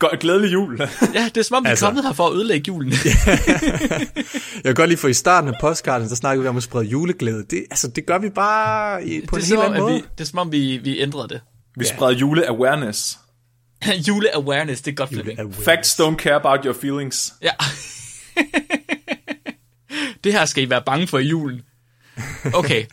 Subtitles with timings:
[0.00, 0.78] Godt, glædelig jul.
[1.14, 1.86] Ja, det er som om, vi er Altså.
[1.86, 2.92] kommet her for at ødelægge julen.
[4.54, 6.84] Jeg kan godt lige for i starten af postkarten, der snakkede vi om at sprede
[6.84, 7.44] juleglæde.
[7.50, 9.82] Det, altså, det gør vi bare i, på det, er en som helt anden at
[9.82, 9.94] måde.
[9.94, 11.40] vi, det er som om, vi, vi ændrede det.
[11.76, 13.18] Vi spreder jule-awareness.
[14.08, 15.54] Jule-awareness, det er godt, Flemming.
[15.54, 17.32] Facts don't care about your feelings.
[17.42, 17.50] Ja.
[20.24, 21.60] det her skal I være bange for i julen.
[22.54, 22.84] Okay,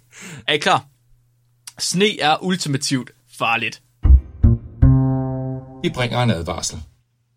[0.48, 0.86] er I klar?
[1.80, 3.82] Sne er ultimativt farligt.
[5.84, 6.78] Vi bringer en advarsel.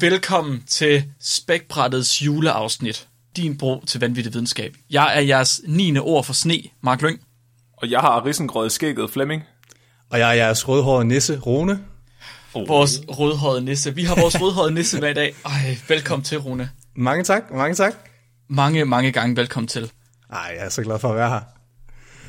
[0.00, 3.08] Og velkommen til Spækbrættets juleafsnit.
[3.36, 4.74] Din bro til vanvittig videnskab.
[4.90, 5.98] Jeg er jeres 9.
[5.98, 7.20] ord for sne, Mark Lyng.
[7.76, 9.42] Og jeg har risengrød skægget, Flemming.
[10.10, 11.84] Og jeg er jeres rødhårede nisse, Rune.
[12.54, 13.94] Vores rødhårede nisse.
[13.94, 15.34] Vi har vores rødhårede nisse med i dag.
[15.44, 16.70] Ej, velkommen til, Rune.
[16.96, 17.94] Mange tak, mange tak.
[18.48, 19.92] Mange, mange gange velkommen til.
[20.32, 21.40] Ej, jeg er så glad for at være her.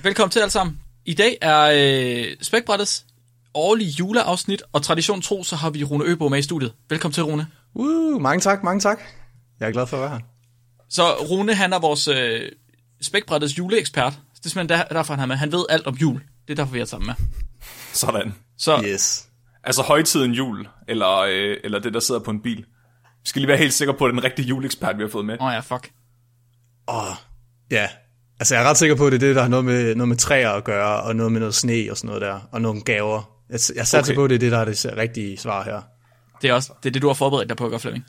[0.04, 0.80] Velkommen til alle sammen.
[1.06, 3.06] I dag er øh, Spækbrættets
[3.54, 6.74] årlige juleafsnit, og tradition tro, så har vi Rune Øbo med i studiet.
[6.90, 7.48] Velkommen til, Rune.
[7.74, 9.00] Uh, mange tak, mange tak.
[9.60, 10.20] Jeg er glad for at være her.
[10.90, 12.42] Så Rune, han er vores øh,
[13.02, 14.14] Spækbrættets juleekspert.
[14.14, 15.36] Det er simpelthen der, derfor, han er med.
[15.36, 16.22] Han ved alt om jul.
[16.48, 17.16] Det er derfor, vi er sammen med.
[17.94, 18.34] Sådan.
[18.58, 19.28] Så Yes.
[19.64, 22.58] Altså højtiden jul, eller, øh, eller det, der sidder på en bil.
[22.58, 25.10] Vi skal lige være helt sikre på, at det er den rigtige juleekspert, vi har
[25.10, 25.38] fået med.
[25.40, 25.92] Åh oh, ja, fuck.
[26.88, 27.16] Åh,
[27.72, 27.90] ja.
[28.40, 30.08] Altså, jeg er ret sikker på, at det er det, der har noget med, noget
[30.08, 32.82] med træer at gøre, og noget med noget sne og sådan noget der, og nogle
[32.82, 33.32] gaver.
[33.50, 34.16] Jeg, jeg satser okay.
[34.16, 35.82] på, at det er det, der er det rigtige svar her.
[36.42, 38.06] Det er også det, er det du har forberedt dig på, gør Flemming.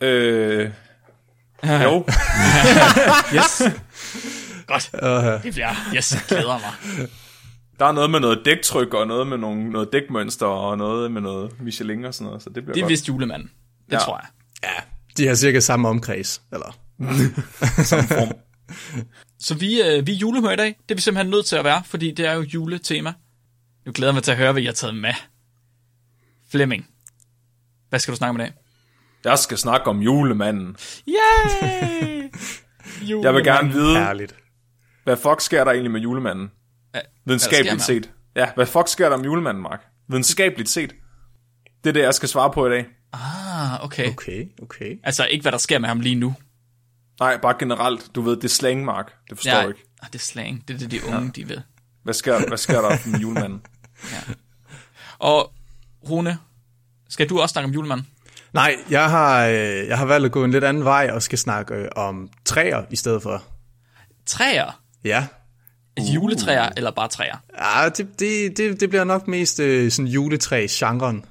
[0.00, 0.70] Øh,
[1.64, 2.04] jo,
[3.36, 3.62] Yes.
[4.66, 4.90] Godt.
[5.02, 6.58] Uh, Det bliver, yes, jeg glæder
[6.98, 7.08] mig.
[7.78, 11.20] der er noget med noget dæktryk, og noget med nogle, noget dækmønster, og noget med
[11.20, 12.90] noget Michelin og sådan noget, så det bliver Det er godt.
[12.90, 13.50] vist julemanden.
[13.86, 13.98] Det Ja.
[13.98, 14.26] tror jeg.
[14.64, 14.82] ja,
[15.16, 16.76] de har cirka samme omkreds, eller?
[18.18, 18.32] form.
[19.40, 20.66] Så vi, øh, vi er julemør i dag.
[20.88, 23.12] Det er vi simpelthen nødt til at være, fordi det er jo juletema.
[23.86, 25.12] Nu glæder jeg mig til at høre, hvad I har taget med.
[26.50, 26.86] Flemming,
[27.96, 28.52] hvad skal du snakke om i dag?
[29.24, 30.76] Jeg skal snakke om julemanden.
[31.08, 32.30] Yay!
[33.22, 34.34] Jeg vil gerne vide, Herligt.
[35.04, 36.50] hvad fuck sker der egentlig med julemanden?
[36.94, 38.10] Ja, Videnskabeligt set.
[38.34, 39.84] Ja, hvad fuck sker der med julemanden, Mark?
[40.08, 40.94] Videnskabeligt set.
[41.84, 42.86] Det er det, jeg skal svare på i dag.
[43.12, 44.10] Ah, okay.
[44.10, 44.98] Okay, okay.
[45.04, 46.34] Altså ikke, hvad der sker med ham lige nu.
[47.20, 48.10] Nej, bare generelt.
[48.14, 49.12] Du ved, det er slang, Mark.
[49.30, 49.84] Det forstår du ikke.
[50.02, 50.68] Ah, det er slang.
[50.68, 51.58] Det er det, de unge, de ved.
[52.02, 53.62] Hvad sker, hvad sker der med julemanden?
[55.18, 55.52] Og
[56.10, 56.38] Rune,
[57.08, 58.06] skal du også snakke om julemanden?
[58.52, 61.38] Nej, jeg har, øh, jeg har valgt at gå en lidt anden vej og skal
[61.38, 63.42] snakke øh, om træer i stedet for.
[64.26, 64.80] Træer?
[65.04, 65.26] Ja.
[66.00, 66.14] Uh.
[66.14, 67.36] Juletræer eller bare træer?
[67.58, 71.24] Ja, det, det, det, det bliver nok mest øh, sådan juletræ-genren.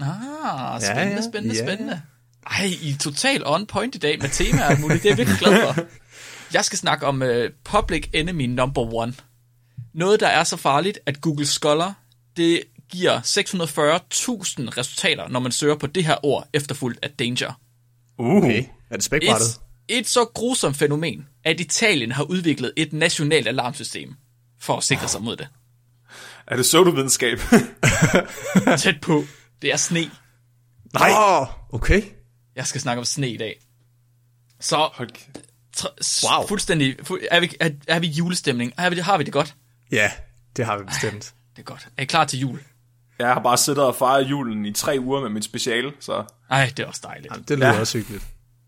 [0.00, 1.66] Ah, spændende, ja, spændende, ja.
[1.66, 2.00] spændende.
[2.46, 5.02] Ej, I er totalt on point i dag med temaer muligt.
[5.02, 5.84] Det er jeg virkelig glad for.
[6.52, 7.28] Jeg skal snakke om uh,
[7.64, 9.14] Public Enemy Number One.
[9.94, 11.94] Noget, der er så farligt, at Google Scholar,
[12.36, 17.60] det giver 640.000 resultater, når man søger på det her ord, efterfulgt af danger.
[18.18, 18.64] Uh, Okay.
[18.90, 19.60] Er det spækbrættet?
[19.88, 24.14] Et, et så grusomt fænomen, at Italien har udviklet et nationalt alarmsystem
[24.60, 25.48] for at sikre sig mod det.
[26.46, 27.38] er det pseudovidenskab?
[28.82, 29.24] Tæt på.
[29.62, 30.10] Det er sne.
[30.94, 31.10] Nej.
[31.16, 32.02] Oh, okay.
[32.56, 33.60] Jeg skal snakke om sne i dag.
[34.60, 34.76] Så
[35.76, 36.46] Tr- Wow.
[36.48, 36.96] Fuldstændig.
[37.00, 38.72] Fu- er, vi, er, er vi julestemning?
[38.78, 39.54] Er vi, har vi det godt?
[39.92, 40.10] Ja,
[40.56, 41.34] det har vi bestemt.
[41.56, 41.88] Det er godt.
[41.96, 42.60] Er I klar til jul?
[43.18, 46.72] Jeg har bare siddet og fejret julen i tre uger med mit speciale, så Ej,
[46.76, 47.48] det er også dejligt.
[47.48, 47.80] Det lyder ja.
[47.80, 48.24] også hyggeligt.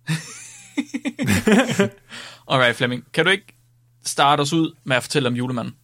[2.51, 3.05] Alright, Flemming.
[3.15, 3.57] Kan du ikke
[4.05, 5.75] starte os ud med at fortælle om julemanden?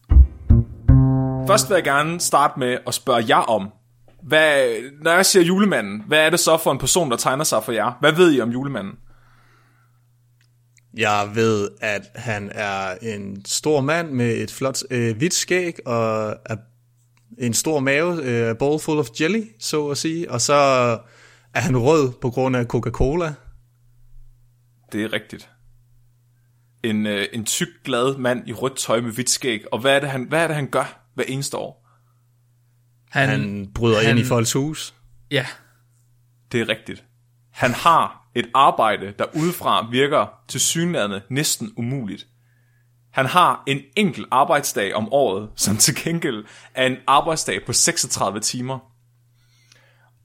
[1.47, 3.69] Først vil jeg gerne starte med at spørge jer om,
[4.23, 4.67] hvad,
[5.01, 7.71] når jeg siger julemanden, hvad er det så for en person, der tegner sig for
[7.71, 7.91] jer?
[7.99, 8.93] Hvad ved I om julemanden?
[10.97, 16.35] Jeg ved, at han er en stor mand med et flot øh, hvidt skæg og
[16.45, 16.55] er
[17.37, 20.31] en stor mave, øh, bowl full of jelly, så at sige.
[20.31, 20.53] Og så
[21.53, 23.33] er han rød på grund af Coca-Cola.
[24.91, 25.49] Det er rigtigt.
[26.83, 29.63] En, øh, en tyk, glad mand i rødt tøj med hvidt skæg.
[29.71, 31.87] Og hvad er det, han, hvad er det, han gør hver eneste år?
[33.09, 34.95] Han, Han bryder han- ind i folks hus.
[35.31, 35.45] Ja,
[36.51, 37.03] Det er rigtigt.
[37.51, 42.27] Han har et arbejde, der udefra virker til synlædende næsten umuligt.
[43.15, 48.39] Han har en enkelt arbejdsdag om året, som til gengæld er en arbejdsdag på 36
[48.39, 48.79] timer.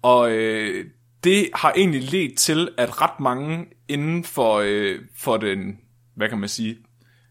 [0.02, 0.84] Og øh,
[1.25, 5.78] det har egentlig ledt til, at ret mange inden for, øh, for den,
[6.16, 6.76] hvad kan man sige,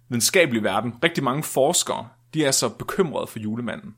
[0.09, 3.95] videnskabelige verden, rigtig mange forskere, de er så bekymrede for julemanden.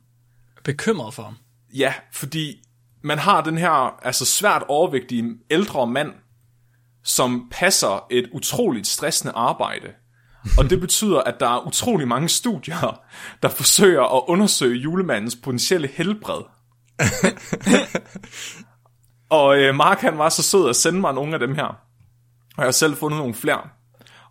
[0.64, 1.38] Bekymret for ham.
[1.74, 2.64] Ja, fordi
[3.02, 6.14] man har den her altså svært overvægtige ældre mand,
[7.04, 9.94] som passer et utroligt stressende arbejde.
[10.58, 13.00] Og det betyder, at der er utrolig mange studier,
[13.44, 16.42] der forsøger at undersøge julemandens potentielle helbred.
[19.40, 21.78] og øh, Mark han var så sød at sende mig nogle af dem her.
[22.58, 23.62] Og jeg har selv fundet nogle flere.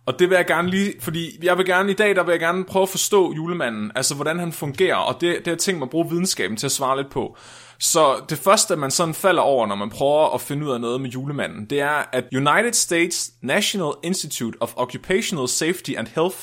[0.05, 2.39] Og det vil jeg gerne lige, fordi jeg vil gerne i dag, der vil jeg
[2.39, 5.79] gerne prøve at forstå julemanden, altså hvordan han fungerer, og det, det har jeg tænkt
[5.79, 7.37] mig at bruge videnskaben til at svare lidt på.
[7.81, 11.01] Så det første, man sådan falder over, når man prøver at finde ud af noget
[11.01, 16.37] med julemanden, det er, at United States National Institute of Occupational Safety and Health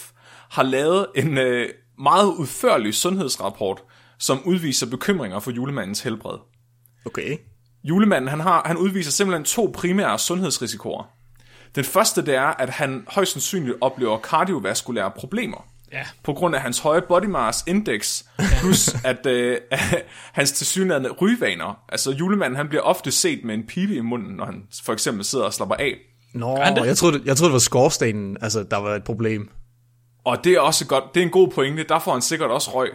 [0.51, 1.69] har lavet en øh,
[1.99, 3.83] meget udførlig sundhedsrapport,
[4.19, 6.39] som udviser bekymringer for julemandens helbred.
[7.07, 7.37] Okay.
[7.85, 11.05] Julemanden han har, han udviser simpelthen to primære sundhedsrisikoer.
[11.75, 15.67] Den første det er, at han højst sandsynligt oplever kardiovaskulære problemer.
[15.93, 16.03] Ja.
[16.23, 18.23] På grund af hans høje body mass index,
[18.61, 19.59] plus at øh,
[20.39, 21.81] hans tilsyneladende rygevaner.
[21.89, 25.25] Altså julemanden han bliver ofte set med en pibe i munden, når han for eksempel
[25.25, 25.97] sidder og slapper af.
[26.35, 29.51] Nå, jeg troede, jeg troede, det var skorstenen, altså, der var et problem.
[30.25, 32.71] Og det er også godt, det er en god pointe, der får han sikkert også
[32.75, 32.91] røg.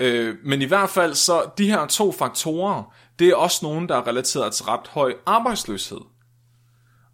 [0.00, 3.96] Øh, men i hvert fald så, de her to faktorer, det er også nogen, der
[3.96, 6.00] er relateret til ret høj arbejdsløshed.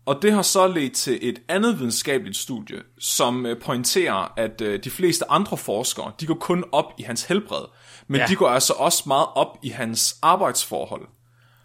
[0.06, 4.84] Og det har så ledt til et andet videnskabeligt studie, som øh, pointerer, at øh,
[4.84, 7.64] de fleste andre forskere, de går kun op i hans helbred,
[8.08, 8.26] men Ja.
[8.26, 11.08] de går altså også meget op i hans arbejdsforhold.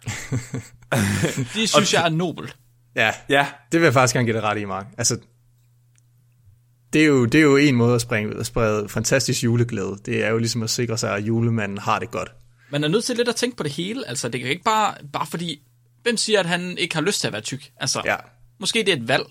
[1.54, 2.56] Det synes jeg er nobelt.
[2.96, 4.86] Ja, Ja, det vil jeg faktisk gerne give dig ret i, Mark.
[4.98, 5.18] Altså,
[6.92, 9.96] det er jo, det er jo en måde at, springe, at sprede fantastisk juleglæde.
[10.06, 12.28] Det er jo ligesom at sikre sig, at julemanden har det godt.
[12.70, 14.08] Man er nødt til lidt at tænke på det hele.
[14.08, 15.60] Altså, det kan ikke bare, bare fordi...
[16.02, 17.70] Hvem siger, at han ikke har lyst til at være tyk?
[17.76, 18.16] Altså, Ja.
[18.60, 19.24] måske det er et valg.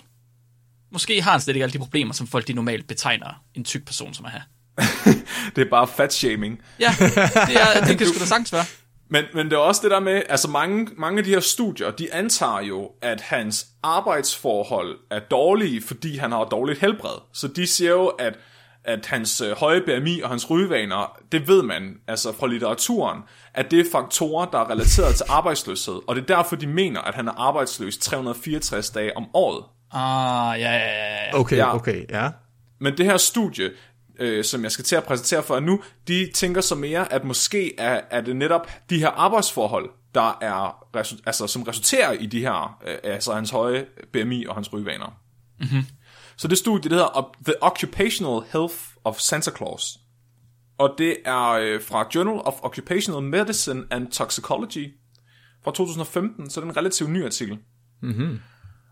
[0.91, 3.85] Måske har han slet ikke alle de problemer, som folk de normalt betegner en tyk
[3.85, 4.43] person som at have.
[5.55, 6.61] det er bare fat shaming.
[6.79, 7.17] Ja, det,
[7.61, 8.65] er, det kan sgu da sagtens være.
[9.11, 11.91] Men, men det er også det der med, altså mange, mange af de her studier,
[11.91, 17.17] de antager jo, at hans arbejdsforhold er dårlige, fordi han har dårligt helbred.
[17.33, 18.33] Så de siger jo, at,
[18.83, 23.19] at hans øh, høje BMI og hans rygevaner, det ved man altså fra litteraturen,
[23.59, 25.99] at det er faktorer, der er relateret til arbejdsløshed.
[26.07, 29.63] Og det er derfor, de mener, at han er arbejdsløs 364 dage om året.
[29.91, 31.39] Ah, ja, ja, ja.
[31.39, 31.75] Okay, Ja.
[31.75, 32.29] okay, ja.
[32.79, 33.71] Men det her studie,
[34.19, 37.23] øh, som jeg skal til at præsentere for jer nu, de tænker så mere, at
[37.23, 40.85] måske er, er det netop de her arbejdsforhold, der er,
[41.25, 45.17] altså, som resulterer i de her, øh, altså hans høje BMI og hans rygevaner.
[45.59, 45.85] Mm-hmm.
[46.37, 49.98] Så det studie, det hedder The Occupational Health of Santa Claus.
[50.79, 54.93] Og det er øh, fra Journal of Occupational Medicine and Toxicology
[55.63, 57.57] fra 2015, så det er en relativt ny artikel.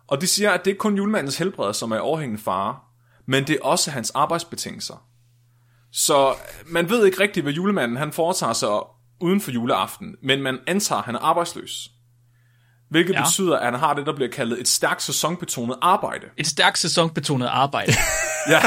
[0.07, 2.75] Og de siger, at det er ikke kun julemandens helbred, som er overhængende fare,
[3.27, 5.07] men det er også hans arbejdsbetingelser.
[5.91, 6.35] Så
[6.65, 8.69] man ved ikke rigtigt, hvad julemanden han foretager sig
[9.21, 11.89] uden for juleaften, men man antager, at han er arbejdsløs.
[12.89, 13.13] Hvilket.
[13.13, 13.23] Ja.
[13.23, 16.25] betyder, at han har det, der bliver kaldet et stærkt sæsonbetonet arbejde.
[16.37, 17.93] Et stærkt sæsonbetonet arbejde.
[18.49, 18.61] Ja,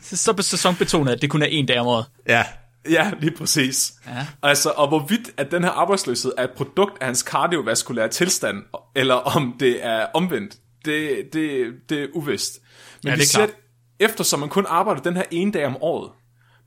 [0.00, 2.06] Så sæsonbetonet, at det kun er en dag om året.
[2.28, 2.44] Ja,
[2.90, 3.92] ja lige præcis.
[4.06, 4.26] Ja.
[4.42, 8.56] Altså, og hvorvidt at den her arbejdsløshed er et produkt af hans kardiovaskulære tilstand,
[8.96, 12.58] eller om det er omvendt, det, det, det er uvist.
[13.02, 13.56] Men Ja, de det er siger, klart.
[14.00, 16.10] at eftersom man kun arbejder den her ene dag om året,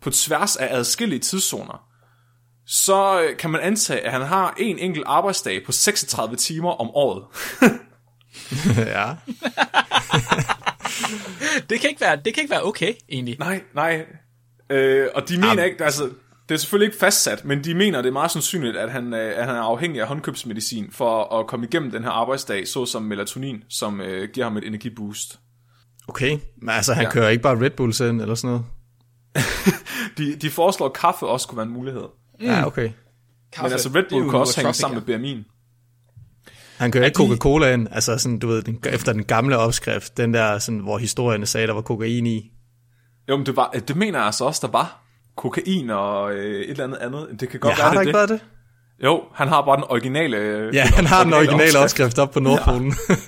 [0.02, 1.84] på tværs af adskillige tidszoner,
[2.68, 6.90] så øh, kan man antage, at han har en enkelt arbejdsdag på 36 timer om
[6.94, 7.24] året.
[8.78, 9.14] ja.
[11.70, 13.36] Det kan ikke være, det kan ikke være okay, egentlig.
[13.40, 14.06] Nej, nej.
[14.70, 15.66] Øh, og de mener Jamen.
[15.66, 16.10] ikke, altså,
[16.50, 19.34] det er selvfølgelig ikke fastsat, men de mener, det er meget sandsynligt, at han, øh,
[19.40, 23.64] at han er afhængig af håndkøbsmedicin for at komme igennem den her arbejdsdag, såsom melatonin,
[23.70, 25.40] som øh, giver ham et energiboost.
[26.08, 27.10] Okay, men altså han Ja.
[27.12, 28.66] kører ikke bare Red Bull selv eller sådan noget?
[30.18, 32.02] De, de foreslår, at kaffe også kunne være en mulighed.
[32.40, 32.46] Mm.
[32.46, 32.90] Ja, okay.
[33.54, 35.54] Kaffe, Men altså Red Bull kan også hænge sammen med BMI'en.
[36.78, 40.18] Han kører ikke de- Coca-Cola ind, altså sådan, du ved, den, efter den gamle opskrift,
[40.18, 42.52] den der, sådan, hvor historierne sagde, der var kokain i.
[43.30, 45.04] Jo, men det, var, det mener jeg altså også, der var
[45.38, 47.28] kokain og øh, et eller andet andet.
[47.40, 48.16] Det kan godt Ja, være, har det, ikke det.
[48.16, 48.40] været det?
[49.04, 50.38] Jo, han har bare den originale...
[50.38, 52.94] øh, Ja, han har den originale opskrift op på Nordpolen.
[53.10, 53.16] Ja.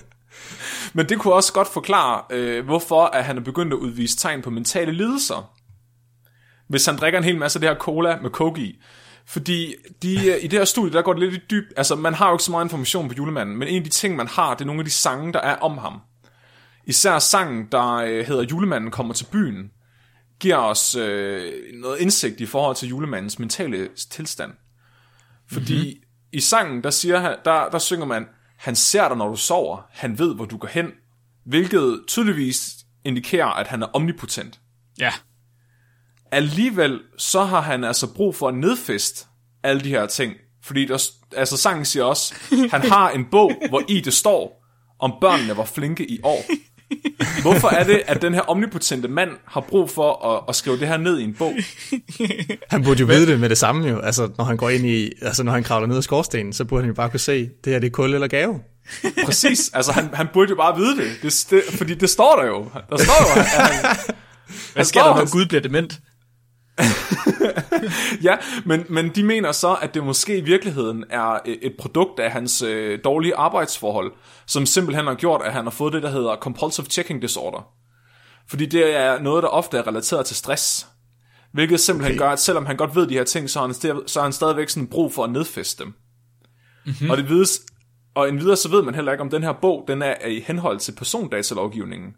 [0.94, 4.41] Men det kunne også godt forklare, øh, hvorfor at han er begyndt at udvise tegn
[4.41, 5.51] på mentale lidelser.
[6.68, 8.82] Hvis han drikker en hel masse af det her cola med coke i.
[9.27, 11.63] Fordi de, øh, i det her studie, der går det lidt i dyb.
[11.77, 14.15] Altså, man har jo ikke så meget information på julemanden, men en af de ting,
[14.15, 16.00] man har, det er nogle af de sange, der er om ham.
[16.86, 19.72] Især sangen, der øh, hedder Julemanden kommer til byen.
[20.39, 24.51] Giver os øh, noget indsigt i forhold til julemandens mentale tilstand.
[25.51, 26.10] Fordi mm-hmm.
[26.31, 28.27] i sangen, der, siger han, der, der synger man,
[28.58, 30.91] han ser dig, når du sover, han ved, hvor du går hen,
[31.46, 34.60] hvilket tydeligvis indikerer, at han er omnipotent.
[35.00, 35.13] Ja.
[36.31, 39.27] Alligevel, så har han altså brug for at nedfest
[39.63, 40.34] alle de her ting.
[40.63, 42.36] Fordi der, altså sangen siger også,
[42.72, 44.65] han har en bog, hvor i det står,
[45.00, 46.43] om børnene var flinke i år.
[47.41, 50.88] Hvorfor er det, at den her omnipotente mand har brug for at, at skrive det
[50.88, 51.53] her ned i en bog?
[52.72, 54.00] Han burde jo vide det med det samme jo.
[54.00, 56.84] Altså, når han går ind i, altså når han kravler ned ad skorstenen, så burde
[56.84, 58.60] han jo bare kunne se, det her det er kul eller gave.
[59.25, 62.48] Præcis, altså han, han burde jo bare vide det, det, det fordi det står der
[62.48, 62.67] jo.
[62.89, 63.96] Der står jo, at han,
[64.74, 66.00] Hvad sker der, når Gud bliver dement?
[68.28, 72.32] ja, men, men de mener så, at det måske i virkeligheden er et produkt af
[72.32, 74.12] hans øh, dårlige arbejdsforhold,
[74.48, 77.68] som simpelthen har gjort, at han har fået det, der hedder compulsive checking disorder.
[78.50, 80.88] Fordi det er noget, der ofte er relateret til stress.
[81.54, 82.26] Hvilket simpelthen okay.
[82.26, 83.74] gør, at selvom han godt ved de her ting, så har han,
[84.08, 85.94] så har han stadigvæk sådan brug for at nedfeste dem.
[86.86, 87.10] Mm-hmm.
[87.10, 87.62] Og det vides,
[88.16, 90.80] og endvidere så ved man heller ikke, om den her bog, den er i henhold
[90.80, 92.14] til persondatalovgivningen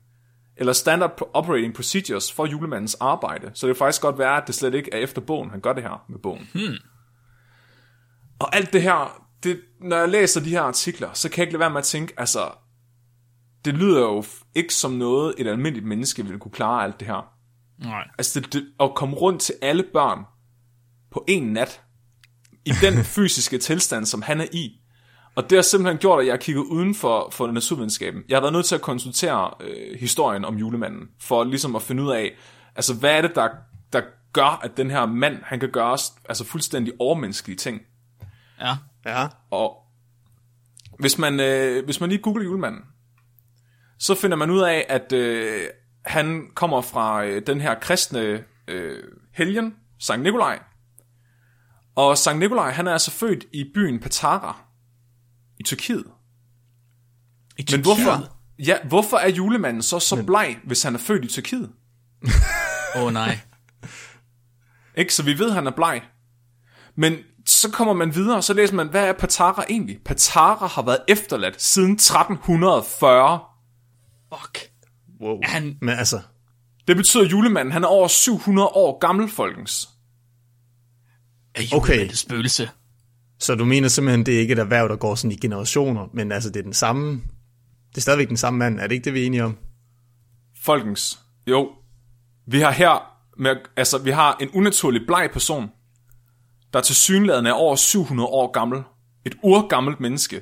[0.58, 3.52] eller standard operating procedures for julemandens arbejde.
[3.54, 5.74] Så det kan faktisk godt være, at det slet ikke er efter bogen, han gør
[5.74, 6.50] det her med bogen.
[6.54, 6.78] Hmm.
[8.40, 11.54] Og alt det her, det, når jeg læser de her artikler, så kan jeg ikke
[11.54, 12.52] lade være med at tænke, altså,
[13.66, 14.24] det lyder jo
[14.56, 17.34] ikke som noget, et almindeligt menneske ville kunne klare alt det her.
[17.80, 18.08] Nej.
[18.18, 20.20] Altså, det, det, at komme rundt til alle børn
[21.12, 21.82] på en nat,
[22.66, 24.81] i den fysiske tilstand, som han er i,
[25.36, 28.24] og det har simpelthen gjort, at jeg har kigget uden for, for naturvidenskaben.
[28.30, 32.04] Jeg har været nødt til at konsultere øh, historien om julemanden, for ligesom at finde
[32.04, 32.32] ud af,
[32.76, 33.50] altså hvad er det, der,
[33.94, 34.02] der
[34.34, 35.98] gør, at den her mand, han kan gøre
[36.30, 37.82] altså fuldstændig overmenneskelige ting.
[38.60, 38.76] Ja.
[39.06, 39.28] Ja.
[39.52, 39.78] Og
[41.00, 42.82] hvis man, øh, hvis man lige googler julemanden,
[44.00, 45.62] så finder man ud af, at øh,
[46.06, 50.60] han kommer fra øh, den her kristne øh, helgen, Sankt Nikolaj.
[51.96, 54.71] Og Sankt Nikolaj, han er altså født i byen Patara,
[55.62, 56.04] i Tyrkiet.
[57.58, 61.28] I Men hvorfor, ja, hvorfor er julemanden så så bleg, hvis han er født i
[61.28, 61.70] Tyrkiet?
[62.96, 63.40] Åh oh, nej.
[64.98, 65.14] Ikke?
[65.14, 66.02] Så vi ved, at han er bleg.
[66.96, 67.16] Men
[67.46, 70.00] så kommer man videre, og så læser man, hvad er Patara egentlig?
[70.06, 73.40] Patara har været efterladt siden 1340.
[74.34, 74.60] Fuck.
[75.22, 75.40] Wow.
[75.44, 75.78] Han...
[75.82, 76.22] Men altså,
[76.88, 79.90] Det betyder, at julemanden han er over 700 år gammel, folkens.
[81.56, 81.94] Er Okay.
[81.94, 82.70] julemanden et spøgelse?
[83.42, 86.32] Så du mener simpelthen, det er ikke et erhverv, der går sådan i generationer, men
[86.32, 87.22] altså det er den samme,
[87.90, 89.58] det er stadigvæk den samme mand, er det ikke det, vi er enige om?
[90.64, 91.70] Folkens, jo.
[92.48, 95.70] Vi har her, med, altså vi har en unaturlig bleg person,
[96.74, 98.84] der til synligheden er over 700 år gammel.
[99.26, 100.42] Et urgammelt menneske.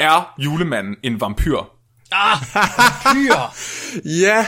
[0.00, 1.58] Er julemanden en vampyr?
[2.12, 3.54] Ah, vampyr!
[4.22, 4.46] Ja,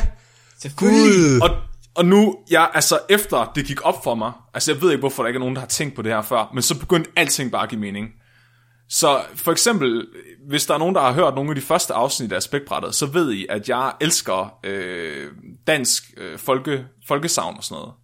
[0.58, 1.42] Selvfølgelig.
[1.42, 1.50] Og,
[1.98, 5.22] og nu, jeg, altså efter det gik op for mig, altså jeg ved ikke, hvorfor
[5.22, 7.52] der ikke er nogen, der har tænkt på det her før, men så begyndte alting
[7.52, 8.08] bare at give mening.
[8.88, 10.06] Så for eksempel,
[10.48, 13.06] hvis der er nogen, der har hørt nogle af de første afsnit af Spækbrættet, så
[13.06, 15.30] ved I, at jeg elsker øh,
[15.66, 17.94] dansk øh, folke, folkesavn og sådan noget.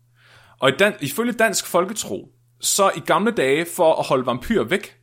[0.61, 2.29] Og i dan, ifølge dansk folketro,
[2.61, 4.97] så i gamle dage, for at holde vampyrer væk,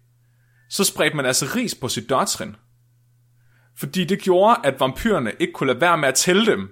[0.69, 2.55] så spredte man altså ris på sit dørtrin.
[3.77, 6.69] Fordi det gjorde, at vampyrerne ikke kunne lade være med at tælle dem.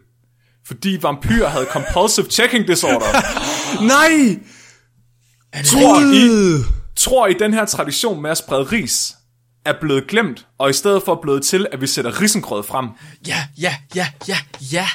[0.69, 3.05] Fordi vampyrer havde compulsive checking disorder.
[3.93, 4.39] Nej!
[5.65, 6.63] Tror I,
[6.95, 9.15] tror I, den her tradition med at sprede ris
[9.65, 12.87] er blevet glemt, og i stedet for blevet til, at vi sætter risengrød frem?
[13.27, 14.37] Ja, ja, ja, ja,
[14.71, 14.87] ja.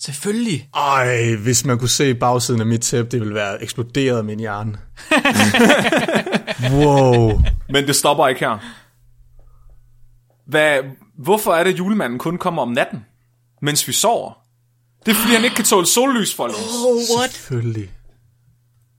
[0.00, 0.68] Selvfølgelig.
[0.74, 4.40] Ej, hvis man kunne se bagsiden af mit tæppe, det ville være eksploderet af min
[4.40, 4.78] hjerne.
[6.84, 7.42] wow.
[7.68, 8.58] Men det stopper ikke her.
[10.46, 10.78] Hvad,
[11.18, 13.04] hvorfor er det, at julemanden kun kommer om natten,
[13.62, 14.32] mens vi sover?
[15.06, 16.60] Det er, fordi han ikke kan tåle sollys, folkens.
[16.86, 17.30] Oh, what?
[17.32, 17.90] Selvfølgelig.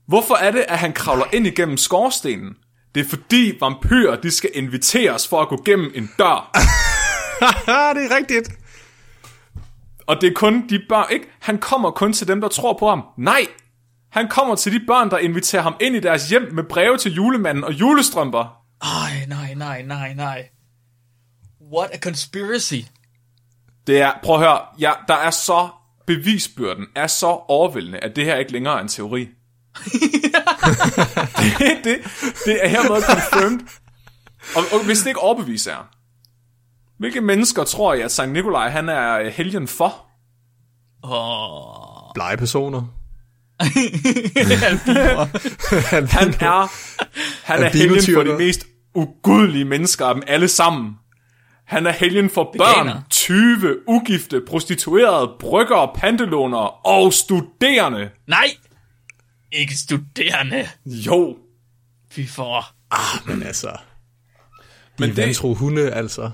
[0.06, 2.54] Hvorfor er det, at han kravler ind igennem skorstenen?
[2.94, 6.50] Det er fordi vampyrer, de skal inviteres for at gå gennem en dør.
[7.94, 8.48] det er rigtigt.
[10.06, 11.26] Og det er kun de børn, ikke?
[11.40, 13.02] Han kommer kun til dem, der tror på ham.
[13.18, 13.46] Nej!
[14.10, 17.12] Han kommer til de børn, der inviterer ham ind i deres hjem med breve til
[17.14, 18.64] julemanden og julestrømper.
[18.82, 20.48] Ej, nej, nej, nej, nej.
[21.72, 22.80] What a conspiracy.
[23.86, 25.68] Det er, prøv at høre, ja, der er så,
[26.06, 29.20] bevisbyrden er så overvældende, at det her ikke længere er en teori.
[31.58, 31.98] det, det,
[32.44, 33.60] det er hermed confirmed.
[34.56, 35.90] Og, og hvis det ikke overbeviser jer,
[36.98, 40.06] hvilke mennesker tror I, at Sankt Nikolaj han er helgen for?
[41.04, 42.12] Åh.
[42.14, 42.82] Blege personer.
[43.60, 43.70] Han
[46.40, 46.70] er,
[47.44, 50.96] han er helgen for de mest ugudelige mennesker af dem alle sammen.
[51.64, 53.02] Han er helgen for børn, Veganer.
[53.10, 58.10] 20, ugifte, prostituerede, bryggere, pantelånere og studerende.
[58.26, 58.46] Nej!
[59.52, 60.68] Ikke studerende.
[60.86, 61.38] Jo,
[62.16, 62.64] Vi får...
[63.26, 63.76] Men altså, de
[64.98, 66.30] Men det- vantro hunde, altså.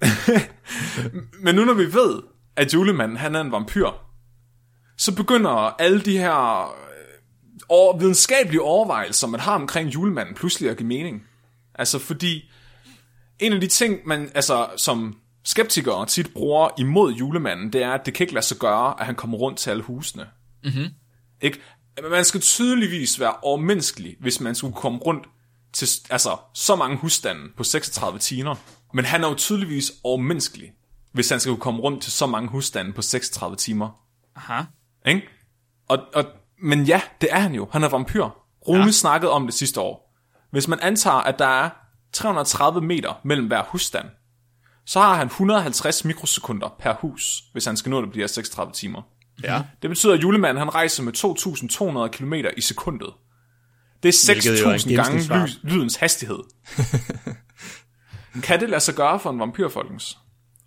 [1.44, 2.22] men nu når vi ved,
[2.56, 3.88] at julemanden han er en vampyr,
[4.98, 6.62] så begynder alle de her
[7.94, 11.22] øh, videnskabelige overvejelser, man har omkring julemanden, pludselig at give mening.
[11.74, 12.50] Altså fordi,
[13.40, 18.06] en af de ting, man altså, som skeptikere tit bruger imod julemanden, det er, at
[18.06, 20.26] det kan ikke lade sig gøre, at han kommer rundt til alle husene.
[20.64, 20.86] Mm-hmm.
[21.40, 21.58] Ikke?
[22.10, 25.26] Man skal tydeligvis være overmenneskelig, hvis man skulle komme rundt
[25.72, 28.54] til altså, så mange husstande på 36 timer.
[28.94, 30.72] Men han er jo tydeligvis overmenneskelig,
[31.12, 33.90] hvis han skal kunne komme rundt til så mange husstande på 36 timer.
[34.36, 34.62] Aha.
[35.06, 35.28] Ikke?
[35.88, 36.24] Og, og,
[36.62, 37.68] men ja, det er han jo.
[37.72, 38.28] Han er vampyr.
[38.68, 38.90] Rune ja.
[38.90, 40.16] snakkede om det sidste år.
[40.50, 41.70] Hvis man antager, at der er
[42.12, 44.06] 330 meter mellem hver husstand,
[44.86, 49.02] så har han 150 mikrosekunder per hus, hvis han skal nå det bliver 36 timer.
[49.42, 49.62] Ja.
[49.82, 51.12] Det betyder, at julemanden han rejser med
[52.04, 53.08] 2.200 km i sekundet.
[54.02, 56.38] Det er Hvilket jo er en 6.000 gange ly- lydens hastighed.
[58.46, 60.18] kan det lade sig gøre for en vampyr, folkens?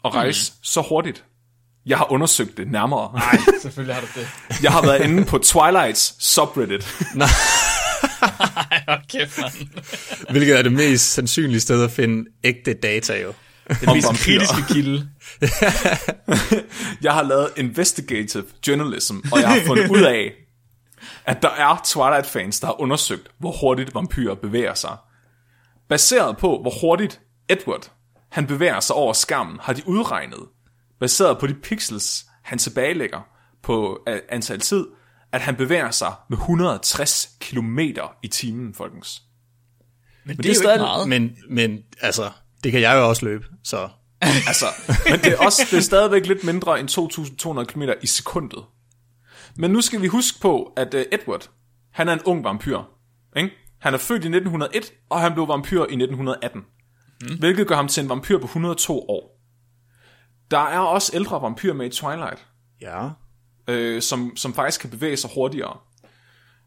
[0.05, 0.63] At rejse mm.
[0.63, 1.25] så hurtigt?
[1.85, 3.13] Jeg har undersøgt det nærmere.
[3.13, 4.27] Nej, selvfølgelig har du det.
[4.63, 6.97] Jeg har været inde på Twilights subreddit.
[7.15, 7.27] Ej,
[9.41, 9.69] man.
[10.29, 13.33] Hvilket er det mest sandsynlige sted at finde ægte data jo.
[13.81, 15.09] Den mest kritiske kilde.
[17.05, 20.31] Jeg har lavet investigative journalism, og jeg har fundet ud af,
[21.25, 24.97] at der er Twilight-fans, der har undersøgt, hvor hurtigt vampyrer bevæger sig.
[25.89, 27.91] Baseret på, hvor hurtigt Edward
[28.31, 30.39] han bevæger sig over skærmen, har de udregnet,
[30.99, 33.27] baseret på de pixels, han tilbagelægger
[33.63, 34.85] på antal tid,
[35.33, 37.79] at han bevæger sig med 160 km
[38.23, 39.21] i timen, folkens.
[40.25, 41.09] Men, det det, er er jo stadig- ikke meget.
[41.09, 42.31] Men, men altså,
[42.63, 43.89] det kan jeg jo også løbe, så...
[44.47, 44.65] Altså,
[45.09, 46.89] men det er, også, det er stadigvæk lidt mindre end
[47.59, 48.63] 2.200 km i sekundet.
[49.55, 51.49] Men nu skal vi huske på, at uh, Edward,
[51.93, 52.79] han er en ung vampyr.
[53.37, 53.49] Ikke?
[53.81, 56.61] Han er født i 1901, og han blev vampyr i 1918.
[57.21, 57.37] Mm.
[57.39, 59.39] Hvilket gør ham til en vampyr på 102 år.
[60.51, 62.47] Der er også ældre vampyrer med i Twilight,
[62.81, 63.09] Ja.
[63.67, 65.77] Øh, som, som faktisk kan bevæge sig hurtigere.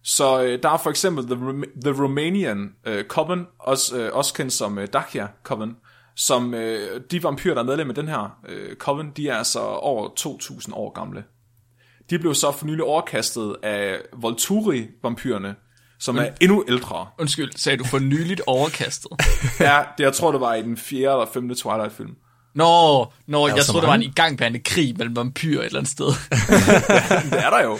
[0.04, 4.34] Så øh, der er for eksempel The, Rom- the Romanian øh, Coven, også, øh, også
[4.34, 5.76] kendt som øh, Dacia Coven,
[6.16, 9.60] som øh, de vampyrer, der er medlem af den her øh, Coven, de er altså
[9.60, 11.24] over 2.000 år gamle.
[12.10, 15.54] De blev så for nylig overkastet af Volturi-vampyrerne,
[15.98, 17.06] som er endnu ældre.
[17.18, 19.10] Undskyld, sagde du for nyligt overkastet?
[19.60, 22.14] Ja, det, jeg tror, det var i den fjerde eller femte Twilight-film.
[22.56, 26.06] Nå, nå jeg troede, der var en igangværende krig mellem vampyrer et eller andet sted.
[27.30, 27.78] Det er der jo.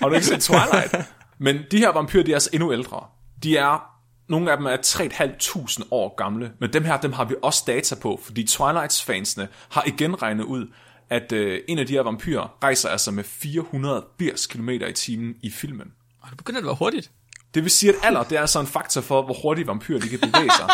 [0.00, 0.94] Har du ikke set Twilight?
[1.38, 3.04] Men de her vampyrer, de er altså endnu ældre.
[3.42, 3.84] De er,
[4.28, 7.94] nogle af dem er 3.500 år gamle, men dem her, dem har vi også data
[7.94, 10.66] på, fordi Twilights-fansene har igen regnet ud,
[11.10, 15.50] at øh, en af de her vampyrer rejser altså med 480 km i timen i
[15.50, 15.92] filmen.
[16.20, 17.10] Og det begynder at være hurtigt.
[17.54, 20.08] Det vil sige, at alder, det er altså en faktor for, hvor hurtigt vampyrer de
[20.08, 20.68] kan bevæge sig.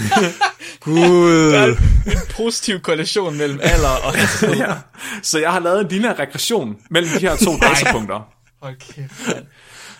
[0.80, 1.76] Gud.
[2.06, 4.14] En positiv korrelation mellem alder og
[4.56, 4.74] ja.
[5.22, 8.28] Så jeg har lavet en lille regression mellem de her to datapunkter.
[8.62, 9.46] Mand.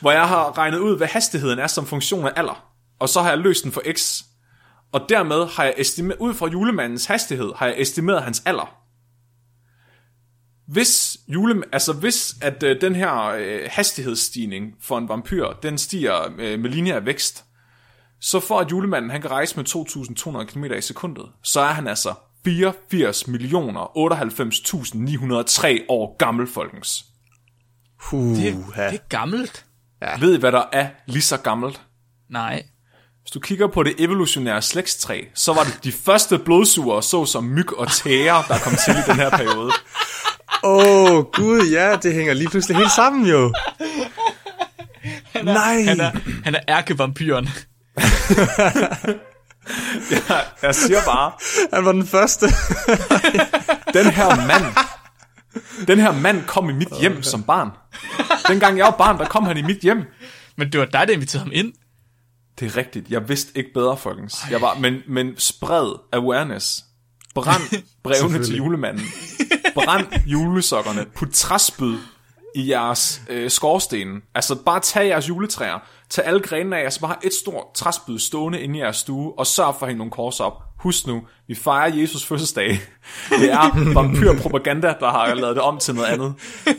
[0.00, 2.64] hvor jeg har regnet ud, hvad hastigheden er som funktion af alder.
[3.00, 4.22] Og så har jeg løst den for x.
[4.92, 8.79] Og dermed har jeg estimeret, ud fra julemandens hastighed, har jeg estimeret hans alder.
[10.70, 16.16] Hvis, jule, altså hvis at øh, den her øh, hastighedsstigning for en vampyr, den stiger
[16.38, 17.44] øh, med lineær vækst,
[18.20, 19.64] så for at julemanden han kan rejse med
[20.38, 27.04] 2.200 km i sekundet, så er han altså 84 millioner 98.903 år gammel, folkens.
[28.00, 29.64] Huh, Det, det er gammelt.
[30.20, 31.80] Ved I, hvad der er lige så gammelt?
[32.30, 32.62] Nej.
[33.22, 37.78] Hvis du kigger på det evolutionære slægtstræ, så var det de første blodsugere, såsom myg
[37.78, 39.70] og tæger, der kom til i den her periode.
[40.62, 43.54] Åh, oh, gud, ja, det hænger lige pludselig helt sammen jo.
[45.44, 45.82] Nej.
[45.82, 46.10] Han er,
[46.44, 47.48] han er ærkevampyren.
[50.62, 51.32] Jeg siger bare,
[51.72, 52.46] Han var den første.
[53.94, 54.64] den her mand,
[55.86, 57.70] den her mand kom i mit hjem som barn.
[58.48, 60.02] Dengang jeg var barn, der kom han i mit hjem.
[60.56, 61.72] Men det var dig, der inviterede ham ind.
[62.60, 63.10] Det er rigtigt.
[63.10, 64.36] Jeg vidste ikke bedre, folkens.
[64.50, 66.84] Jeg var, men, men spred awareness.
[67.34, 67.62] Brænd
[68.04, 69.04] brevene til julemanden.
[69.74, 71.06] Brænd julesokkerne.
[71.16, 71.98] Put træspyd
[72.54, 74.22] i jeres øh, skorsten.
[74.34, 75.78] Altså bare tag jeres juletræer.
[76.10, 79.46] Tag alle grenene af, altså bare et stort træspyd stående inde i jeres stue, og
[79.46, 80.62] sørg for at hænge nogle kors op.
[80.78, 82.80] Husk nu, vi fejrer Jesus fødselsdag.
[83.28, 86.34] Det er vampyrpropaganda, der har lavet det om til noget andet.
[86.66, 86.76] Øh,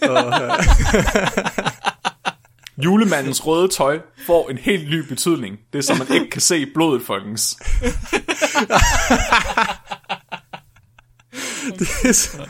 [2.86, 5.58] julemandens røde tøj får en helt ny betydning.
[5.74, 7.58] Det er så, man ikke kan se blodet, folkens.
[11.80, 12.48] det er, så,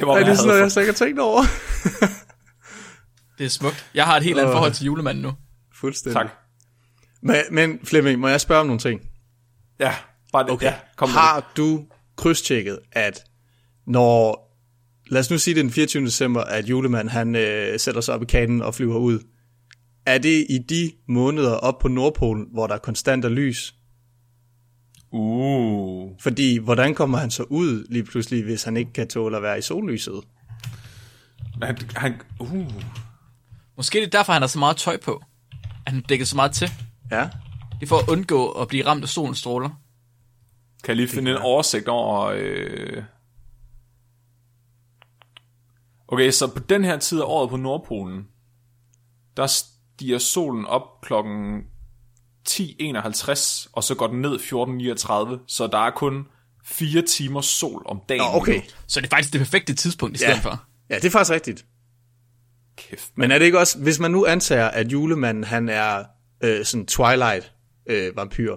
[0.00, 1.42] det var, er det jeg sådan noget, jeg slet ikke har tænkt over.
[3.38, 3.86] Det er smukt.
[3.94, 5.32] Jeg har et helt andet forhold til julemanden nu.
[5.74, 6.14] Fuldstændig.
[6.14, 6.30] Tak.
[7.22, 9.00] Men, men Flemming, må jeg spørge om nogle ting?
[9.78, 9.94] Ja,
[10.32, 10.50] bare det.
[10.50, 10.66] Okay.
[10.66, 11.22] Ja, kom med det.
[11.22, 11.84] Har du
[12.16, 13.24] krydstjekket, at
[13.86, 14.50] når,
[15.10, 16.04] lad os nu sige det er den 24.
[16.04, 19.18] december, at julemanden han øh, sætter sig op i kanen og flyver ud,
[20.06, 23.74] er det i de måneder op på Nordpolen, hvor der er konstant er lys?
[25.12, 26.10] Uh.
[26.20, 29.58] Fordi hvordan kommer han så ud lige pludselig, hvis han ikke kan tåle at være
[29.58, 30.20] i sollyset?
[31.62, 32.72] Han, han, uh.
[33.76, 35.22] Måske det er derfor, han har så meget tøj på.
[35.86, 36.70] At han dækker så meget til.
[37.10, 37.28] Ja,
[37.72, 39.68] Det er for at undgå at blive ramt af solens stråler.
[40.84, 42.26] Kan jeg lige finde en oversigt over...
[42.36, 43.02] Øh...
[46.08, 48.28] Okay, så på den her tid af året på Nordpolen,
[49.36, 51.62] der stiger solen op klokken
[52.48, 56.24] 10.51, og så går den ned 14.39, så der er kun
[56.64, 58.20] 4 timer sol om dagen.
[58.22, 58.62] Nå, okay.
[58.86, 60.38] Så det er faktisk det perfekte tidspunkt i stedet Ja.
[60.40, 60.64] for.
[60.90, 61.64] Ja, det er faktisk rigtigt.
[62.76, 63.10] Kæft.
[63.16, 66.04] Men er det ikke også, hvis man nu antager, at julemanden han er
[66.44, 67.52] øh, sådan Twilight
[67.90, 68.56] øh, vampyr,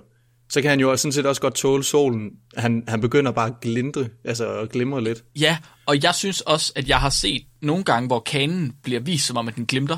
[0.49, 2.29] så kan han jo sådan set også godt tåle solen.
[2.57, 5.23] Han, han begynder bare at glindre, altså at glimre lidt.
[5.39, 9.25] Ja, og jeg synes også, at jeg har set nogle gange, hvor kanen bliver vist,
[9.27, 9.97] som om at den glimter.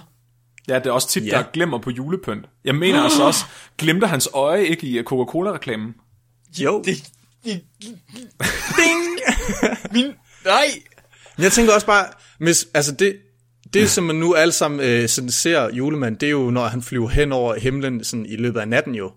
[0.67, 1.29] Ja, det er også tit, Ja.
[1.31, 2.45] der er glimmer på julepynt.
[2.65, 3.45] Jeg mener altså også,
[3.77, 5.93] glimter hans øje ikke i Coca-Cola-reklamen?
[6.57, 6.97] Jo, Det,
[7.43, 7.61] det,
[8.77, 9.01] ding!
[9.91, 10.05] Min,
[10.45, 10.65] nej!
[11.37, 12.05] Men jeg tænker også bare,
[12.39, 13.15] hvis, altså det,
[13.73, 16.81] det som man nu alle sammen øh, sådan ser julemanden, det er jo, når han
[16.81, 19.11] flyver hen over himlen sådan i løbet af natten jo.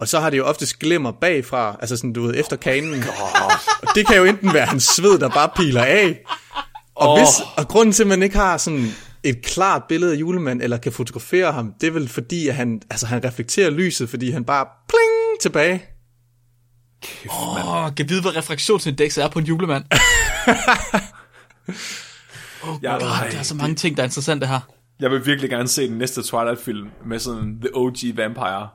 [0.00, 3.04] Og så har det jo oftest glimmer bagfra, altså sådan, du ved, efter kanen.
[3.82, 6.24] Og det kan jo enten være hans sved, der bare piler af.
[6.94, 8.88] Og, hvis, og grunden til, at man ikke har sådan
[9.22, 12.82] et klart billede af julemanden, eller kan fotografere ham, det er vel fordi, at han,
[12.90, 15.82] altså, han reflekterer lyset, fordi han bare pling tilbage.
[17.30, 19.84] Åh, oh, kan vide, hvad refraktionsindekset er på en julemand.
[22.62, 24.60] Oh, Ja, God, nej, der er så mange ting, der er interessante her.
[25.00, 28.68] Jeg vil virkelig gerne se den næste Twilight-film med sådan The OG Vampire.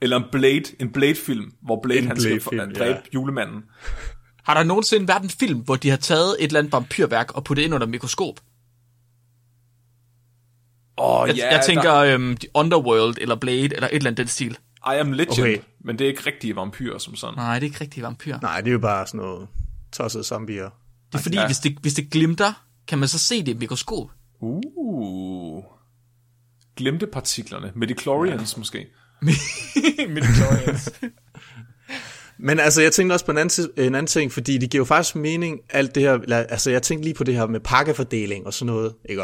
[0.00, 3.14] Eller en Blade, en Blade-film, hvor Blade, En han skal Blade dræbe ja.
[3.14, 3.62] julemanden.
[4.44, 7.44] Har der nogensinde været en film, hvor de har taget et eller andet vampyrværk og
[7.44, 8.40] puttet ind under mikroskop?
[11.02, 14.16] Åh, Jeg, ja, jeg tænker der, øhm, The Underworld eller Blade eller et eller andet
[14.18, 14.58] den stil.
[14.86, 15.58] I am Legend, Okay.
[15.84, 17.34] men det er ikke rigtige vampyrer som sådan.
[17.36, 18.38] Nej, det er ikke rigtig vampyr.
[18.42, 19.48] Nej, det er jo bare sådan noget
[19.92, 20.70] tosset zombier.
[21.12, 21.46] Det er fordi, Ja.
[21.46, 22.52] hvis, det, hvis det glimter,
[22.88, 24.10] kan man så se det i et mikroskop.
[24.40, 25.62] Uh.
[26.76, 27.72] Glemte partiklerne.
[27.74, 28.58] Midichlorians ja.
[28.58, 28.86] måske.
[30.14, 30.90] Midichlorians.
[32.38, 34.84] Men altså, jeg tænkte også på en anden, en anden ting, fordi det giver jo
[34.84, 38.54] faktisk mening, alt det her, altså jeg tænkte lige på det her med pakkefordeling og
[38.54, 39.22] sådan noget, ikke?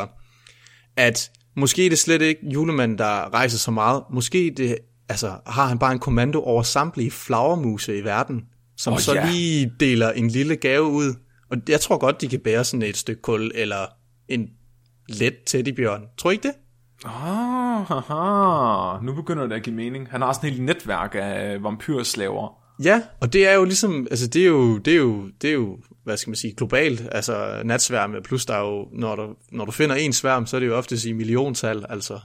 [0.97, 5.67] At måske er det slet ikke julemanden, der rejser så meget, måske det, altså, har
[5.67, 8.43] han bare en kommando over samtlige flagermuse i verden,
[8.77, 9.31] som Åh, så ja.
[9.31, 11.15] lige deler en lille gave ud,
[11.51, 13.87] og jeg tror godt, de kan bære sådan et stykke kul, eller
[14.29, 14.49] en
[15.09, 16.03] let teddybjørn.
[16.19, 16.55] Tror I ikke det?
[17.05, 19.01] Ah, haha.
[19.03, 20.09] Nu begynder det at give mening.
[20.11, 22.68] Han har sådan et helt netværk af vampyrslaver.
[22.85, 25.55] Ja, og det er jo ligesom, altså det er jo, det er jo, det er
[25.55, 29.65] jo, hvad skal man sige, globalt, altså natsværme, plus der er jo, når du, når
[29.65, 32.21] du finder en sværm, så er det jo oftest i milliontal, altså.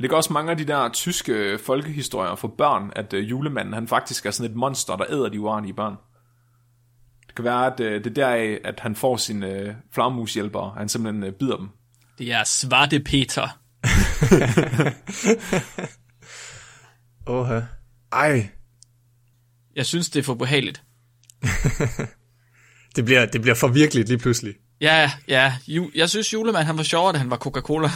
[0.00, 3.88] Det gør også mange af de der tyske folkehistorier for børn, at øh, julemanden han
[3.88, 5.96] faktisk er sådan et monster, der æder de uartige børn.
[7.26, 10.74] Det kan være, at øh, det er deraf, at han får sine øh, flagmushjælpere.
[10.76, 11.68] Han simpelthen bider dem.
[12.18, 13.58] det er Svarte Peter.
[17.26, 17.62] Åh,
[18.12, 18.50] ej,
[19.76, 20.82] Jeg synes, det er for behageligt.
[22.96, 24.54] det bliver, det bliver for virkeligt lige pludselig.
[24.80, 25.56] Ja, ja.
[25.66, 27.90] Ju, jeg synes, julemanden han var sjovere, da han var Coca-Cola.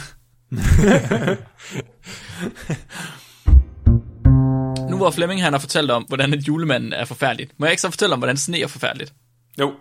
[4.89, 7.81] nu hvor Flemming han har fortalt om, hvordan et julemanden er forfærdeligt, må jeg ikke
[7.81, 9.13] så fortælle om, hvordan sne er forfærdeligt?
[9.59, 9.73] Jo,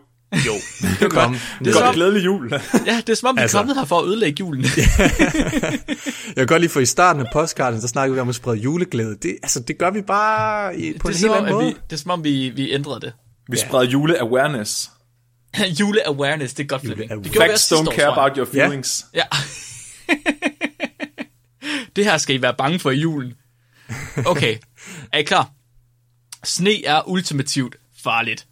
[0.46, 1.38] Jo, det er godt.
[1.58, 2.52] Det er godt glædelig jul.
[2.86, 3.56] Ja, det er som om, vi er Altså.
[3.58, 4.64] kommet her for at ødelægge julen.
[6.26, 8.56] Jeg kan godt lide, for i starten af postkarten, så snakker vi om at sprede
[8.56, 9.16] juleglæde.
[9.22, 11.66] Det, altså, det gør vi bare i, på det, en er helt anden at måde.
[11.66, 13.12] vi, det er som om, vi, vi ændrede det.
[13.50, 14.90] Vi spreder jule-awareness.
[15.80, 17.10] Jule-awareness, det er godt, Flemming.
[17.24, 18.62] Det gjorde Facts don't år, care about your Ja.
[18.64, 19.06] feelings.
[19.14, 19.22] Ja.
[21.96, 23.32] det her skal I være bange for i julen.
[24.26, 24.56] Okay,
[25.12, 25.50] er I klar?
[26.44, 28.46] Sne er ultimativt farligt.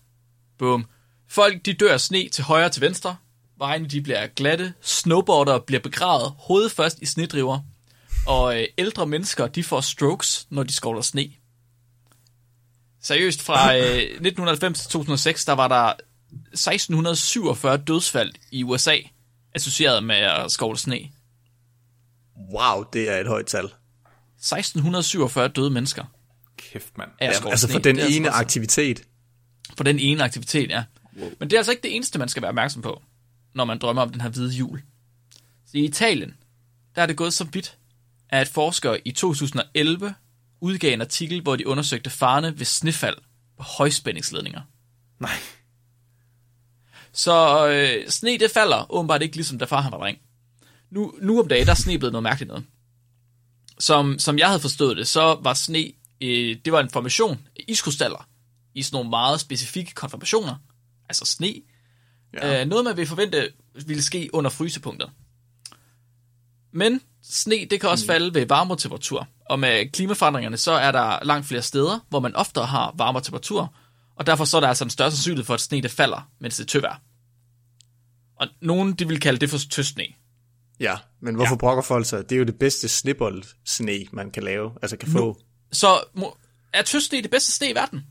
[0.58, 0.84] Boom.
[1.28, 3.16] Folk de dør af sne til højre og til venstre.
[3.58, 4.74] Vejene de bliver glatte.
[4.80, 7.60] Snowboarder bliver begravet hovedet først i snedriver.
[8.26, 11.28] Og øh, ældre mennesker de får strokes, når de skovler sne.
[13.02, 15.92] Seriøst, fra øh, 1990 til 2006, der var der
[16.52, 18.96] 1647 dødsfald i USA,
[19.54, 20.98] associeret med at skovle sne.
[22.54, 23.64] Wow, det er et højt tal.
[23.64, 26.04] 1647 døde mennesker
[26.56, 27.10] Kæft, mand.
[27.20, 27.72] af at Ja, skovle altså sne.
[27.72, 29.02] for den er ene altså- aktivitet.
[29.76, 30.84] For den ene aktivitet, ja.
[31.18, 31.30] Wow.
[31.38, 33.02] Men det er altså ikke det eneste, man skal være opmærksom på,
[33.54, 34.82] når man drømmer om den her hvide jul.
[35.66, 36.36] Så i Italien,
[36.94, 37.76] der er det gået så vidt,
[38.28, 40.14] at forskere i 2011
[40.60, 43.16] udgav en artikel, hvor de undersøgte farne ved snefald
[43.56, 44.60] på højspændingsledninger.
[45.20, 45.36] Nej.
[47.12, 50.18] Så øh, sne, det falder åbenbart ikke ligesom da far han var dreng.
[50.90, 52.64] Nu, nu om dagen, der er sne blevet noget mærkeligt noget.
[53.78, 57.64] Som, som jeg havde forstået det, så var sne, øh, det var en formation af
[57.68, 58.28] iskrystaller
[58.74, 60.56] i sådan nogle meget specifikke konformationer,
[61.08, 61.54] altså sne.
[62.34, 62.60] Ja.
[62.60, 63.50] Øh, noget man vil forvente
[63.86, 65.10] ville ske under frysepunktet.
[66.72, 68.06] Men sne, det kan også mm.
[68.06, 69.28] falde ved varmere temperatur.
[69.50, 73.74] Og med klimaforandringerne, så er der langt flere steder, hvor man oftere har varmere temperatur,
[74.16, 76.56] og derfor så er der altså en større sandsynlighed for, at sne det falder, mens
[76.56, 77.02] det er tøvær.
[78.40, 80.04] Og nogen, de vil kalde det for tøsne.
[80.80, 81.58] Ja, men hvorfor ja.
[81.58, 82.30] brokker folk sig?
[82.30, 85.26] Det er jo det bedste snibbold sne, man kan lave, altså kan få.
[85.26, 85.36] Nu,
[85.72, 86.36] så må,
[86.72, 88.06] er tøsne det bedste sne i verden?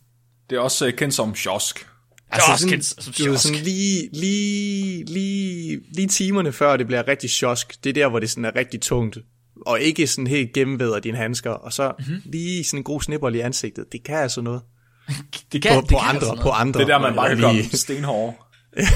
[0.49, 1.87] Det er også uh, kendt som sjosk.
[2.31, 6.87] Altså, er også kendt som det er sådan lige, lige, lige, lige timerne før det
[6.87, 9.17] bliver rigtig sjosk, det er der, hvor det sådan er rigtig tungt,
[9.65, 12.21] og ikke sådan helt gennemveder dine handsker, og så mm-hmm.
[12.25, 14.61] lige sådan en god snibbold i ansigtet, det kan altså noget.
[15.51, 16.79] det kan, på, det på, kan andre, altså på andre.
[16.79, 18.33] Det er der, man bare kan komme stenhårde.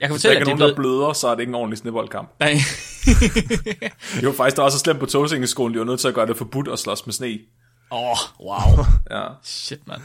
[0.00, 1.40] Jeg kan Hvis der fortælle, ikke at er det nogen, der bløder, så er det
[1.40, 2.30] ikke en ordentlig snibboldkamp.
[2.40, 2.52] Nej.
[4.20, 6.26] Det var faktisk der også så slemt på togsingeskolen, de var nødt til at gøre
[6.26, 7.38] det forbudt at slås med sne.
[7.90, 8.84] Åh, oh, wow.
[9.10, 9.22] Ja.
[9.42, 10.00] Shit, mand.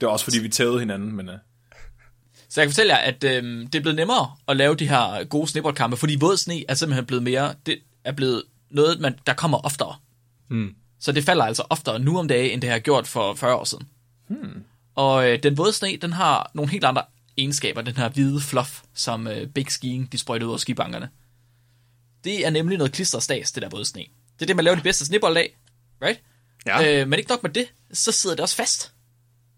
[0.00, 1.28] Det var også fordi, vi tævede hinanden, men...
[1.28, 1.34] Uh...
[2.48, 5.24] Så jeg kan fortælle jer, at øhm, det er blevet nemmere at lave de her
[5.24, 9.34] gode snibboldkampe, fordi våd sne er simpelthen blevet mere, det er blevet noget, man, der
[9.34, 9.96] kommer oftere.
[10.48, 10.74] Hmm.
[11.00, 13.64] Så det falder altså oftere nu om dagen, end det har gjort for 40 år
[13.64, 13.88] siden.
[14.28, 14.64] Hmm.
[14.94, 17.02] Og øh, den våde sne, den har nogle helt andre
[17.36, 21.08] egenskaber, den her hvide fluff, som øh, Big Skiing, de sprøjter ud af skibankerne.
[22.24, 24.04] Det er nemlig noget klisterstas, det der våde sne.
[24.38, 25.56] Det er det, man laver de bedste snebold af,
[26.02, 26.20] right?
[26.66, 27.00] Ja.
[27.00, 28.92] Øh, men ikke nok med det, så sidder det også fast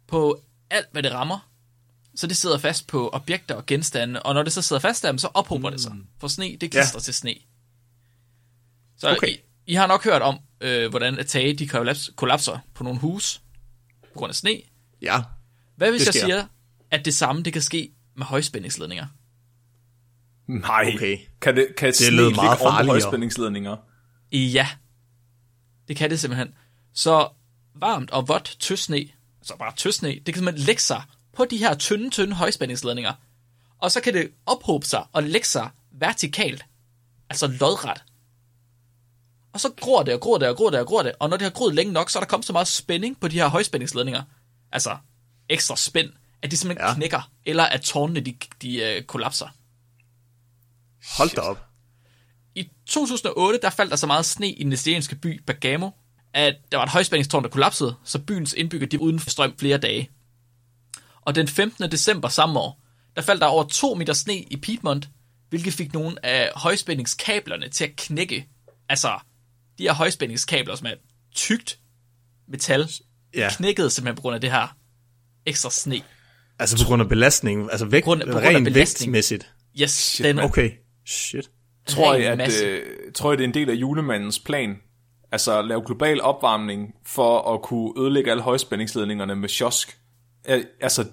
[0.08, 1.48] på alt, hvad det rammer.
[2.14, 5.16] Så det sidder fast på objekter og genstande, og når det så sidder fast der,
[5.16, 5.72] så ophober mm.
[5.72, 5.92] det sig.
[6.20, 7.00] For sne, det klister ja.
[7.00, 7.34] til sne.
[8.96, 9.28] Så Okay.
[9.28, 13.00] I, I har nok hørt om, øh, hvordan at tage de kollaps, kollapser på nogle
[13.00, 13.40] hus
[14.02, 14.60] på grund af sne.
[15.02, 15.22] Ja,
[15.76, 16.46] Hvad hvis jeg siger,
[16.90, 19.06] at det samme det kan ske med højspændingsledninger?
[20.46, 20.92] Nej.
[20.94, 21.18] Okay.
[21.40, 22.86] Kan, det, kan det sne ligge meget farligere.
[22.86, 23.76] højspændingsledninger?
[24.32, 24.68] Ja,
[25.88, 26.54] det kan det simpelthen.
[26.94, 27.28] Så
[27.74, 29.08] varmt og vådt tøsne,
[29.48, 33.12] altså bare tøsne, det kan simpelthen lægge sig på de her tynde, tynde højspændingsledninger.
[33.78, 36.64] Og så kan det ophobe sig og lægge sig vertikalt,
[37.30, 38.04] altså lodret.
[39.52, 41.37] Og så gror det og gror det og gror det og gror det, og når
[41.37, 43.48] det har groet længe nok, så er der kommet så meget spænding på de her
[43.48, 44.22] højspændingsledninger,
[44.72, 44.96] altså
[45.48, 46.11] ekstra spænd,
[46.42, 46.88] at de simpelthen.
[46.88, 46.94] Ja.
[46.94, 49.48] knækker, eller at tårnene de, de øh, kollapser.
[51.16, 51.64] hold da op.
[52.54, 55.90] I 2008, der faldt der så meget sne i den italienske by Bergamo,
[56.34, 59.54] at der var et højspændingstårn, der kollapsede, så byens indbyggere de var uden for strøm
[59.58, 60.10] flere dage.
[61.20, 61.90] Og den 15.
[61.90, 62.80] december samme år,
[63.16, 65.08] der faldt der over 2 meter sne i Piedmont,
[65.48, 68.48] hvilket fik nogle af højspændingskablerne til at knække.
[68.88, 69.18] Altså,
[69.78, 70.94] de her højspændingskabler, som er
[71.34, 71.78] tykt
[72.48, 72.88] metal,
[73.34, 73.48] Ja.
[73.56, 74.76] knækkede simpelthen på grund af det her
[75.46, 76.02] ekstra sne.
[76.58, 79.12] Altså på grund af belastning, altså vægt, På grund af- på grund af belastning.
[79.12, 79.52] vægtmæssigt.
[79.80, 80.70] Yes, Shit, den Okay,
[81.06, 81.50] shit.
[81.86, 82.82] Tror jeg, at, øh,
[83.14, 84.76] tror jeg, det er en del af julemandens plan?
[85.32, 89.48] Altså lave global opvarmning for at kunne ødelægge alle højspændingsledningerne med.
[90.48, 91.04] Øh, altså,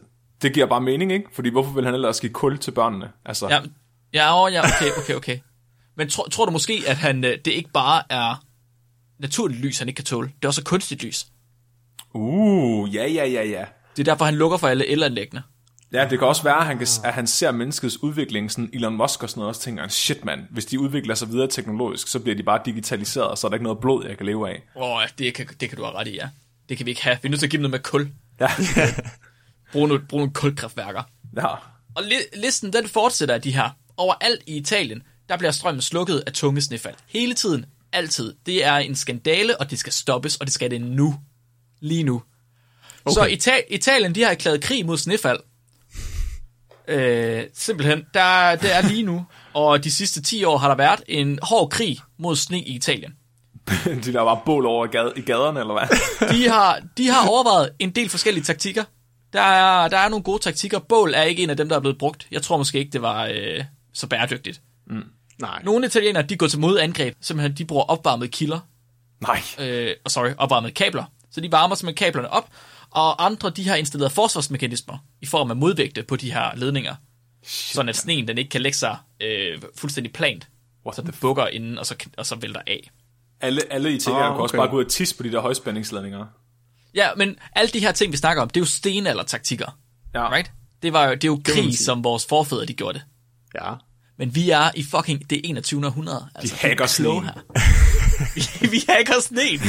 [0.41, 1.25] det giver bare mening, ikke?
[1.34, 3.12] Fordi hvorfor vil han ellers give kul til børnene?
[3.25, 3.62] Altså, Ja,
[4.13, 5.39] ja, åh, ja okay, okay, okay.
[5.97, 8.45] Men tror, tror du måske, at han, øh, det ikke bare er
[9.19, 10.28] naturligt lys, han ikke kan tåle?
[10.28, 11.28] Det er også kunstigt lys.
[12.13, 13.65] Uh, ja, ja, ja, ja.
[13.97, 15.43] Det er derfor, han lukker for alle elanlæggene.
[15.95, 18.97] Ja, det kan også være, at han, kan, at han ser menneskets udvikling, sådan Elon
[18.97, 21.47] Musk og sådan noget, og så tænker han, shit mand, hvis de udvikler sig videre
[21.47, 24.25] teknologisk, så bliver de bare digitaliseret, og så er der ikke noget blod, jeg kan
[24.25, 24.62] leve af.
[24.75, 26.29] Åh, det kan, det kan du have ret i, ja.
[26.69, 27.17] Det kan vi ikke have.
[27.21, 28.10] Vi er nødt til at give dem noget med kul.
[28.39, 28.47] Ja,
[29.71, 31.03] Brug nogle, brug nogle kulkraftværker.
[31.38, 31.47] ja.
[31.95, 33.69] Og li- listen, den fortsætter de her.
[33.97, 36.95] Overalt i Italien, der bliver strømmen slukket af tunge snefald.
[37.08, 37.65] Hele tiden.
[37.93, 38.34] Altid.
[38.45, 41.15] Det er en skandale, og det skal stoppes, og det skal det nu.
[41.79, 42.21] Lige nu.
[43.05, 43.13] Okay.
[43.13, 45.39] Så Ita- Italien, de har erklæret krig mod snefald.
[46.88, 48.04] Øh, simpelthen.
[48.13, 49.26] Der, det er lige nu.
[49.54, 53.13] Og de sidste 10 år har der været en hård krig mod sne i Italien.
[54.06, 55.98] de der bare bål over i, gad, i gaderne, eller hvad?
[56.36, 58.84] De har, de har overvejet en del forskellige taktikker.
[59.34, 60.80] Der er, der er nogle gode taktikker.
[60.80, 62.28] Bål er ikke en af dem, der er blevet brugt.
[62.32, 64.62] Jeg tror måske ikke, det var øh, så bæredygtigt.
[65.39, 65.62] Nej.
[65.63, 67.15] Nogle italienere, de går til modangreb.
[67.21, 68.60] Simpelthen, de bruger opvarmede kilder.
[69.21, 69.41] Nej.
[69.60, 71.04] Øh, og sorry, opvarmede kabler.
[71.32, 72.50] Så de varmer simpelthen kablerne op.
[72.95, 76.95] Og andre, de har installeret forsvarsmekanismer i form af modvægte på de her ledninger.
[77.47, 80.47] Sådan at sneen, den ikke kan lægge sig øh, fuldstændig plant.
[80.86, 82.91] What Så the den bukker inden, og så, og så vælter af.
[83.41, 84.29] Alle, alle Ah, oh, okay.
[84.31, 86.25] kunne også bare gå ud og tisse på de der højspændingsledninger.
[86.95, 89.77] Ja, men alle de her ting, vi snakker om, det er jo stenalder-taktikker.
[90.13, 90.36] Ja.
[90.36, 90.51] Right?
[90.84, 91.77] Det, var jo, det er jo krig, sige.
[91.77, 93.05] som vores forfædre de gjorde det.
[93.55, 93.73] Ja.
[94.17, 95.86] Men vi er i fucking det 21.
[95.86, 96.27] århundrede.
[96.36, 97.34] Altså, hacker vi er kloge sneen.
[97.55, 98.01] her.
[98.36, 99.60] vi, vi hacker sneen.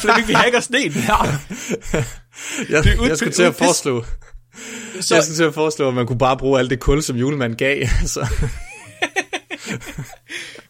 [0.00, 0.92] Flemming, vi hacker sneen.
[1.08, 1.14] Ja.
[2.68, 4.04] Jeg, Det ud- jeg skulle til at foreslå,
[5.00, 7.16] Så, jeg skulle til at foreslå, at man kunne bare bruge alt det kul, som
[7.16, 7.86] julemanden gav.
[8.06, 8.26] Så,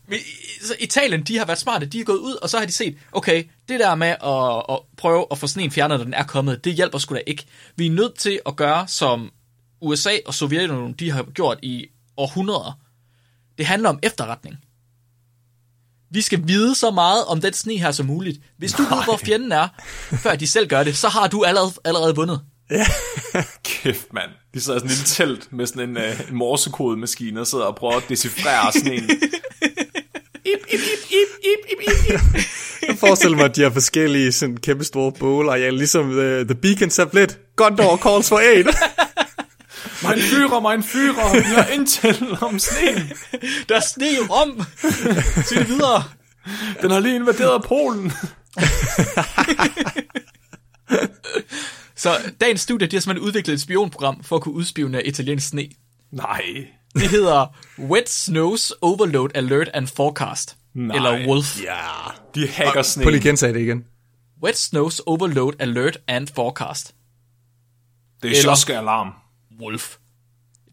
[0.08, 0.18] Men
[0.62, 2.96] så Italien, de har været smarte, de er gået ud, og så har de set,
[3.12, 6.64] okay, det der med at, at prøve at få sneen fjernet, når den er kommet,
[6.64, 7.44] det hjælper sgu da ikke.
[7.76, 9.30] Vi er nødt til at gøre, som
[9.80, 11.86] USA og Sovjetunionen, de har gjort i
[12.16, 12.78] århundreder.
[13.58, 14.56] Det handler om efterretning.
[16.10, 18.40] Vi skal vide så meget om den sne her som muligt.
[18.58, 19.68] Hvis du ved, hvor fjenden er,
[20.22, 22.40] før de selv gør det, så har du allerede, allerede vundet.
[23.64, 24.30] Kæft, mand.
[24.54, 27.76] De sidder sådan en lille telt med sådan en, uh, en morsekodemaskine og sidder og
[27.76, 29.10] prøver at decifrere sådan en.
[32.88, 36.54] jeg forestiller mig, at de har forskellige sådan kæmpe store båler, ja, ligesom uh, The
[36.54, 37.38] Beacon Tablet.
[37.56, 38.64] Gondor calls for aid.
[40.04, 43.12] Mein Führer, mein Führer, vi har intel om sneen.
[43.68, 44.62] Der er sne i Rom!
[45.44, 46.04] Sig det videre!
[46.82, 48.12] Den har lige invaderet Polen.
[51.96, 55.68] Så dagens studie, de har simpelthen udviklet et spionprogram for at kunne udspionere italiensk sne.
[56.10, 56.42] Nej.
[56.94, 57.46] Det hedder
[57.78, 60.56] Wet Snows Overload Alert and Forecast.
[60.74, 60.96] Nej.
[60.96, 61.62] Eller WOLF.
[61.62, 61.80] ja.
[62.34, 63.06] De hacker Prøv sneen.
[63.08, 63.84] lige at gentage det igen.
[64.42, 66.94] Wet Snows Overload Alert and Forecast.
[68.22, 69.08] Det er Eller- alarm.
[69.60, 69.96] Wolf.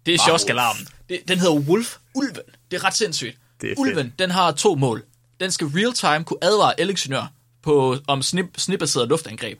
[0.06, 0.88] Det er sjoskalarmen.
[1.10, 2.44] Det, den hedder Wolf Ulven.
[2.72, 3.38] Det er ret sindssygt.
[3.62, 3.80] Det er fedt.
[3.80, 5.04] Ulven, den har to mål.
[5.39, 9.60] Den skal real-time kunne advare elingeniør på, om snip, snipbaseret luftangreb.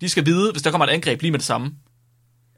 [0.00, 1.74] De skal vide, hvis der kommer et angreb lige med det samme.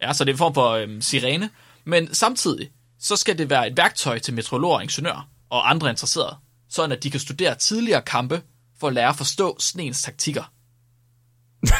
[0.02, 1.50] Ja, så det er en form for øhm, sirene.
[1.84, 6.36] Men samtidig, så skal det være et værktøj til meteorologer og ingeniører og andre interesserede,
[6.70, 8.42] sådan at de kan studere tidligere kampe
[8.80, 10.52] for at lære at forstå sneens taktikker.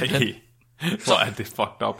[0.00, 0.34] Nej.
[1.04, 1.96] Hvor er det fucked up.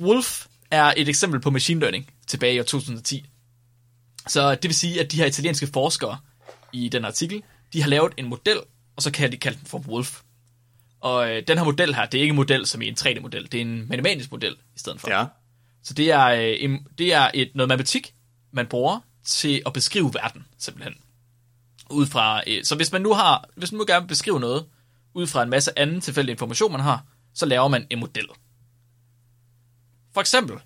[0.00, 3.26] Wolf er et eksempel på machine learning tilbage i år 2010.
[4.28, 6.18] Så det vil sige, at de her italienske forskere
[6.72, 8.58] i den artikel, de har lavet en model,
[8.96, 10.20] og så kan de kalde den for Wolf.
[11.00, 13.52] Og øh, den her model her, det er ikke en model som i en 3D-model,
[13.52, 15.10] det er en matematisk model i stedet for.
[15.10, 15.26] Ja.
[15.82, 18.14] Så det er, øh, en, det er et, noget matematik,
[18.52, 20.94] man bruger til at beskrive verden, simpelthen.
[21.90, 24.66] Ud fra, øh, så hvis man nu har, hvis man nu gerne vil beskrive noget,
[25.14, 27.04] ud fra en masse anden tilfældig information, man har,
[27.34, 28.26] så laver man en model.
[30.14, 30.58] For eksempel,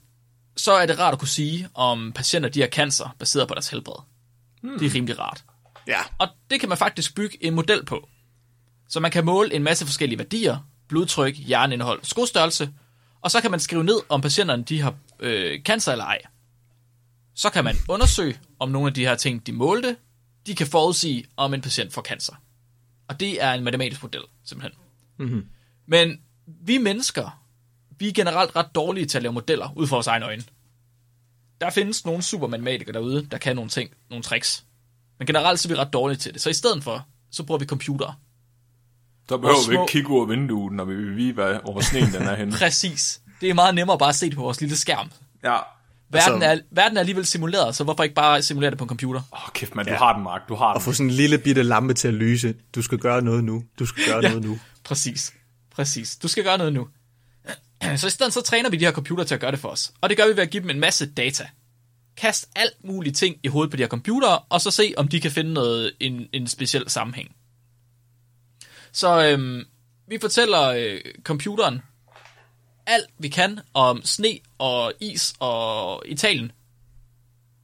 [0.57, 3.69] så er det rart at kunne sige, om patienter de har cancer, baseret på deres
[3.69, 4.03] helbred.
[4.63, 4.79] Hmm.
[4.79, 5.45] Det er rimelig rart.
[5.87, 5.99] Ja.
[6.19, 8.09] Og det kan man faktisk bygge en model på.
[8.89, 12.73] Så man kan måle en masse forskellige værdier, blodtryk, hjerneindhold, skostørrelse,
[13.21, 16.19] og så kan man skrive ned, om patienterne de har øh, cancer eller ej.
[17.35, 19.97] Så kan man undersøge, om nogle af de her ting, de målte,
[20.47, 22.35] de kan forudsige, om en patient får cancer.
[23.09, 24.81] Og det er en matematisk model, simpelthen.
[25.19, 25.47] Mm-hmm.
[25.87, 27.46] Men vi mennesker,
[27.99, 30.43] vi er generelt ret dårlige til at lave modeller ud fra vores egne øjne.
[31.61, 34.65] Der findes nogle supermatematikere derude, der kan nogle ting, nogle tricks.
[35.19, 36.41] Men generelt så er vi ret dårlige til det.
[36.43, 38.15] Så i stedet for, så bruger vi computere.
[39.29, 41.55] Så behøver Og vi små- ikke kigge ud af vinduet, når vi vil vide, hvad,
[41.63, 42.53] hvor sneen den er henne.
[42.59, 43.21] Præcis.
[43.41, 45.11] Det er meget nemmere bare at se det på vores lille skærm.
[45.45, 45.57] Ja.
[46.11, 48.89] Verden, Altså- er, verden er alligevel simuleret, så hvorfor ikke bare simulere det på en
[48.89, 49.21] computer?
[49.33, 49.99] Åh, oh, kæft, mand, du Ja.
[49.99, 50.49] har den, Mark.
[50.49, 50.83] Du har Og den.
[50.83, 52.55] få sådan en lille bitte lampe til at lyse.
[52.75, 53.65] Du skal gøre noget nu.
[53.79, 54.59] Du skal gøre noget nu.
[54.85, 55.33] Præcis.
[55.71, 56.17] Præcis.
[56.17, 56.89] Du skal gøre noget nu.
[57.97, 59.93] Så i stedet så træner vi de her computer til at gøre det for os.
[60.01, 61.49] Og det gør vi ved at give dem en masse data.
[62.17, 65.21] Kast alt muligt ting i hovedet på de her computere, og så se, om de
[65.21, 67.37] kan finde noget, en, en speciel sammenhæng.
[68.93, 69.65] Så øhm,
[70.09, 71.83] vi fortæller øh, computeren
[72.87, 76.53] alt vi kan om sne og is og Italien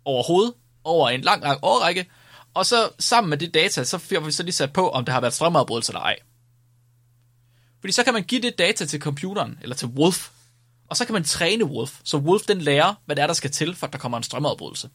[0.04, 2.06] overhovedet over en lang, lang årrække,
[2.54, 5.12] og så sammen med det data, så får vi så lige sat på, om der
[5.12, 6.16] har været strømafbrydelse eller ej.
[7.82, 10.30] Fordi så kan man give det data til computeren, eller til Wolf,
[10.88, 13.50] og så kan man træne Wolf, så Wolf den lærer, hvad det er, der skal
[13.50, 14.90] til, for at der kommer en strømafbrydelse.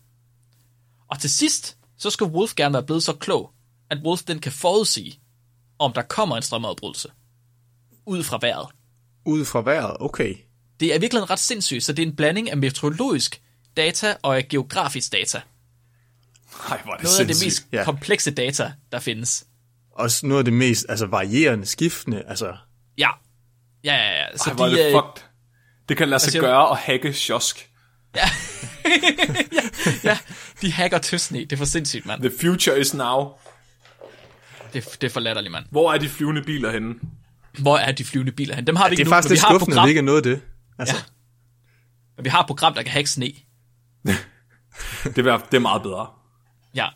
[1.12, 3.52] Og til sidst, så skal Wolf gerne være blevet så klog,
[3.90, 5.20] at Wolf den kan forudsige,
[5.80, 7.10] om der kommer en strømafbrydelse.
[8.06, 8.68] Ud fra vejret.
[9.26, 10.36] Ud fra vejret, okay.
[10.80, 13.42] Det er virkelig ret sindssygt, så det er en blanding af meteorologisk
[13.78, 15.42] data og af geografisk data.
[16.70, 17.66] Ej, hvor er det Noget af det sindssygt.
[17.66, 17.84] mest Ja.
[17.84, 19.46] komplekse data, der findes.
[19.92, 22.24] Også noget af det mest altså, varierende, skiftende.
[22.28, 22.58] Altså,
[23.84, 23.94] Ja.
[23.96, 24.38] Ja, ja, ja.
[24.38, 25.24] Så Ej, hvor er de, det fucked.
[25.90, 27.70] Det kan lade sig Altså, gøre at hacke kiosk.
[28.16, 28.22] ja,
[30.62, 31.40] de hacker tøsne.
[31.40, 32.22] Det er for sindssygt, mand.
[32.22, 33.32] The future is now.
[34.74, 35.66] Det, det er for latterligt, mand.
[35.72, 36.96] Hvor er de flyvende biler henne?
[37.60, 38.68] Hvor er de flyvende biler hen?
[38.68, 40.04] Dem har vi det ikke er nu, faktisk vi lidt skuffende, at vi ikke er
[40.04, 40.42] nået det.
[40.80, 41.02] Altså, Ja.
[42.18, 43.26] men vi har et program, der kan hacke sne.
[45.04, 46.08] Det er, det er meget bedre.
[46.76, 46.88] Ja.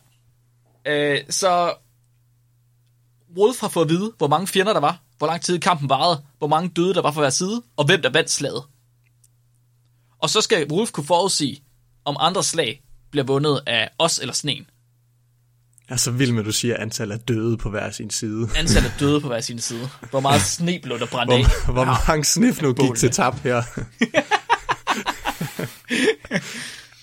[0.87, 1.73] Øh, så
[3.37, 4.99] Wolf har fået at vide, hvor mange fjender der var.
[5.21, 8.01] Hvor lang tid kampen varede, hvor mange døde der var for hver side, og hvem
[8.01, 8.63] der vandt slaget.
[10.19, 11.63] Og så skal Wolf kunne forudsige,
[12.05, 14.65] om andre slag bliver vundet af os eller sneen.
[15.89, 18.49] Jeg er så vild med, at du siger antal af døde på hver sin side.
[18.57, 19.89] Antallet af døde på hver sin side.
[20.09, 21.45] Hvor meget sne blev der brændt af.
[21.65, 23.63] Hvor, hvor mange snif nu gik til tab her?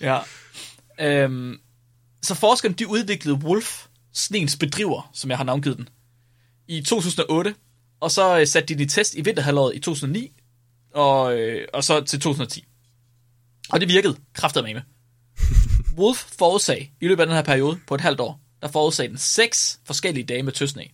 [0.00, 0.18] Ja.
[1.00, 1.56] Øhm,
[2.22, 5.88] så forskerne de udviklede Wolf, Snens bedriver, som jeg har navngivet den,
[6.68, 7.54] i 2008,
[8.01, 10.32] og så øh, satte de den i test i vinterhalvåret i 2009,
[10.94, 12.64] og, øh, og så til 2010.
[13.70, 14.80] Og det virkede kraftigt med.
[15.99, 19.18] Wolf forudsag i løbet af den her periode på et halvt år, der forudsag den
[19.18, 20.84] seks forskellige dage med tøsne.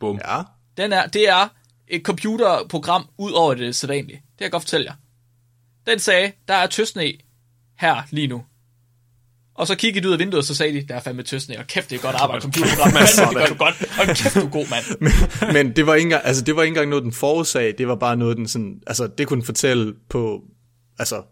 [0.00, 0.20] Bum.
[0.24, 0.42] Ja.
[0.76, 1.48] Den er, det er
[1.88, 4.16] et computerprogram ud over det sædvanlige.
[4.16, 4.94] Det kan jeg godt fortælle jer.
[5.86, 7.12] Den sagde, der er tøsne
[7.78, 8.44] her lige nu.
[9.60, 11.58] Og så kiggede de ud af vinduet, og så sagde de, der er fandme tøsne,
[11.58, 14.40] og kæft, det er godt arbejde, computerprogram, mand, det gør du godt, og kæft, du
[14.40, 14.84] er god, mand.
[15.00, 17.74] Men, men det var ikke engang, altså det var ikke engang noget, den forudsag.
[17.78, 20.40] Det var bare noget, den sådan, altså det kunne den fortælle på,
[20.98, 21.22] altså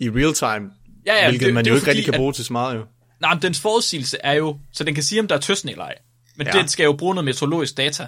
[0.00, 0.70] i real time.
[1.06, 2.44] Ja, ja, hvilket det- man det er jo jo ikke rigtig fordi, kan bruge til
[2.44, 2.84] så meget jo.
[3.20, 5.84] Nej, men dens forudsigelse er jo, så den kan sige, om der er tøsne eller
[5.84, 5.94] ej.
[6.36, 6.52] Men Ja.
[6.58, 8.06] den skal jo bruge noget meteorologisk data,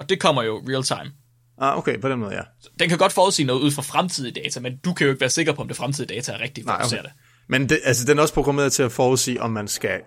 [0.00, 1.12] og det kommer jo real time.
[1.60, 2.42] Ah, okay, på den måde, ja.
[2.80, 5.30] Den kan godt forudsige noget ud fra fremtidige data, men du kan jo ikke være
[5.30, 6.96] sikker på, om det fremtidige data er rigtigt, før Nej, du okay.
[6.96, 7.10] ser det.
[7.50, 10.00] Men det, altså, den er også programmeret til at forudsige, om man skal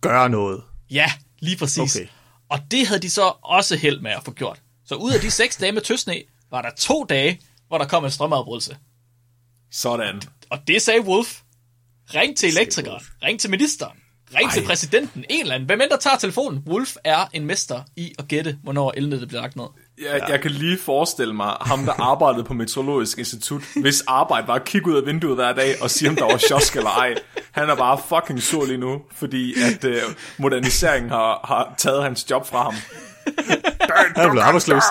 [0.00, 0.62] gøre noget.
[0.90, 1.96] Ja, lige præcis.
[1.96, 2.06] Okay.
[2.48, 4.62] Og det havde de så også held med at få gjort.
[4.86, 8.04] Så ud af de seks dage med tøsne, var der to dage, hvor der kom
[8.04, 8.76] en strømafbrydelse.
[9.70, 10.22] Sådan.
[10.50, 11.40] Og det sagde Wolf.
[12.14, 13.02] Ring til elektrikeren.
[13.22, 13.98] Ring til ministeren.
[14.34, 14.54] Ring Ej.
[14.54, 15.24] til præsidenten.
[15.30, 15.66] En eller anden.
[15.66, 16.62] Hvem end der tager telefonen?
[16.66, 19.66] Wolf er en mester i at gætte, hvornår elnettet bliver lagt ned.
[20.00, 24.54] Jeg, jeg kan lige forestille mig ham, der arbejdede på Meteorologisk Institut, hvis arbejde var
[24.54, 27.14] at kigge ud af vinduet hver dag og sige, om der var sjosk eller ej.
[27.52, 30.02] Han er bare fucking sur lige nu, fordi at øh,
[30.38, 32.74] moderniseringen har, har taget hans job fra ham.
[34.16, 34.82] Han er blevet arbejdsløs.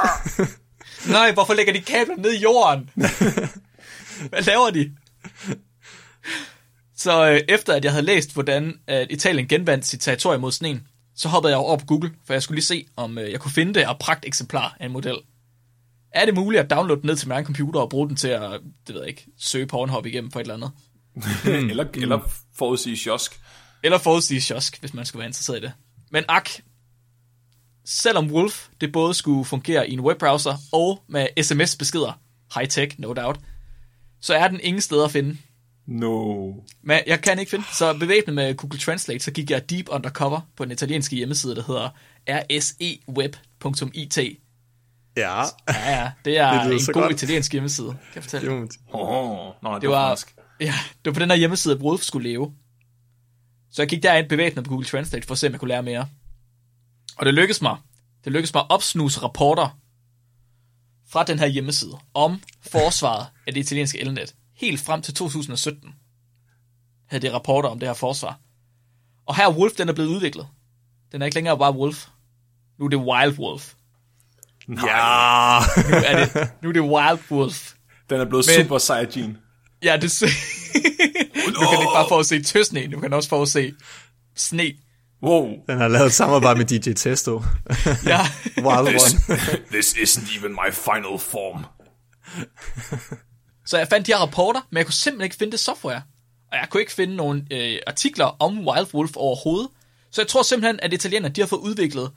[1.09, 2.89] Nej, hvorfor lægger de kabler ned i jorden?
[4.29, 4.91] Hvad laver de?
[6.97, 10.87] Så øh, efter at jeg havde læst, hvordan at Italien genvandt sit territorium mod sneen,
[11.19, 13.51] så hoppede jeg over på Google, for jeg skulle lige se, om øh, jeg kunne
[13.51, 15.17] finde det og pragt eksemplar af en model.
[16.11, 18.27] Er det muligt at downloade den ned til min egen computer og bruge den til
[18.27, 20.71] at, det ved jeg ikke, søge Pornhub igennem for et eller andet?
[21.71, 22.19] eller, eller
[22.57, 23.39] forudsige sjosk.
[23.83, 25.73] Eller forudsige Sjosk, hvis man skulle være interesseret i det.
[26.11, 26.49] Men ak,
[27.85, 32.19] selvom Wolf det både skulle fungere i en webbrowser og med sms-beskeder,
[32.55, 33.39] high-tech, no doubt,
[34.21, 35.37] så er den ingen steder at finde.
[35.91, 36.51] No.
[36.81, 37.65] Men jeg kan ikke finde.
[37.73, 41.63] Så bevæbnet med Google Translate, så gik jeg deep undercover på den italienske hjemmeside, der
[41.67, 41.89] hedder
[42.29, 44.17] rseweb.it.
[44.17, 44.33] ja.
[45.17, 47.11] Ja, ja, det er Det en god godt.
[47.11, 48.67] italiensk hjemmeside, kan jeg fortælle.
[48.93, 50.35] Oh, nej, det, Det var var, fransk.
[50.59, 50.73] ja,
[51.05, 52.53] det var på den her hjemmeside, at Wolf skulle leve.
[53.71, 55.83] Så jeg gik derind bevæbnet på Google Translate for at se, om jeg kunne lære
[55.83, 56.07] mere.
[57.17, 57.77] Og det lykkedes mig.
[58.23, 59.79] Det lykkedes mig at opsnuse rapporter
[61.09, 64.35] fra den her hjemmeside om forsvaret af det italienske elnet.
[64.59, 65.95] Helt frem til 2017
[67.09, 68.39] havde det rapporter om det her forsvar.
[69.25, 70.47] Og her er Wolf, den er blevet udviklet.
[71.11, 72.07] Den er ikke længere bare Wolf.
[72.79, 73.73] Nu er det Wild Wolf.
[74.69, 74.73] ja.
[74.75, 77.73] Nu er det, nu er det Wild Wolf.
[78.09, 79.37] Den er blevet Men- super Saiyajin.
[79.83, 80.03] Ja, det
[81.47, 83.73] nu kan ikke bare få at se tøsne, nu kan også få at se
[84.35, 84.73] sne.
[85.23, 85.53] Wow.
[85.67, 87.43] Den har lavet et samarbejde med DJ Testo.
[88.05, 88.19] Ja.
[88.57, 89.37] Wild This, One.
[89.73, 91.65] this isn't even my final form.
[93.69, 96.01] Så jeg fandt de her rapporter, men jeg kunne simpelthen ikke finde det software.
[96.51, 99.69] Og jeg kunne ikke finde nogen øh, artikler om Wild Wolf overhovedet.
[100.11, 102.11] Så jeg tror simpelthen, at italienerne de har fået udviklet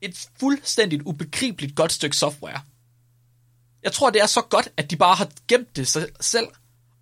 [0.00, 2.60] et fuldstændigt ubegribeligt godt stykke software.
[3.82, 6.46] Jeg tror, det er så godt, at de bare har gemt det sig selv,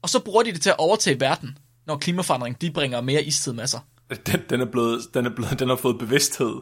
[0.03, 3.53] og så bruger de det til at overtage verden, når klimaforandring de bringer mere istid
[3.53, 3.81] med sig.
[4.27, 6.55] Den, den, er blevet, den, er blevet, den har fået bevidsthed.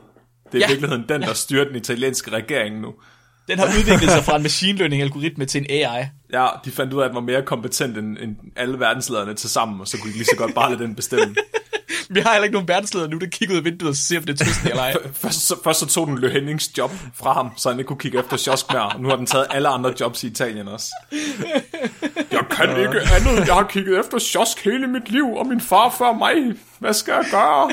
[0.52, 0.66] Det er Ja.
[0.66, 2.94] i virkeligheden den, der styrer den italienske regering nu.
[3.48, 6.04] Den har udviklet sig fra en machine learning algoritme til en AI.
[6.32, 9.50] Ja, de fandt ud af, at den var mere kompetent end, end alle verdenslederne til
[9.50, 11.34] sammen, og så kunne de lige så godt bare lade den bestemme.
[12.10, 14.24] Vi har heller ikke nogen verdensleder nu, der kigger ud af vinduet og ser, om
[14.24, 14.94] det er tøsten eller ej.
[15.22, 17.98] Først, så, først så tog den Lø Hennings job fra ham, så han ikke kunne
[17.98, 18.82] kigge efter Sjosk mere.
[18.82, 20.88] og Nu har den taget alle andre jobs i Italien også.
[22.32, 23.46] Jeg kan ikke andet.
[23.46, 26.34] Jeg har kigget efter Sjosk hele mit liv, og min far før mig.
[26.78, 27.70] Hvad skal jeg gøre?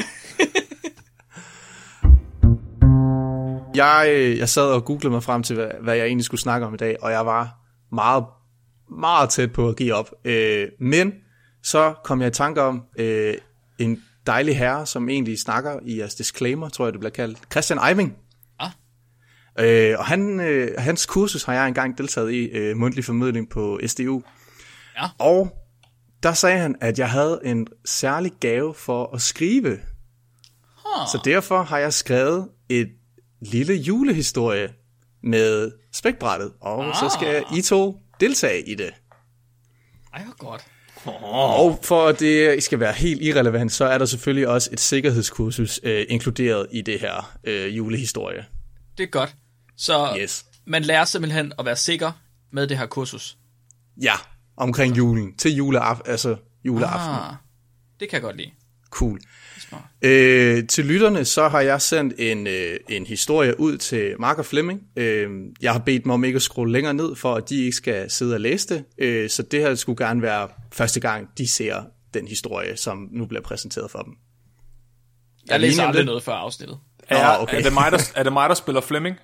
[3.76, 6.68] Jeg, øh, jeg sad og googlede mig frem til, hvad, hvad jeg egentlig skulle snakke
[6.68, 7.56] om i dag, og jeg var
[7.92, 8.26] meget,
[8.98, 10.10] meget tæt på at give op.
[10.26, 11.14] Øh, men
[11.64, 13.34] så kom jeg i tanke om øh,
[13.80, 17.40] en dejlig herre, som egentlig snakker i jeres disclaimer, tror jeg det bliver kaldt.
[17.52, 18.18] Christian Eiving.
[18.60, 18.70] Ah.
[19.60, 23.80] Øh, og han, øh, hans kursus har jeg engang deltaget i, øh, mundtlig formidling på
[23.88, 24.22] SDU.
[24.98, 25.08] Ja.
[25.20, 25.52] Og
[26.24, 29.70] der sagde han, at jeg havde en særlig gave for at skrive.
[29.70, 31.08] Huh.
[31.12, 32.90] Så derfor har jeg skrevet et
[33.52, 34.74] lille julehistorie
[35.24, 36.96] med spækbrættet, og ah.
[36.96, 38.94] så skal I to deltage i det.
[40.14, 40.66] Ej, hvor godt.
[41.24, 45.80] Og for at det skal være helt irrelevant, så er der selvfølgelig også et sikkerhedskursus
[45.84, 48.46] øh, inkluderet i det her øh, julehistorie.
[48.98, 49.36] Det er godt.
[49.78, 50.46] Så Yes.
[50.66, 52.12] man lærer simpelthen at være sikker
[52.52, 53.38] med det her kursus.
[54.02, 54.14] Ja,
[54.58, 56.36] omkring julen, til juleaften, altså
[56.66, 57.10] juleaften.
[57.10, 57.34] Ah,
[58.00, 58.52] det kan jeg godt lide.
[58.90, 59.20] Cool.
[59.70, 59.84] Smart.
[60.02, 64.46] Øh, til lytterne, så har jeg sendt en, øh, en historie ud til Mark og
[64.46, 64.82] Flemming.
[64.96, 65.30] Øh,
[65.62, 68.12] jeg har bedt dem om ikke at scrolle længere ned, for at de ikke skal
[68.12, 68.84] sidde og læse det.
[68.98, 71.84] Øh, så det her skulle gerne være første gang, de ser
[72.14, 74.14] den historie, som nu bliver præsenteret for dem.
[75.48, 76.06] Jeg Er læser aldrig det?
[76.06, 76.78] noget før afsnittet.
[77.08, 77.58] Er, Nå, okay.
[77.58, 79.16] er, det mig, der, er det mig, der spiller Flemming?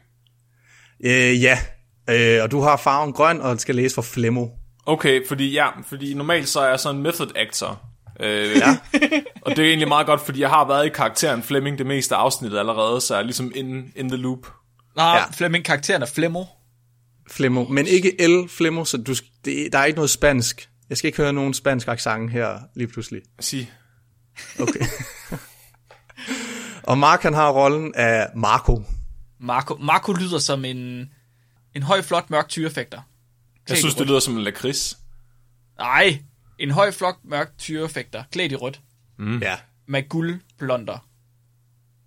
[1.06, 1.60] Øh, ja,
[2.10, 4.48] øh, og du har farven grøn, og skal læse for Flemmo.
[4.86, 7.82] Okay, fordi, ja, fordi normalt så er jeg sådan en method actor.
[8.20, 8.78] Øh, ja.
[9.46, 12.16] og det er egentlig meget godt, fordi jeg har været i karakteren Flemming det meste
[12.16, 14.48] af afsnittet allerede, så jeg er ligesom in, in the loop.
[14.96, 15.24] Nå, Ja.
[15.32, 16.44] Flemming, karakteren er Flemmo.
[17.32, 19.16] Flemmo, men ikke L Flemmo, så du,
[19.46, 20.70] det, der er ikke noget spansk.
[20.90, 23.22] Jeg skal ikke høre nogen spansk accent her lige pludselig.
[23.40, 23.72] Sig.
[24.60, 24.86] Okay.
[26.84, 28.84] og Mark han har rollen af Marco.
[29.40, 31.10] Marco, Marco lyder som en,
[31.76, 33.02] en høj, flot, mørk tyrefægter.
[33.70, 34.98] Jeg synes, det lyder som en lakrids.
[35.80, 36.20] Nej,
[36.60, 38.82] en høj, flot, mørk tyrefægter, klædt i rødt,
[39.20, 39.38] Mm.
[39.40, 39.56] Ja.
[39.88, 41.08] med guldblonder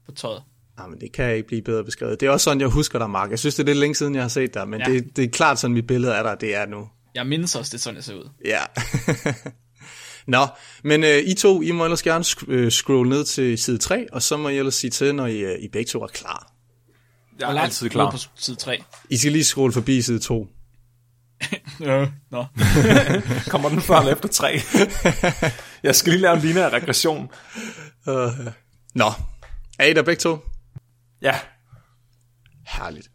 [0.06, 0.42] på tøjet.
[0.78, 2.20] Ah, men det kan ikke blive bedre beskrevet.
[2.20, 3.30] Det er også sådan, jeg husker dig, Mark.
[3.30, 4.92] Jeg synes, det er lidt længe siden, jeg har set dig, men ja.
[4.92, 6.88] Det, det er klart sådan, mit billede af dig, det er nu.
[7.14, 8.28] Jeg mindes også, det er sådan, jeg ser ud.
[8.44, 8.60] Ja.
[10.26, 10.46] Nå,
[10.84, 14.06] men øh, I to, I må ellers gerne sk- øh, scrolle ned til side 3,
[14.12, 16.52] og så må I ellers sige til, når I, øh, I begge to er klar.
[17.40, 18.10] Jeg er altid klar.
[18.10, 18.82] på side 3.
[19.10, 20.48] I skal lige scrolle forbi side 2.
[21.82, 22.44] Ja, nå.
[23.50, 24.60] Kommer den før eller efter tre?
[25.82, 27.30] jeg skal lige lave en lineær regression.
[28.06, 28.30] Uh,
[28.94, 29.12] nå,
[29.78, 30.38] er I der begge to?
[31.22, 31.34] Ja,
[32.66, 33.10] Herligt.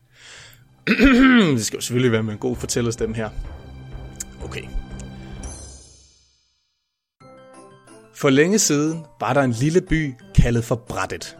[1.57, 3.29] det skal jo selvfølgelig være med en god fortællerstemme her.
[4.43, 4.63] Okay.
[8.15, 11.37] For længe siden var der en lille by kaldet for Brattet.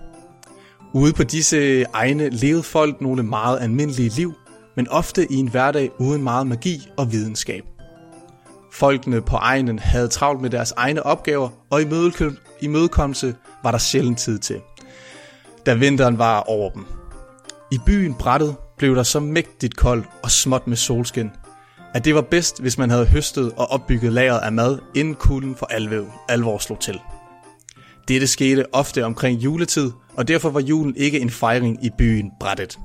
[0.93, 4.34] Ude på disse egne levede folk nogle meget almindelige liv,
[4.78, 7.63] men ofte i en hverdag uden meget magi og videnskab.
[8.73, 11.82] Folkene på egnen havde travlt med deres egne opgaver, og
[12.61, 14.61] i mødekommelse var der sjældent tid til,
[15.65, 16.86] da vinteren var over dem.
[17.71, 21.32] I byen Brættet blev der så mægtigt koldt og småt med solskin,
[21.93, 25.55] at det var bedst, hvis man havde høstet og opbygget lageret af mad, inden kulden
[25.55, 26.99] for alvor, alvor slog til.
[28.07, 32.80] Dette skete ofte omkring juletid, og derfor var julen ikke en fejring i byen Brættet.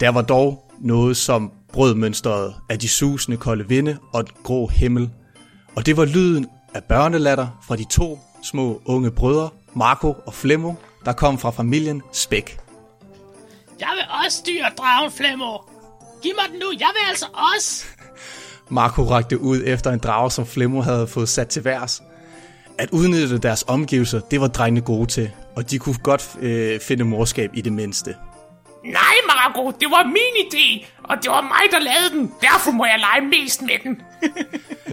[0.00, 5.10] Der var dog noget som brødmønstret af de susende kolde vinde og den grå himmel,
[5.76, 10.74] og det var lyden af børnelatter fra de to små unge brødre, Marco og Flemmo,
[11.04, 12.58] der kom fra familien Spæk.
[13.80, 15.56] Jeg vil også styre dragen, Flemmo.
[16.22, 17.84] Giv mig den nu, jeg vil altså også.
[18.70, 22.02] Marco rakte ud efter en drage, som Flemmo havde fået sat til værs.
[22.78, 27.04] At udnytte deres omgivelser, det var drengene gode til, og de kunne godt øh, finde
[27.04, 28.14] morskab i det mindste.
[28.84, 32.32] Nej, Marco, det var min idé, og det var mig, der lavede den.
[32.40, 34.02] Derfor må jeg lege mest med den.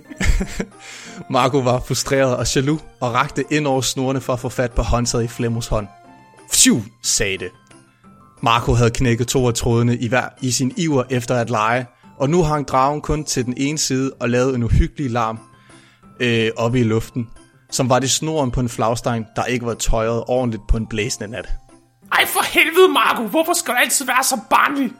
[1.35, 4.81] Marco var frustreret og jaloux og rakte ind over snorene for at få fat på
[4.81, 5.87] håndtaget i Flemmos hånd.
[6.53, 7.49] Phew, sagde det.
[8.41, 11.85] Marco havde knækket to af trådene i, hver, i sin iver efter at lege,
[12.17, 15.39] og nu hang dragen kun til den ene side og lavede en uhyggelig larm
[16.19, 17.29] øh, oppe i luften,
[17.71, 21.27] som var det snoren på en flagstang, der ikke var tøjet ordentligt på en blæsende
[21.31, 21.49] nat.
[22.11, 23.23] Ej, for helvede, Marco.
[23.23, 24.91] Hvorfor skal du altid være så barnlig?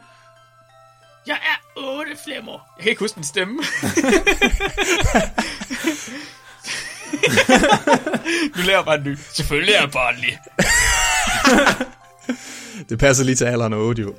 [1.26, 2.52] Jeg er 8, Flemmo.
[2.52, 3.54] Jeg kan ikke huske min stemme.
[8.56, 9.18] nu laver jeg bare en ny.
[9.32, 10.38] Selvfølgelig er jeg barnlig.
[12.88, 14.14] Det passer lige til alderen og 8, jo.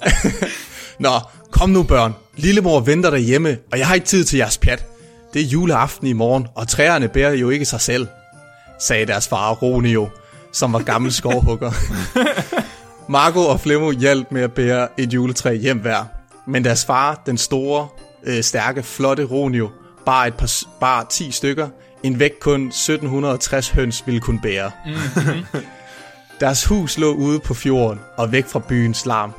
[1.04, 1.10] Nå,
[1.50, 2.14] kom nu børn.
[2.36, 4.84] Lillemor venter derhjemme, og jeg har ikke tid til jeres pjat.
[5.34, 8.06] Det er juleaften i morgen, og træerne bærer jo ikke sig selv,
[8.80, 10.08] sagde deres far Ronio,
[10.52, 11.72] som var gammel skovhugger.
[13.10, 16.04] Marco og Flemmo hjalp med at bære et juletræ hjem hver,
[16.46, 17.88] men deres far, den store,
[18.24, 19.70] øh, stærke, flotte Ronio,
[20.06, 21.68] bar, et par, bar 10 stykker,
[22.02, 24.70] en vægt kun 1760 høns ville kunne bære.
[26.40, 29.32] Deres hus lå ude på fjorden og væk fra byens larm.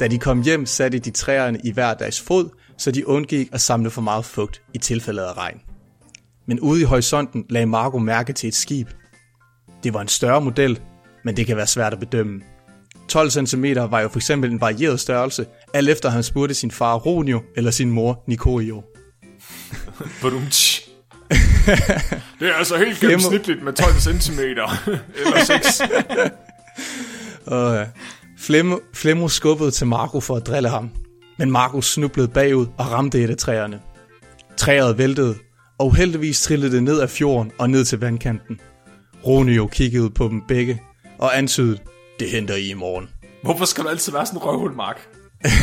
[0.00, 2.48] Da de kom hjem, satte de træerne i hver deres fod,
[2.78, 5.60] så de undgik at samle for meget fugt i tilfælde af regn.
[6.46, 8.88] Men ude i horisonten lagde Marco mærke til et skib.
[9.84, 10.80] Det var en større model,
[11.24, 12.40] men det kan være svært at bedømme.
[13.08, 16.94] 12 cm var jo for eksempel en varieret størrelse, alt efter han spurgte sin far
[16.94, 18.24] Ronio eller sin mor.
[20.22, 20.88] Badumtsch.
[22.40, 24.40] det er altså helt gennemsnitligt med 12 cm.
[24.40, 25.82] Eller 6.
[27.46, 27.86] Og,
[28.38, 30.90] Flemo, Flemo skubbede til Marco for at drille ham,
[31.38, 33.80] men Marco snublede bagud og ramte et af træerne.
[34.56, 35.34] Træet væltede,
[35.78, 38.60] og uheldigvis trillede det ned af fjorden og ned til vandkanten.
[39.26, 40.82] Ronio kiggede på dem begge
[41.18, 41.78] og antydede,
[42.20, 43.08] det henter I i morgen.
[43.42, 45.08] Hvorfor skal du altid være sådan en røvhul, Mark?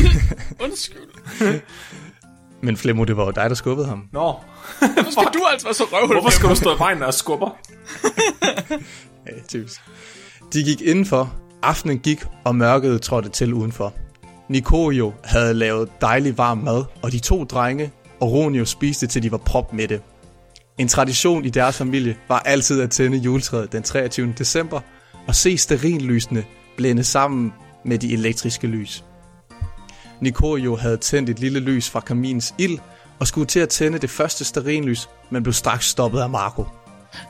[0.63, 0.99] Undskyld.
[2.63, 4.03] Men Flemmo, det var jo dig, der skubbede ham.
[4.13, 4.33] Nå,
[4.79, 6.15] Hvorfor skal du altså være så røvhul?
[6.15, 7.49] hvorfor skal du stå i vejen, når jeg skubber?
[9.27, 9.81] Ja, typisk.
[10.53, 13.93] De gik indenfor, aftenen gik, og mørket trådte til udenfor.
[14.49, 19.31] Nikorio havde lavet dejlig varm mad, og de to drenge og Ronio spiste til de
[19.31, 20.01] var propmætte.
[20.81, 24.33] En tradition i deres familie var altid at tænde juletræet den 23.
[24.37, 24.81] december
[25.27, 26.45] og se sterinlysene
[26.77, 27.53] blænde sammen
[27.85, 29.03] med de elektriske lys.
[30.21, 32.79] Nikorio havde tændt et lille lys fra kaminens ild
[33.19, 36.65] og skulle til at tænde det første sterinlys, men blev straks stoppet af Marco.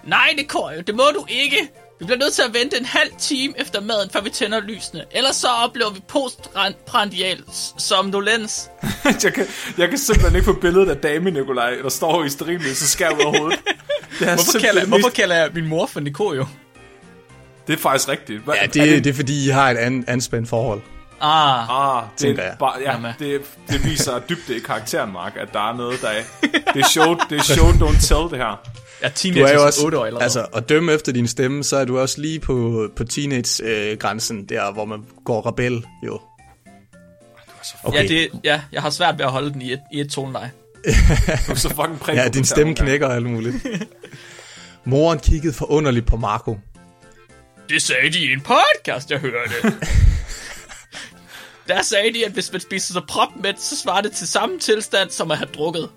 [0.08, 0.82] Nej, Nikorio.
[0.82, 1.58] Det må du ikke.
[2.02, 5.06] Vi bliver nødt til at vente en halv time efter maden, før vi tænder lysene.
[5.12, 7.44] Ellers så oplever vi postprandial
[7.78, 8.70] somnolens.
[9.24, 9.46] jeg, kan,
[9.78, 13.10] jeg kan simpelthen ikke få billedet af dame Nikolaj, der står i sterinlys så skær
[13.10, 13.60] ud af hovedet.
[13.66, 16.46] Det Hvorfor simpelthen kalder, det hvorfor mest- kalder jeg min mor for Nikorio?
[17.68, 18.42] det er faktisk rigtigt.
[18.44, 20.82] Hvad, Ja, er det, det er fordi, I har et an, anspændt forhold.
[21.22, 22.56] Ah, Ah, det, tænker er jeg.
[22.60, 23.12] bare, ja, Jamen.
[23.20, 26.22] det, det viser dybde i karakteren, Mark, at der er noget, der er...
[26.74, 28.62] Det er show, det er show don't tell, det her.
[29.02, 31.64] Jeg er Du er jo også, 8 år eller altså, at dømme efter din stemme,
[31.64, 36.20] så er du også lige på, på teenage-grænsen, der hvor man går rebel, jo.
[37.84, 38.04] Okay.
[38.04, 40.52] Ja, det, ja, jeg har svært ved at holde den i et, i et toneleje.
[41.48, 43.56] Du er så fucking præg ja, din stemme knækker og alt muligt.
[44.86, 46.58] Moren kiggede forunderligt på Marco.
[47.70, 49.54] Det sagde de i en podcast, jeg hørte.
[51.68, 55.10] Der sagde de, at hvis man spiser sig propmæt, så svarer det til samme tilstand,
[55.10, 55.90] som at have drukket.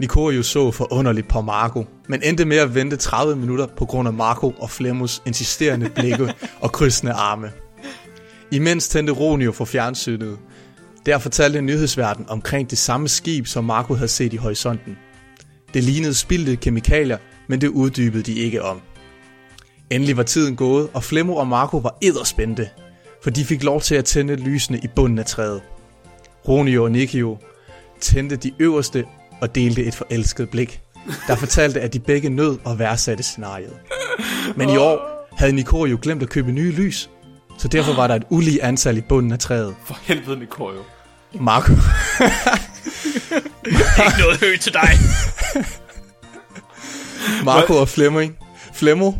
[0.00, 4.14] Nikorio så forunderligt på Marco, men endte med at vente 30 minutter på grund af
[4.14, 7.52] Marco og Flemmos insisterende blikke og krydsende arme.
[8.50, 10.38] Imens tændte Ronio for fjernsynet.
[11.06, 14.98] Der fortalte nyhedsverden omkring det samme skib, som Marco havde set i horisonten.
[15.74, 17.18] Det lignede spildte kemikalier,
[17.48, 18.80] men det uddybede de ikke om.
[19.90, 22.68] Endelig var tiden gået, og Flemmo og Marco var edderspændte,
[23.22, 25.62] for de fik lov til at tænde lysene i bunden af træet.
[26.48, 27.38] Ronio og Nikio
[28.00, 29.04] tændte de øverste
[29.40, 30.80] og delte et forelsket blik,
[31.26, 33.72] der fortalte, at de begge nød og værdsatte scenariet.
[34.56, 37.10] Men i år havde Nikorio glemt at købe nye lys,
[37.58, 39.74] så derfor var der et ulige antal i bunden af træet.
[39.84, 40.80] For helvede, Nikorio.
[41.40, 41.72] Marco,
[43.66, 44.90] Ikke noget højt til dig.
[47.44, 48.36] Marco og Flemming,
[48.74, 49.12] Flemmo,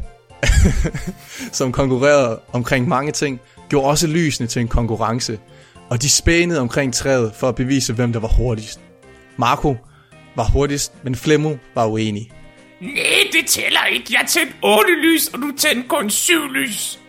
[1.52, 5.38] som konkurrerede omkring mange ting, gjorde også lysene til en konkurrence,
[5.90, 8.80] og de spænede omkring træet for at bevise, hvem der var hurtigst.
[9.36, 9.76] Marco
[10.36, 12.30] var hurtigst, men Flemmo var uenig.
[12.80, 12.94] Nej,
[13.32, 14.06] det tæller ikke.
[14.10, 17.00] Jeg tændte 8 lys, og du tændte kun 7 lys.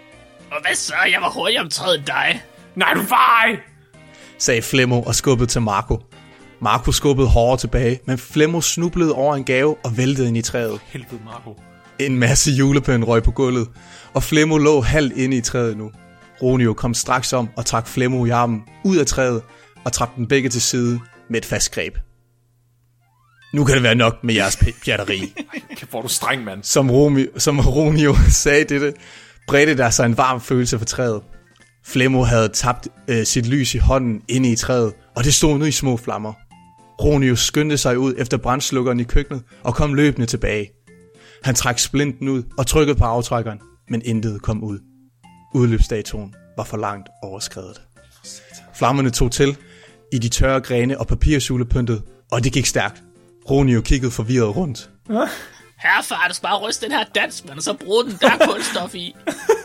[0.51, 0.95] Og hvad så?
[1.11, 2.41] Jeg var hurtigere om træet end dig.
[2.75, 3.59] Nej, du var ej.
[4.38, 5.99] sagde Flemmo og skubbede til Marco.
[6.61, 10.80] Marco skubbede hårdere tilbage, men Flemmo snublede over en gave og væltede ind i træet.
[10.86, 11.59] Helvede, Marco.
[11.99, 13.67] En masse julepynt røg på gulvet,
[14.13, 15.91] og Flemmo lå halvt inde i træet nu.
[16.41, 19.41] Ronio kom straks om og trak Flemmo i armen ud af træet
[19.86, 20.99] og trak dem begge til side
[21.30, 21.97] med et fast greb.
[23.54, 25.34] Nu kan det være nok med jeres pjatteri.
[25.89, 26.64] Hvor du streng, mand.
[26.64, 28.93] Som, Romi, som Romeo sagde dette,
[29.48, 31.22] bredte der sig en varm følelse for træet.
[31.86, 35.66] Flemmo havde tabt øh, sit lys i hånden inde i træet, og det stod nu
[35.66, 36.34] i små flammer.
[37.04, 40.70] Ronio skyndte sig ud efter brandslukkeren i køkkenet og kom løbende tilbage.
[41.43, 44.80] Han trak splinten ud og trykkede på aftrækkeren, men intet kom ud.
[45.56, 47.82] Udløbsdatoen var for langt overskrevet.
[48.76, 49.58] Flammerne tog til
[50.14, 53.04] i de tørre grene og papirsulepyntet, og det gik stærkt.
[53.50, 54.89] Ronio kiggede forvirret rundt.
[55.78, 58.95] Herfar, du skal bare ryste den her danskmand, og så bruge den, der er kulstof
[58.95, 59.16] i.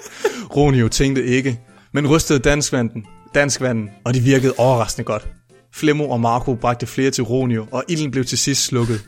[0.57, 1.61] Ronio tænkte ikke,
[1.93, 5.29] men rystede danskvanden, danskvanden, og det virkede overraskende godt.
[5.75, 9.01] Flemmo og Marco bragte flere til Ronio, og ilden blev til sidst slukket.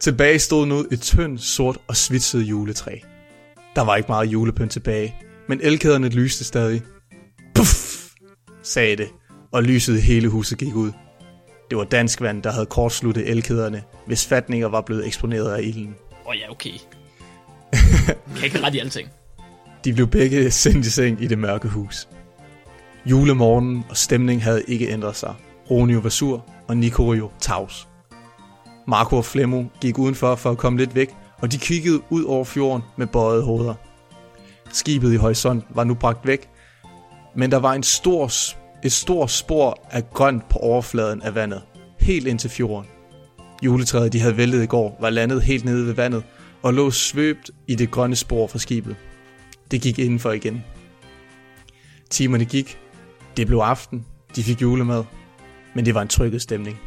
[0.00, 2.98] Tilbage stod nu et tyndt, sort og svitset juletræ.
[3.76, 5.14] Der var ikke meget julepynt tilbage,
[5.48, 6.82] men elkæderne lyste stadig.
[7.54, 8.04] Puff,
[8.62, 9.08] sagde det,
[9.52, 10.92] og lyset i hele huset gik ud.
[11.70, 15.94] Det var danskvand, der havde kortsluttet elkæderne, hvis fatninger var blevet eksponeret af ilden.
[16.10, 16.70] Åh oh, ja, okay.
[18.36, 19.08] kan ikke ret i alting.
[19.84, 22.08] De blev begge sendt i seng i det mørke hus.
[23.06, 25.34] Julemorgen og stemningen havde ikke ændret sig.
[25.70, 27.88] Ronio var sur, og Nikorio tavs.
[28.88, 32.44] Marco og Flemmo gik udenfor for at komme lidt væk, og de kiggede ud over
[32.44, 33.74] fjorden med bøjede hoveder.
[34.72, 36.48] Skibet i horisonten var nu bragt væk,
[37.36, 38.30] men der var en stor,
[38.84, 41.62] et stort spor af grønt på overfladen af vandet,
[42.00, 42.90] helt ind til fjorden.
[43.62, 46.22] Juletræet, de havde væltet i går, var landet helt nede ved vandet
[46.62, 48.96] og lå svøbt i det grønne spor fra skibet.
[49.70, 50.64] Det gik indenfor igen.
[52.10, 52.78] Timerne gik.
[53.36, 54.06] Det blev aften.
[54.36, 55.04] De fik julemad.
[55.74, 56.80] Men det var en trykket stemning.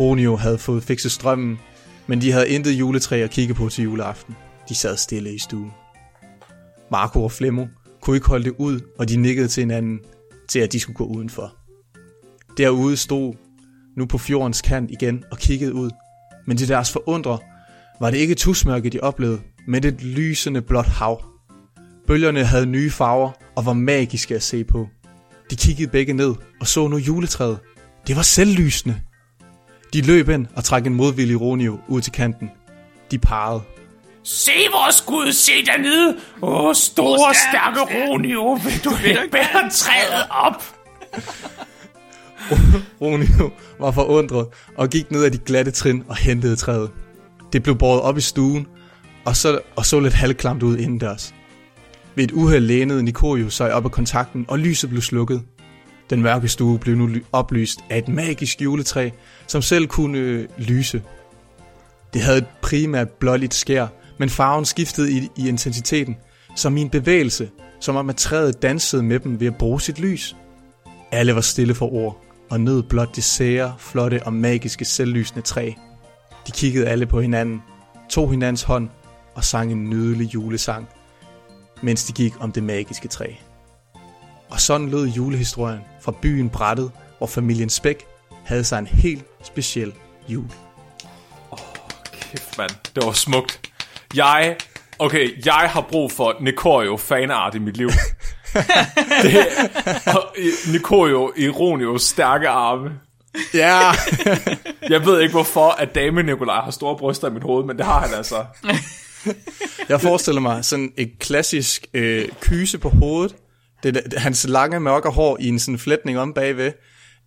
[0.00, 1.58] Ronio havde fået fikset strømmen,
[2.06, 4.36] men de havde intet juletræ at kigge på til juleaften.
[4.68, 5.72] De sad stille i stuen.
[6.90, 7.66] Marco og Flemmo
[8.00, 10.00] kunne ikke holde det ud, og de nikkede til hinanden,
[10.48, 11.56] til at de skulle gå udenfor.
[12.56, 13.34] Derude stod
[13.96, 15.90] nu på fjordens kant igen og kiggede ud,
[16.46, 17.38] men til deres forundre
[18.00, 21.24] var det ikke tusmørke, de oplevede, men et lysende blåt hav.
[22.06, 24.88] Bølgerne havde nye farver og var magiske at se på.
[25.50, 27.58] De kiggede begge ned og så nu juletræet.
[28.06, 29.00] Det var selvlysende.
[29.92, 32.50] De løb ind og trak en modvillig Ronio ud til kanten.
[33.10, 33.62] De parrede.
[34.28, 36.16] Se vores Gud, se dernede.
[36.42, 40.64] Åh, store, stærke Ronio, vil du ikke bære træet op?
[43.00, 43.50] Ronio
[43.80, 44.46] var forundret
[44.76, 46.90] og gik ned ad de glatte trin og hentede træet.
[47.52, 48.66] Det blev båret op i stuen
[49.24, 51.34] og så, og så lidt halvklamt ud indendørs.
[52.14, 55.42] Ved et uheld lænede Nikorio sig op af kontakten, og lyset blev slukket.
[56.10, 59.10] Den mørke stue blev nu ly- oplyst af et magisk juletræ,
[59.46, 61.02] som selv kunne øh, lyse.
[62.14, 63.86] Det havde et primært blåligt skær,
[64.18, 66.16] men farven skiftede i, i intensiteten,
[66.56, 67.50] som i en bevægelse,
[67.80, 70.36] som om at træet dansede med dem ved at bruge sit lys.
[71.12, 75.72] Alle var stille for ord, og nød blot det sære, flotte og magiske selvlysende træ.
[76.46, 77.62] De kiggede alle på hinanden,
[78.10, 78.88] tog hinandens hånd
[79.34, 80.88] og sang en nydelig julesang,
[81.82, 83.26] mens de gik om det magiske træ.
[84.50, 88.06] Og sådan lød julehistorien fra byen Brættet, hvor familien Spæk
[88.44, 89.92] havde sig en helt speciel
[90.28, 90.50] jul.
[92.12, 92.70] Kæft, mand.
[92.94, 93.72] Det var smukt.
[94.14, 94.56] Jeg,
[94.98, 97.88] okay, jeg har brug for Nikorio fanart i mit liv.
[99.22, 99.46] det,
[100.06, 100.34] og
[100.72, 102.90] Nikorio Ironios stærke arme.
[103.54, 103.80] Ja,
[104.90, 107.86] Jeg ved ikke, hvorfor at dame Nikolaj har store bryster i mit hoved, men det
[107.86, 108.44] har han altså.
[109.88, 113.36] jeg forestiller mig sådan et klassisk øh, kyse på hovedet.
[113.82, 116.72] Det, er hans lange mørke hår i en sådan flætning om bagved.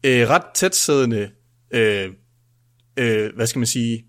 [0.05, 1.29] Øh, ret tæt siddende,
[1.73, 2.09] øh,
[2.99, 4.03] øh, hvad skal man sige,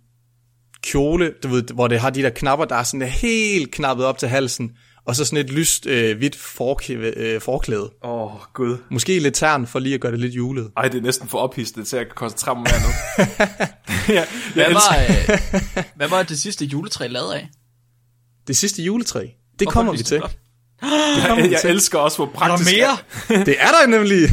[0.83, 4.18] kjole, du ved, hvor det har de der knapper, der er sådan helt knappet op
[4.18, 4.70] til halsen,
[5.07, 7.91] og så sådan et lyst øh, hvidt forklæde, øh, forklæde.
[8.05, 8.76] Åh, oh, gud.
[8.91, 10.70] Måske lidt tern for lige at gøre det lidt julet.
[10.76, 12.89] Ej, det er næsten for ophidset til, at jeg kan koncentrere mig mere nu.
[14.14, 14.97] ja, jeg, Hvad var,
[15.76, 17.49] øh, hvad var det sidste juletræ lavet af?
[18.47, 20.20] Det sidste juletræ, det Hvorfor kommer vi til.
[20.20, 20.37] det
[20.83, 22.70] jeg, jeg elsker også, hvor Er praktisk...
[22.70, 22.76] der
[23.28, 23.45] mere?
[23.47, 24.28] Det er der nemlig.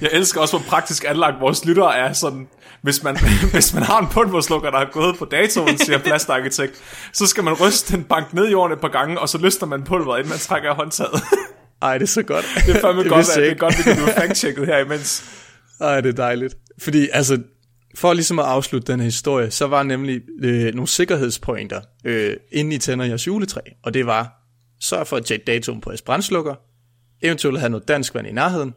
[0.00, 2.48] Jeg elsker også, hvor praktisk anlagt vores lyttere er sådan...
[2.82, 3.16] Hvis man,
[3.52, 7.54] hvis man har en pulverslukker, der er gået på datoen, siger plastarkitekt, så skal man
[7.54, 10.30] ryste den bank ned i jorden et par gange, og så løsner man pulveret, inden
[10.30, 11.22] man trækker håndtaget.
[11.82, 12.44] Ej, det er så godt.
[12.66, 15.24] Det er fandme det godt, at det er godt, vi kan blive fact-checket her imens.
[15.80, 16.56] Ej, det er dejligt.
[16.82, 17.38] Fordi, altså,
[17.96, 22.72] for ligesom at afslutte den her historie, så var nemlig øh, nogle sikkerhedspointer, øh, inden
[22.72, 23.60] I tænder jeres juletræ.
[23.84, 24.32] Og det var,
[24.80, 26.54] sørg for at tjekke datoen på jeres brændslukker,
[27.22, 28.74] eventuelt have noget dansk vand i nærheden,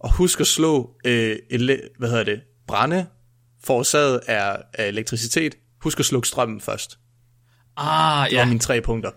[0.00, 3.06] og husk at slå, øh, ele- hvad hedder det, brænde,
[3.64, 5.54] forårsaget af, af elektricitet.
[5.82, 6.98] Husk at slukke strømmen først.
[7.76, 9.10] Ah, Det var ja, mine tre punkter.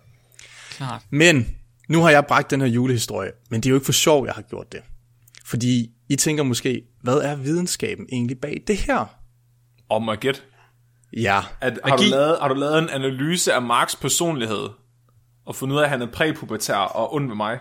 [0.70, 1.02] klart.
[1.10, 1.56] Men
[1.90, 4.34] nu har jeg bragt den her julehistorie, men det er jo ikke for sjov, jeg
[4.34, 4.80] har gjort det.
[5.46, 9.06] Fordi I tænker måske, hvad er videnskaben egentlig bag det her?
[9.90, 10.40] Og må jeg gætte?
[11.18, 12.10] Ja, At, har, du Magi.
[12.10, 14.70] lavet, har du lavet en analyse af Marks personlighed,
[15.46, 17.60] og fundet ud af, at han er præpubertær og ond ved mig?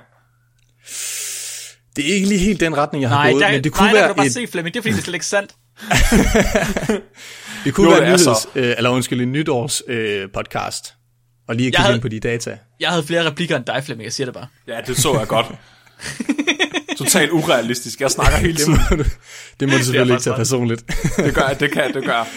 [1.96, 3.84] det er ikke lige helt den retning, jeg har Nej, gået, der, men det kunne
[3.86, 4.74] nej, der kan være du bare et, se, Flemming.
[4.74, 5.54] Det er fordi, det er slet ikke sandt.
[7.64, 8.48] Det kunne Jo, være det en er nyheds, så.
[8.54, 10.94] øh, eller undskyld, en nytårs øh, podcast.
[11.48, 12.58] Og lige at kigge ind på de data.
[12.80, 14.04] Jeg havde flere replikker end dig, Flemming.
[14.04, 14.46] Jeg siger det bare.
[14.68, 15.46] Ja, det så jeg godt.
[16.98, 18.00] Totalt urealistisk.
[18.00, 18.78] Jeg snakker hele Det tiden.
[18.90, 19.04] må du,
[19.60, 20.84] det må du selvfølgelig ikke tage personligt.
[21.16, 22.28] Det gør jeg, det kan det gør.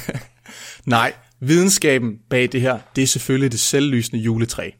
[0.90, 4.70] Nej, videnskaben bag det her, det er selvfølgelig det selvlysende juletræ.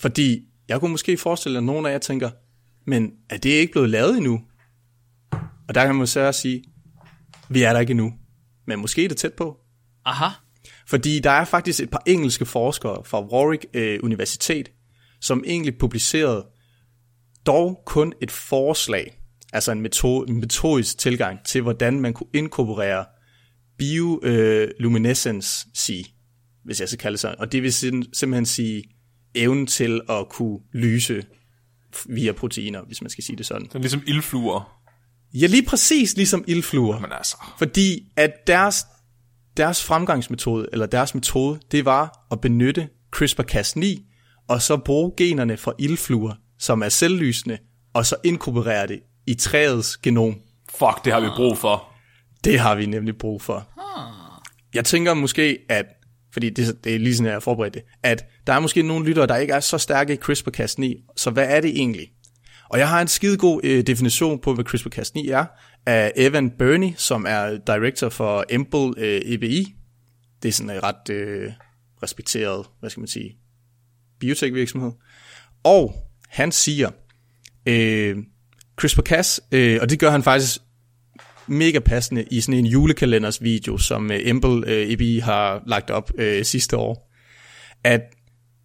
[0.00, 2.30] Fordi jeg kunne måske forestille, at nogen af jer tænker,
[2.86, 4.40] men er det ikke blevet lavet endnu?
[5.70, 6.64] Og der kan man så også sige,
[7.48, 8.12] vi er der ikke endnu,
[8.66, 9.56] men måske er det tæt på.
[10.04, 10.26] Aha.
[10.86, 14.70] Fordi der er faktisk et par engelske forskere fra Warwick øh, Universitet,
[15.20, 16.46] som egentlig publicerede
[17.46, 19.20] dog kun et forslag,
[19.52, 23.04] altså en, metode, en metodisk tilgang til, hvordan man kunne inkorporere
[23.78, 26.04] bioluminescence, sige,
[26.64, 27.38] hvis jeg skal kalde det sådan.
[27.38, 28.84] Og det vil sim- simpelthen sige
[29.34, 31.24] evnen til at kunne lyse
[32.06, 33.68] via proteiner, hvis man skal sige det sådan.
[33.74, 34.79] Er ligesom ildfluer.
[35.34, 36.98] Ja, lige præcis ligesom ildfluer.
[37.00, 38.86] Men altså, Fordi at deres,
[39.56, 43.86] deres fremgangsmetode, eller deres metode, det var at benytte CRISPR-Cas9,
[44.48, 47.58] og så bruge generne fra ildfluer, som er selvlysende,
[47.94, 50.34] og så inkorporere det i træets genom.
[50.70, 51.88] fuck, det har vi brug for.
[52.44, 53.68] Det har vi nemlig brug for.
[54.74, 55.86] Jeg tænker måske, at,
[56.32, 59.06] fordi det, det er lige sådan, jeg har forberedt det, at der er måske nogle
[59.06, 62.08] lyttere, der ikke er så stærke i CRISPR-Cas9, så hvad er det egentlig?
[62.70, 65.44] Og jeg har en skidegod øh, definition på, hvad CRISPR-Cas9 er,
[65.86, 69.74] af Evan Burney, som er director for Emble øh, EBI.
[70.42, 71.52] Det er sådan en ret øh,
[72.02, 73.36] respekteret, hvad skal man sige,
[74.20, 74.92] biotech-virksomhed.
[75.64, 75.94] Og
[76.28, 76.90] han siger,
[77.66, 78.16] øh,
[78.80, 80.58] CRISPR-Cas, øh, og det gør han faktisk
[81.46, 84.20] mega passende i sådan en julekalenders video, som øh,
[84.66, 87.10] øh, EBI har lagt op øh, sidste år,
[87.84, 88.00] at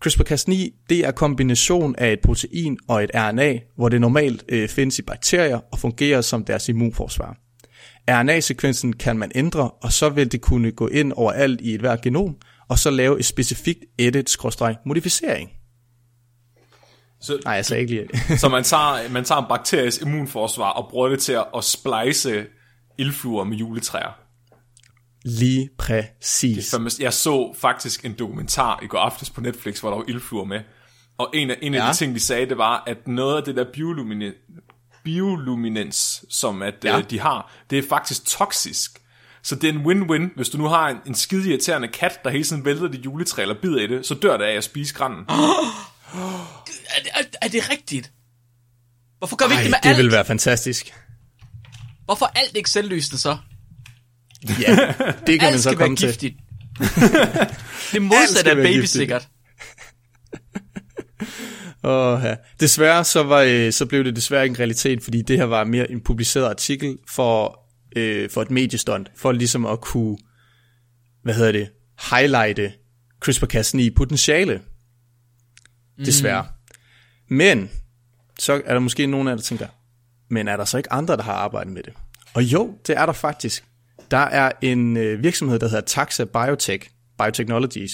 [0.05, 4.99] CRISPR-Cas9, det er kombination af et protein og et RNA, hvor det normalt øh, findes
[4.99, 7.37] i bakterier og fungerer som deres immunforsvar.
[8.09, 12.01] RNA-sekvensen kan man ændre, og så vil det kunne gå ind overalt i et hvert
[12.01, 12.35] genom,
[12.69, 15.49] og så lave et specifikt edit-modificering.
[17.21, 18.37] Så, Nej, jeg sagde ikke lige.
[18.41, 22.45] så man tager, man tager en bakteries immunforsvar og bruger det til at, at splice
[22.97, 24.24] ildfluer med juletræer.
[25.25, 26.65] Lige præcis.
[26.65, 30.45] Så jeg så faktisk en dokumentar i går aftes på Netflix, hvor der var ildfluer
[30.45, 30.61] med.
[31.17, 31.91] Og en af, en af Ja.
[31.91, 34.33] de ting, de sagde, det var, at noget af det der biolumine,
[35.03, 36.95] bioluminens, som at, Ja.
[36.95, 37.01] ja.
[37.01, 38.99] de har, det er faktisk toksisk.
[39.43, 40.35] Så det er en win-win.
[40.35, 43.41] Hvis du nu har en, en skide irriterende kat, der hele tiden vælter dit juletræ
[43.41, 45.25] eller bider i det, så dør det af at spise grænden.
[46.97, 48.11] Er, det- er, er det rigtigt?
[49.17, 49.97] Hvorfor gør vi ikke Ej, det med det alt?
[49.97, 50.93] vil være fantastisk.
[52.05, 53.37] Hvorfor er alt ikke selvlysende så?
[54.61, 54.93] Ja,
[55.27, 56.07] det kan man så komme til.
[56.07, 56.35] giftigt.
[57.93, 59.27] det modsatte være babysikkert.
[61.83, 62.35] Åh, ja.
[62.59, 65.63] Desværre så, var, øh, så blev det desværre ikke en realitet, fordi det her var
[65.63, 67.59] mere en publiceret artikel for,
[67.95, 70.17] øh, for et mediestunt, for ligesom at kunne,
[71.23, 71.69] hvad hedder det,
[72.11, 72.73] highlighte
[73.25, 74.61] CRISPR-Cas9 potentiale.
[76.05, 76.45] Desværre.
[77.29, 77.35] Mm.
[77.35, 77.69] Men,
[78.39, 79.67] så er der måske nogen af jer, der tænker,
[80.29, 81.93] men er der så ikke andre, der har arbejdet med det?
[82.33, 83.63] Og jo, det er der faktisk.
[84.11, 87.91] Der er en øh, virksomhed, der hedder Taxa Biotech, Biotechnologies,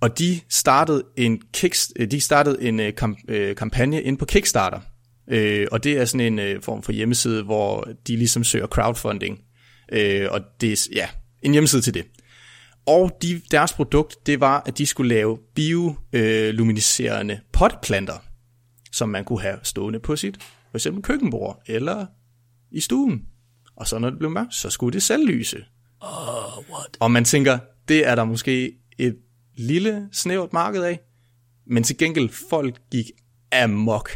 [0.00, 4.24] og de startede en, kicks, øh, de startede en øh, kamp, øh, kampagne ind på
[4.24, 4.80] Kickstarter.
[5.30, 9.40] Øh, og det er sådan en øh, form for hjemmeside, hvor de ligesom søger crowdfunding.
[9.92, 11.08] Øh, og det er ja,
[11.42, 12.04] en hjemmeside til det.
[12.86, 18.22] Og de, deres produkt, det var, at de skulle lave bioluminiserende øh, potplanter,
[18.92, 20.38] som man kunne have stående på sit
[20.70, 22.06] for eksempel køkkenbord eller
[22.70, 23.22] i stuen.
[23.78, 25.64] Og så når det blev mørkt, så skulle det selv lyse.
[26.00, 26.96] Oh, what?
[27.00, 27.58] Og man tænker,
[27.88, 29.16] det er der måske et
[29.56, 31.00] lille, snævert marked af,
[31.66, 33.04] men til gengæld folk gik
[33.52, 34.10] amok.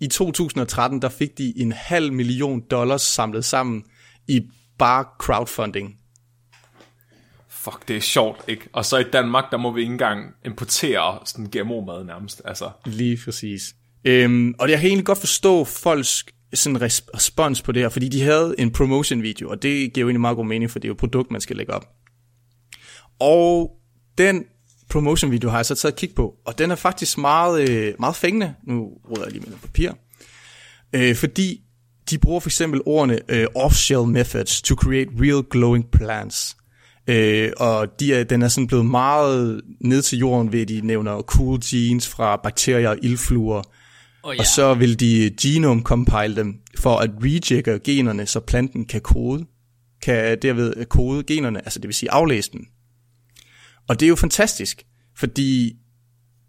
[0.00, 3.84] I 2013, der fik de en halv million dollars samlet sammen
[4.28, 4.40] i
[4.78, 5.98] bare crowdfunding.
[7.48, 8.68] Fuck, det er sjovt, ikke?
[8.72, 12.42] Og så i Danmark, der må vi ikke engang importere sådan GMO-mad nærmest.
[12.44, 13.74] Altså, Lige præcis.
[14.04, 16.24] Øhm, og jeg kan egentlig godt forstå folks
[16.54, 20.02] sådan res- respons på det her, fordi de havde en promotion video, og det giver
[20.02, 21.86] jo egentlig meget god mening, for det er jo et produkt, man skal lægge op.
[23.20, 23.70] Og
[24.18, 24.44] den
[24.90, 27.94] promotion video har jeg så taget et kig på, og den er faktisk meget, øh,
[27.98, 28.54] meget fængende.
[28.66, 29.90] Nu råder jeg lige med noget papir.
[30.92, 31.60] Øh, fordi
[32.10, 36.56] de bruger for eksempel ordene øh, off-shell methods to create real glowing plants.
[37.06, 40.80] Øh, og de er, den er sådan blevet meget ned til jorden ved, at de
[40.80, 43.62] nævner cool genes fra bakterier og ildfluer.
[44.22, 44.40] Oh, ja.
[44.40, 49.46] Og så vil de genome compile dem for at rejigge generne, så planten kan kode,
[50.02, 52.66] kan derved kode generne, altså det vil sige aflæse dem.
[53.88, 55.76] Og det er jo fantastisk, fordi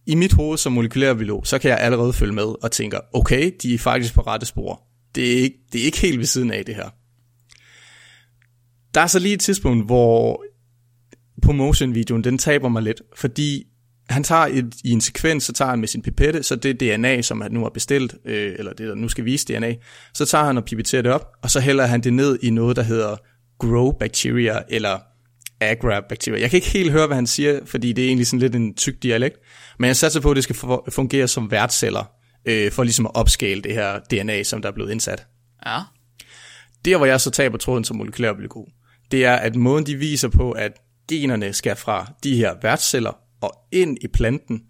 [0.06, 3.74] i mit hoved som molekylærbiolog, så kan jeg allerede følge med og tænker, okay, de
[3.74, 4.82] er faktisk på rette spor.
[5.16, 6.90] Det er ikke, det er ikke helt ved siden af det her.
[8.94, 10.44] Der er så lige et tidspunkt, hvor
[11.42, 13.64] promotion-videoen, den taber mig lidt, fordi
[14.10, 17.22] han tager et, i en sekvens, så tager han med sin pipette, så det DNA,
[17.22, 19.76] som han nu har bestilt, øh, eller det, der nu skal vise DNA,
[20.14, 22.76] så tager han og pipetterer det op, og så hælder han det ned i noget,
[22.76, 23.16] der hedder
[23.60, 25.00] grow bacteria, eller
[25.62, 26.42] agra bacteria.
[26.42, 28.74] Jeg kan ikke helt høre, hvad han siger, fordi det er egentlig sådan lidt en
[28.76, 29.38] tyk dialekt,
[29.80, 32.04] men jeg satser på, at det skal fu- fungere som værtsceller,
[32.46, 35.28] øh, for ligesom at opskale det her DNA, som der er blevet indsat.
[35.66, 35.80] ja.
[36.86, 38.68] Der, hvor jeg så taber tråden som molekylærbiolog,
[39.12, 40.72] det er, at måden de viser på, at
[41.10, 44.62] generne skal fra de her værtsceller og ind i planten,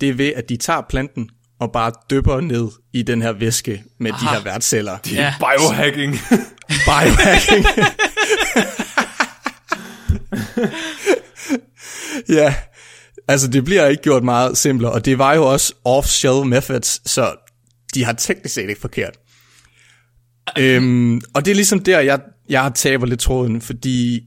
[0.00, 3.84] det er ved, at de tager planten og bare dypper ned i den her væske
[4.00, 4.26] med Aha.
[4.26, 4.98] de her værtsceller.
[4.98, 5.34] det er Ja.
[5.38, 6.12] biohacking.
[6.88, 7.66] Biohacking.
[12.28, 12.54] ja,
[13.28, 17.34] altså det bliver ikke gjort meget simplere, og det var jo også off-shell methods, så
[17.94, 19.16] de har teknisk set ikke forkert.
[20.58, 24.20] Øhm, og det er ligesom der, jeg, jeg taber lidt tråden, fordi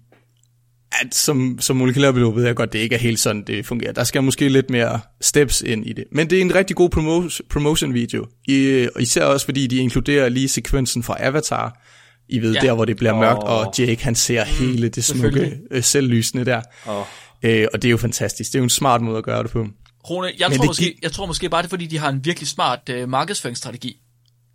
[1.01, 3.91] at som, som molekylærbiolog ved jeg godt, det ikke er helt sådan, det fungerer.
[3.91, 6.03] Der skal måske lidt mere steps ind i det.
[6.11, 8.27] Men det er en rigtig god promotion, promotion video.
[8.47, 11.81] I, og især også, fordi de inkluderer lige sekvensen fra Avatar.
[12.29, 12.59] I ved, Ja.
[12.59, 13.49] der hvor det bliver mørkt, Åh.
[13.49, 16.61] og Jake han ser mm, hele det smukke øh, selvlysende der.
[16.89, 17.03] Åh.
[17.43, 18.51] Øh, og det er jo fantastisk.
[18.51, 19.67] Det er jo en smart måde at gøre det på.
[20.09, 22.09] Rune, jeg Men tror, det måske, jeg tror måske bare, det er, fordi de har
[22.09, 23.95] en virkelig smart øh, markedsføringsstrategi.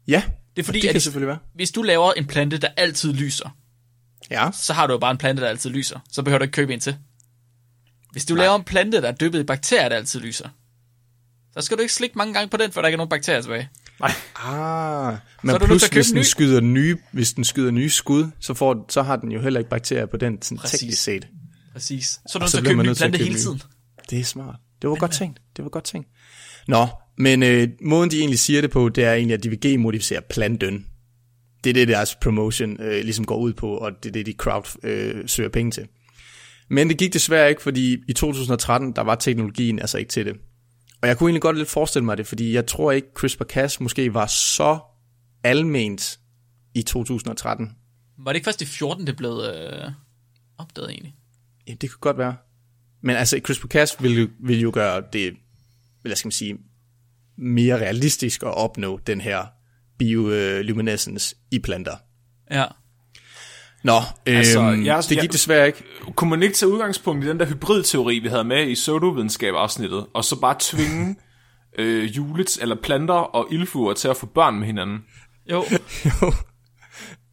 [0.08, 0.22] Ja,
[0.56, 1.38] Det er fordi, det kan at selvfølgelig være.
[1.54, 3.56] hvis du laver en plante, der altid lyser,
[4.30, 5.98] Ja, så har du jo bare en plante, der altid lyser.
[6.12, 6.96] Så behøver du ikke købe en til.
[8.12, 8.44] Hvis du Nej.
[8.44, 10.48] laver en plante, der er dyppet i bakterier, der altid lyser,
[11.52, 13.40] så skal du ikke slikke mange gange på den, for der ikke er nogen bakterier
[13.42, 13.68] tilbage.
[14.00, 16.24] Nej, Ah, Så men du nødt plus hvis en den, ny.
[16.24, 19.70] skyder nye, hvis den skyder nye skud, så, får, så har den jo heller ikke
[19.70, 20.80] bakterier på den sådan Præcis.
[20.80, 21.28] teknisk set.
[21.72, 22.04] Præcis.
[22.06, 23.24] Så er du nødt så til at købe man en ny nødt til at plante
[23.24, 23.40] hele nye.
[23.42, 23.62] tiden.
[24.10, 24.56] Det er smart.
[24.82, 25.40] Det var godt tænkt.
[25.56, 26.08] Det var godt tænkt.
[26.68, 26.86] Nå,
[27.18, 30.20] men øh, måden de egentlig siger det på, det er egentlig, at de vil genmodificere
[30.30, 30.86] planten.
[31.64, 34.32] Det er det, deres promotion øh, ligesom går ud på, og det er det, de
[34.32, 35.88] crowd øh, søger penge til.
[36.70, 40.36] Men det gik desværre ikke, fordi i 2013, der var teknologien altså ikke til det.
[41.02, 44.14] Og jeg kunne egentlig godt lidt forestille mig det, fordi jeg tror ikke, CRISPR-Cas måske
[44.14, 44.78] var så
[45.44, 46.18] alment
[46.74, 47.70] i 2013.
[48.18, 49.90] Var det ikke først i 14, det blev øh,
[50.58, 51.14] opdaget egentlig?
[51.68, 52.36] Ja, det kunne godt være.
[53.02, 55.34] Men altså, CRISPR-Cas vil, jo- vil jo gøre det,
[56.02, 56.58] hvad skal man sige,
[57.38, 59.46] mere realistisk at opnå den her
[60.00, 61.94] bioluminescence i planter.
[62.50, 62.64] Ja.
[63.84, 63.92] Nå,
[64.26, 65.84] øhm, Altså, altså, jeg- det gik jeg- desværre ikke.
[66.16, 70.24] kunne man ikke tage udgangspunkt i den der hybridteori, vi havde med i pseudovidenskab-afsnittet, og
[70.24, 71.16] så bare tvinge
[71.78, 74.98] øh, julet, eller planter og ildfluer til at få børn med hinanden?
[75.50, 75.64] Jo.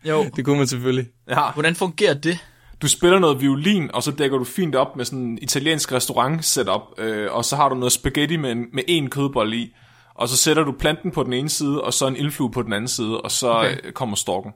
[0.08, 0.26] Jo, Jo.
[0.36, 1.06] det kunne man selvfølgelig.
[1.30, 2.38] Ja, Hvordan fungerer det?
[2.82, 6.46] du spiller noget violin, og så dækker du fint op med sådan en italiensk restaurant
[6.46, 9.74] setup, øh, og så har du noget spaghetti med, en, med en kødbold i,
[10.18, 12.74] og så sætter du planten på den ene side, og så en ildflue på den
[12.74, 13.78] anden side, og så Okay.
[13.78, 13.92] okay.
[13.92, 14.52] kommer storken.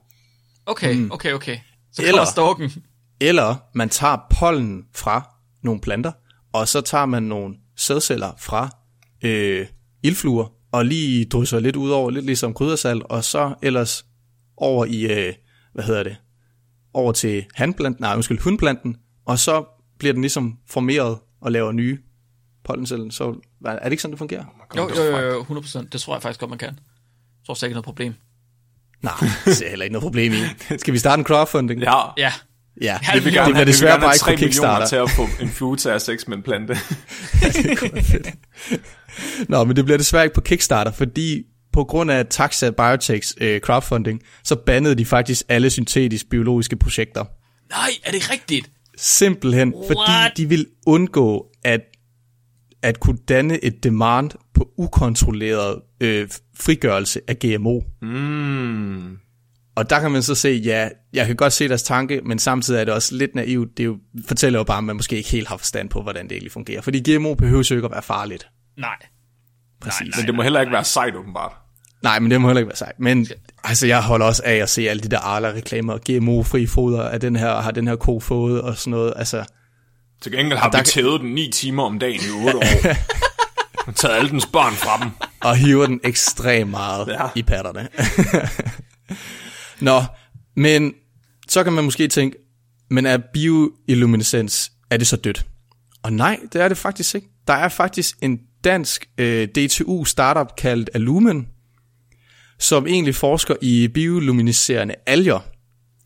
[0.66, 1.58] Okay, okay, okay.
[1.94, 2.72] Så Eller- kommer storken.
[3.22, 5.30] Eller man tager pollen fra
[5.64, 6.12] nogle planter,
[6.54, 8.70] og så tager man nogle sædceller fra
[9.24, 9.68] øh,
[10.04, 14.06] ildfluer, og lige drysser lidt ud over, lidt ligesom kryddersalt, og så ellers
[14.58, 15.34] over i, øh,
[15.74, 16.16] hvad hedder det,
[16.94, 19.64] over til handplanten, nej, undskyld, hundplanten, og så
[20.00, 21.98] bliver den ligesom formeret og laver nye
[22.64, 23.10] pollenceller.
[23.12, 23.36] Så
[23.66, 24.46] er det ikke sådan, det fungerer?
[24.78, 25.88] Jo, jo, jo, jo, 100%.
[25.92, 26.68] Det tror jeg faktisk godt, man kan.
[26.70, 26.76] Jeg
[27.46, 28.14] tror slet ikke noget problem.
[29.04, 29.14] Nej,
[29.46, 30.38] det ser jeg heller ikke noget problem i.
[30.78, 31.82] Skal vi starte en crowdfunding?
[31.82, 32.12] Ja, Ja.
[32.18, 32.32] ja.
[32.82, 34.88] Jeg det, vil det gerne- bliver desværre bare ikke på millioner Kickstarter.
[34.88, 36.74] til at få en flue til at sex med en plante.
[39.50, 41.44] Nå, men det bliver desværre ikke på Kickstarter, fordi
[41.74, 47.26] på grund af Taxa Biotechs øh, crowdfunding, så bandede de faktisk alle syntetisk biologiske projekter.
[47.70, 48.70] Nej, er det rigtigt?
[48.98, 49.88] Simpelthen, What?
[49.88, 51.82] fordi de vil undgå at,
[52.84, 57.82] at kunne danne et demand på ukontrolleret øh, frigørelse af GMO.
[58.02, 59.18] Mm.
[59.76, 62.80] Og der kan man så se, ja, jeg kan godt se deres tanke, men samtidig
[62.80, 63.78] er det også lidt naivt.
[63.78, 66.24] Det er jo, fortæller jo bare, at man måske ikke helt har forstand på, hvordan
[66.24, 66.82] det egentlig fungerer.
[66.82, 68.48] Fordi GMO behøver jo ikke at være farligt.
[68.78, 68.96] Nej.
[69.82, 70.02] Præcis.
[70.02, 71.52] Nej, Men det må heller ikke være sejt, åbenbart.
[72.04, 73.00] Nej, men det må heller ikke være sejt.
[73.00, 73.28] Men
[73.64, 77.36] altså, jeg holder også af at se alle de der Arla-reklamer, GMO-fri foder, af den
[77.36, 79.14] her, har den her ko fået og sådan noget.
[79.16, 79.46] Altså,
[80.22, 82.64] Til gengæld har vi kan- tævet den 9 timer om dagen i 8 år.
[83.88, 85.12] Og taget alle dens børn fra dem.
[85.42, 87.28] og hiver den ekstremt meget ja.
[87.36, 87.88] i patterne.
[89.88, 90.02] Nå,
[90.56, 90.94] men
[91.48, 92.38] så kan man måske tænke,
[92.90, 95.46] men er bioilluminescens, er det så dødt?
[96.04, 97.28] Og nej, det er det faktisk ikke.
[97.48, 101.48] Der er faktisk en dansk øh, DTU-startup kaldt Alumen,
[102.60, 105.40] som egentlig forsker i bioluminescerende alger,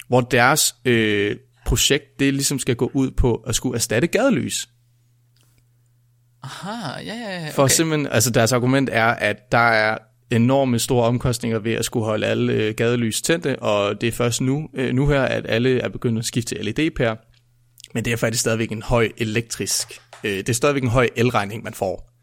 [0.08, 1.36] hvor deres øh,
[1.66, 4.70] projekt, det ligesom skal gå ud på at skulle erstatte gadelys.
[6.44, 7.50] Aha, ja, ja, ja.
[7.50, 7.74] For Okay.
[7.74, 9.98] simpelthen, altså deres argument er, at der er
[10.32, 14.42] enorme store omkostninger ved at skulle holde alle øh, gadelys tændte, og det er først
[14.42, 17.16] nu, øh, nu her, at alle er begyndt at skifte til LED-pærer.
[17.94, 21.64] Men det er faktisk stadigvæk en høj elektrisk, øh, det er stadigvæk en høj elregning,
[21.64, 22.15] man får.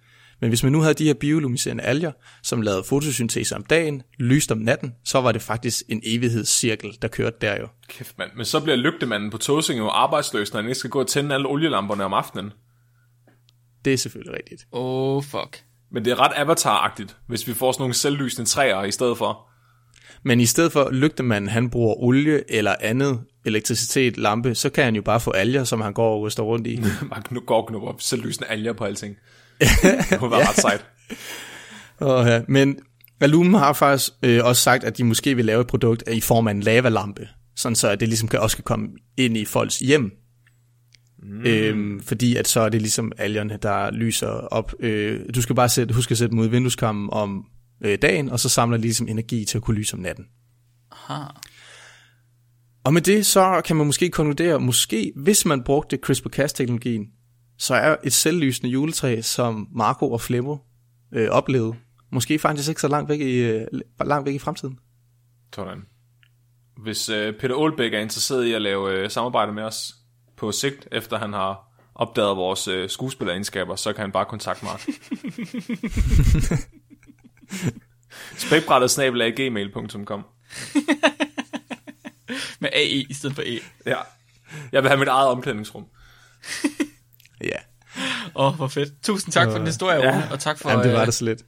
[0.43, 2.13] Men hvis man nu havde de her bioluminescerende alger,
[2.43, 7.09] som lavede fotosyntese om dagen, lyst om natten, så var det faktisk en evighedscirkel, der
[7.09, 7.69] kørte der jo.
[7.89, 8.31] Kæft, mand.
[8.37, 11.35] Men så bliver lygtemanden på Tåsing jo arbejdsløs, når han ikke skal gå og tænde
[11.35, 12.53] alle olielamperne om aftenen.
[13.85, 14.67] Det er selvfølgelig rigtigt.
[14.73, 15.65] Oh, fuck.
[15.93, 19.49] Men det er ret avatar-agtigt, hvis vi får sådan nogle selvlysende træer i stedet for.
[20.23, 24.97] Men i stedet for lygtemanden, han bruger olie eller andet elektricitet, lampe, så kan han
[24.97, 26.81] jo bare få alger, som han går og ryster rundt i.
[27.11, 29.17] Bare går og knupper op selvlysende alger på alting.
[30.11, 30.85] Det kunne være ret sejt.
[31.99, 32.43] Og, ja.
[32.49, 32.79] Men
[33.21, 36.47] Alum har faktisk øh, også sagt, at de måske vil lave et produkt i form
[36.47, 39.79] af en lavalampe, sådan så at det ligesom kan, også kan komme ind i folks
[39.79, 40.11] hjem.
[41.23, 41.47] Mm.
[41.47, 44.75] Øhm, fordi at så er det ligesom algerne, der lyser op.
[44.81, 47.45] Øh, du skal bare sætte, huske at sætte dem ud i vindueskammen om
[47.85, 50.25] øh, dagen, og så samler de ligesom energi til at kunne lyse om natten.
[50.93, 51.23] Aha.
[52.85, 57.07] Og med det, så kan man måske konkludere, måske hvis man brugte CRISPR-Cas-teknologien,
[57.63, 60.57] så er et selvlysende juletræ, som Marco og Flemmo
[61.13, 61.75] øh, oplevede,
[62.11, 63.67] måske faktisk ikke så langt væk i, øh,
[64.05, 64.79] langt væk i fremtiden.
[65.55, 65.87] Sådan.
[66.77, 69.95] Hvis øh, Peter Aalbæk er interesseret i at lave øh, samarbejde med os
[70.37, 74.79] på sigt, efter han har opdaget vores øh, skuespilleregenskaber, så kan han bare kontakte mig.
[78.47, 80.25] Spækbrættet snabel af gmail.com.
[82.61, 83.59] Med AE i stedet for E.
[83.87, 83.99] Ja.
[84.73, 85.87] Jeg vil have mit eget omklædningsrum.
[88.43, 88.93] Åh, oh, hvor fedt.
[89.03, 90.23] Tusind tak for den historie, Ja.
[90.31, 90.71] Og tak for...
[90.71, 91.43] Jamen, det var det så lidt.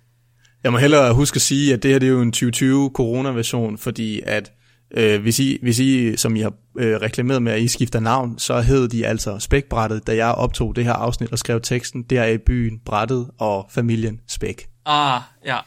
[0.65, 3.79] Jeg må hellere huske at sige, at det her det er jo en 2020 corona-version,
[3.79, 4.53] fordi at
[4.97, 8.39] øh, hvis, I, hvis I, som I har øh, reklameret med, at I skifter navn,
[8.39, 12.23] så hed de altså Spækbrættet, da jeg optog det her afsnit og skrev teksten, der
[12.23, 14.67] er i byen Brættet og familien Spæk.
[14.87, 15.59] Ah, ja.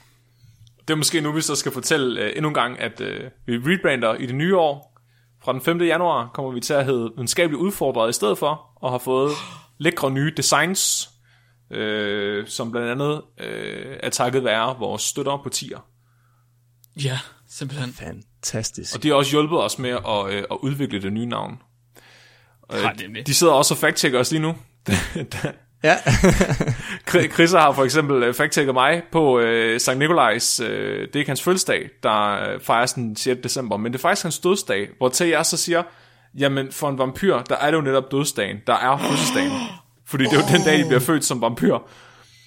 [0.87, 3.57] Det er måske nu, vi så skal fortælle øh, endnu en gang, at øh, vi
[3.57, 4.99] rebrander i det nye år.
[5.43, 5.81] Fra den 5.
[5.81, 9.31] januar kommer vi til at hedde videnskabeligt udfordret i stedet for, og har fået
[9.77, 11.09] lækre nye designs,
[11.71, 15.79] øh, som blandt andet øh, er takket være vores støtter på tier.
[17.03, 17.93] Ja, simpelthen.
[17.93, 18.95] Fantastisk.
[18.95, 21.61] Og de har også hjulpet os med at, øh, at udvikle det nye navn.
[22.73, 24.55] Øh, de sidder også og fact-checker os lige nu.
[25.83, 25.95] Ja,
[27.09, 31.19] Chri- Chris har for eksempel øh, fact-checket mig på øh, Sankt Nikolajs, øh, det er
[31.19, 33.39] ikke hans fødselsdag, der øh, fejres den 6.
[33.43, 35.83] december, men det er faktisk hans dødsdag, hvor til jeg så siger,
[36.37, 39.51] jamen for en vampyr, der er det jo netop dødsdagen, der er fødselsdagen.
[40.07, 41.73] Fordi det er jo den dag, de bliver født som vampyr.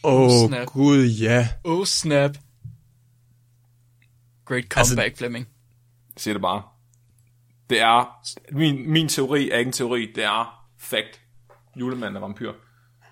[0.04, 0.66] åh oh, Snap.
[0.66, 1.48] gud ja.
[1.64, 2.36] Oh, snap.
[4.44, 5.48] Great comeback, altså, Flemming.
[6.14, 6.62] Jeg siger det bare.
[7.70, 8.20] Det er,
[8.52, 11.20] min, min teori er ikke en teori, det er fact.
[11.76, 12.52] Julemanden er vampyr.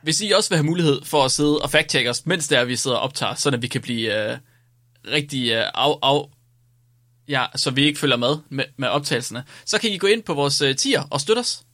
[0.03, 2.65] Hvis I også vil have mulighed for at sidde og fact-check os, mens det er,
[2.65, 4.39] vi sidder og optager, så vi kan blive øh,
[5.13, 6.31] rigtig øh, af, af,
[7.29, 10.35] ja, så vi ikke følger med, med med optagelserne, så kan I gå ind på
[10.35, 11.65] vores øh, tier og støtte os.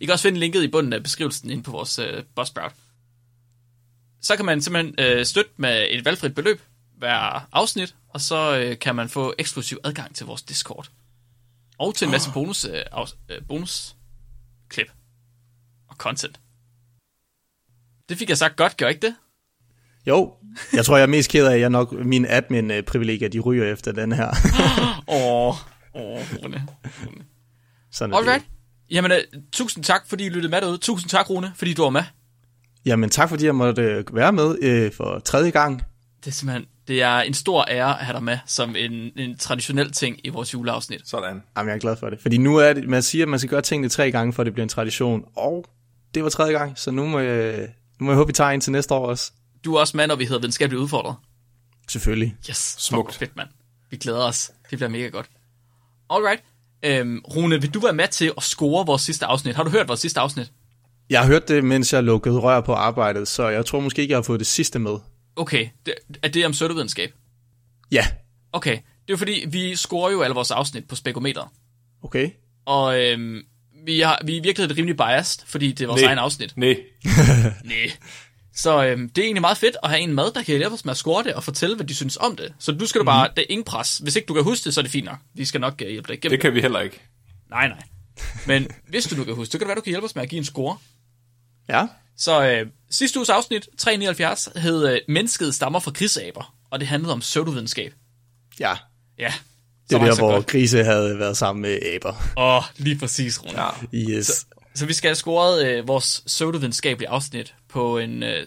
[0.00, 2.72] I kan også finde linket i bunden af beskrivelsen ind på vores øh, Buzzsprout.
[4.22, 6.60] Så kan man simpelthen øh, støtte med et valgfrit beløb
[6.98, 10.90] hver afsnit, og så øh, kan man få eksklusiv adgang til vores Discord.
[11.78, 13.96] Og til en masse bonus, øh, af, øh, bonus
[14.68, 14.92] klip
[15.88, 16.40] og content.
[18.08, 19.14] Det fik jeg sagt godt, gør ikke det?
[20.06, 20.34] Jo,
[20.72, 23.92] jeg tror, jeg er mest ked af, at jeg nok mine admin-privilegier, de ryger efter
[23.92, 24.30] den her.
[25.08, 25.54] Åh,
[25.94, 26.68] åh, Rune.
[27.90, 28.57] Sådan er det.
[28.90, 30.78] Jamen, uh, tusind tak, fordi I lyttede med derude.
[30.78, 32.02] Tusind tak, Rune, fordi du var med.
[32.86, 35.82] Jamen tak, fordi jeg måtte øh, være med øh, for tredje gang.
[36.24, 39.38] Det er simpelthen, det er en stor ære at have dig med, som en, en
[39.38, 41.08] traditionel ting i vores juleafsnit.
[41.08, 41.42] Sådan.
[41.56, 42.20] Jamen, jeg er glad for det.
[42.20, 44.46] Fordi nu er det, man siger, at man skal gøre tingene tre gange, for at
[44.46, 45.24] det bliver en tradition.
[45.36, 45.64] Og
[46.14, 47.68] det var tredje gang, så nu må jeg,
[48.00, 49.32] nu må jeg håbe, vi tager en til næste år også.
[49.64, 51.16] Du er også med, når vi hedder videnskabeligt udfordret.
[51.88, 52.36] Selvfølgelig.
[52.50, 53.14] Yes, Smukt.
[53.14, 53.48] Fedt, mand.
[53.90, 54.50] Vi glæder os.
[54.70, 55.26] Det bliver mega godt.
[56.10, 56.42] Alright.
[56.82, 59.56] Øhm, Rune, vil du være med til at score vores sidste afsnit?
[59.56, 60.52] Har du hørt vores sidste afsnit?
[61.10, 64.12] Jeg har hørt det, mens jeg lukkede rør på arbejdet, så jeg tror måske ikke,
[64.12, 64.96] jeg har fået det sidste med.
[65.36, 67.12] Okay, det, er det om pseudovidenskab?
[67.90, 68.06] Ja,
[68.52, 71.52] Okay, det er fordi, vi scorer jo alle vores afsnit på spekometer.
[72.02, 72.30] okay.
[72.66, 73.42] Og øhm,
[73.86, 76.08] vi, har, vi er virkelig rimelig biased, fordi det er vores Nej.
[76.08, 76.56] egen afsnit.
[76.56, 76.76] Nej.
[77.64, 77.90] Nej.
[78.58, 80.84] Så øhm, det er egentlig meget fedt at have en med, der kan hjælpe os
[80.84, 82.54] med at score det og fortælle, hvad de synes om det.
[82.58, 83.98] Så du skal du bare, det er ingen pres.
[83.98, 85.16] Hvis ikke du kan huske det, så er det fint nok.
[85.34, 87.00] Vi skal nok uh, hjælpe dig igennem Det kan vi heller ikke.
[87.50, 87.82] Nej, nej.
[88.46, 90.22] Men hvis du nu kan huske, så kan det være, du kan hjælpe os med
[90.22, 90.76] at give en score.
[91.68, 91.86] Ja,
[92.16, 97.12] Så øh, sidste uges afsnit, 379, hed øh, Mennesket stammer fra krisaber, og det handlede
[97.12, 97.92] om pseudovidenskab.
[98.60, 98.74] ja.
[99.18, 99.32] Ja,
[99.90, 100.46] Det er var der, så hvor godt.
[100.46, 102.14] grise havde været sammen med aber.
[102.36, 103.62] Åh, lige præcis, Rune.
[103.62, 103.98] Ja.
[103.98, 104.46] Yes.
[104.74, 108.46] Så vi skal have scoret øh, vores pseudovidenskabelige afsnit på en øh,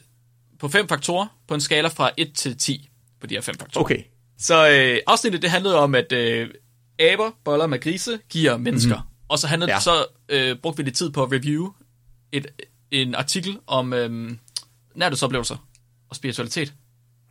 [0.60, 2.90] på fem faktorer på en skala fra 1 til 10
[3.22, 3.84] på de her fem faktorer.
[3.86, 4.04] Okay.
[4.40, 6.50] Så øh, afsnittet det handlede om, at øh,
[7.00, 8.96] aber, boller med grise, giver mennesker.
[8.96, 9.26] Mm-hmm.
[9.30, 9.76] Og så, handlede, Ja.
[9.76, 9.80] ja.
[9.80, 11.72] så øh, brugte vi lidt tid på at review
[12.32, 12.48] et,
[12.92, 14.32] en artikel om øh,
[14.96, 15.68] nærdødsoplevelser
[16.10, 16.74] og spiritualitet.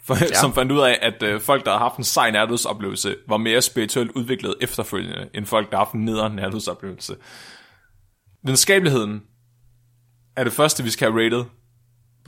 [0.03, 0.41] For, ja.
[0.41, 3.63] Som fandt ud af, at øh, folk, der har haft en sej nærdødsoplevelse, var mere
[3.63, 7.17] spirituelt udviklet efterfølgende, end folk, der har haft en nederen nærdødsoplevelse.
[8.45, 9.23] Videnskabeligheden
[10.37, 11.45] er det første, vi skal have rated.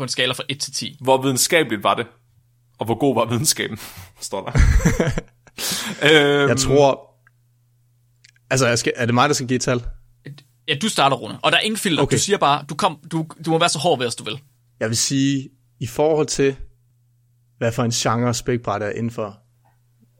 [0.02, 0.98] På en skala fra 1 til 10.
[1.00, 2.06] Hvor videnskabeligt var det?
[2.78, 3.78] Og hvor god var videnskaben?
[4.20, 4.52] Står der.
[6.42, 7.14] øhm, Jeg tror...
[8.50, 9.82] Altså, jeg skal, er det mig, der skal give et tal?
[10.68, 11.38] Ja, du starter, Rune.
[11.42, 12.02] Og der er ingen filter.
[12.02, 12.16] Okay.
[12.16, 14.40] Du siger bare, du, kom, du, du må være så hård ved os, du vil.
[14.80, 15.48] Jeg vil sige,
[15.80, 16.56] i forhold til,
[17.58, 19.38] hvad for en genre spækbræt er inden for,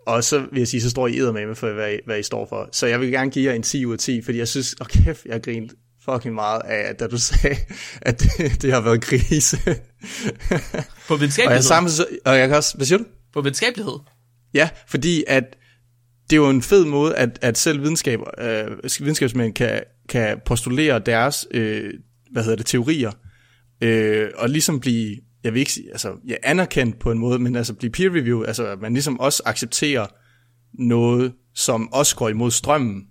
[0.06, 2.46] og så vil jeg sige, så står I med for, hvad I, hvad I står
[2.46, 2.68] for.
[2.72, 4.84] Så jeg vil gerne give jer en 10 ud af 10, fordi jeg synes, åh
[4.84, 7.56] oh kæft, jeg grinte fucking meget af, da du sagde,
[8.02, 9.56] at det, det har været krise.
[9.56, 9.70] På
[11.08, 11.62] og, jeg videnskabelighed.
[11.62, 11.92] sammen,
[12.24, 13.04] og jeg kan også, hvad siger du?
[13.32, 13.98] På videnskabelighed.
[14.54, 15.56] Ja, fordi at
[16.30, 18.66] det er jo en fed måde, at, at selv videnskab, øh,
[19.00, 21.94] videnskabsmænd kan, kan postulere deres øh,
[22.32, 23.12] hvad hedder det, teorier,
[23.80, 27.56] øh, og ligesom blive, jeg vil ikke sige, altså, ja, anerkendt på en måde, men
[27.56, 30.06] altså blive peer review, altså at man ligesom også accepterer
[30.74, 33.02] noget, som også går imod strømmen,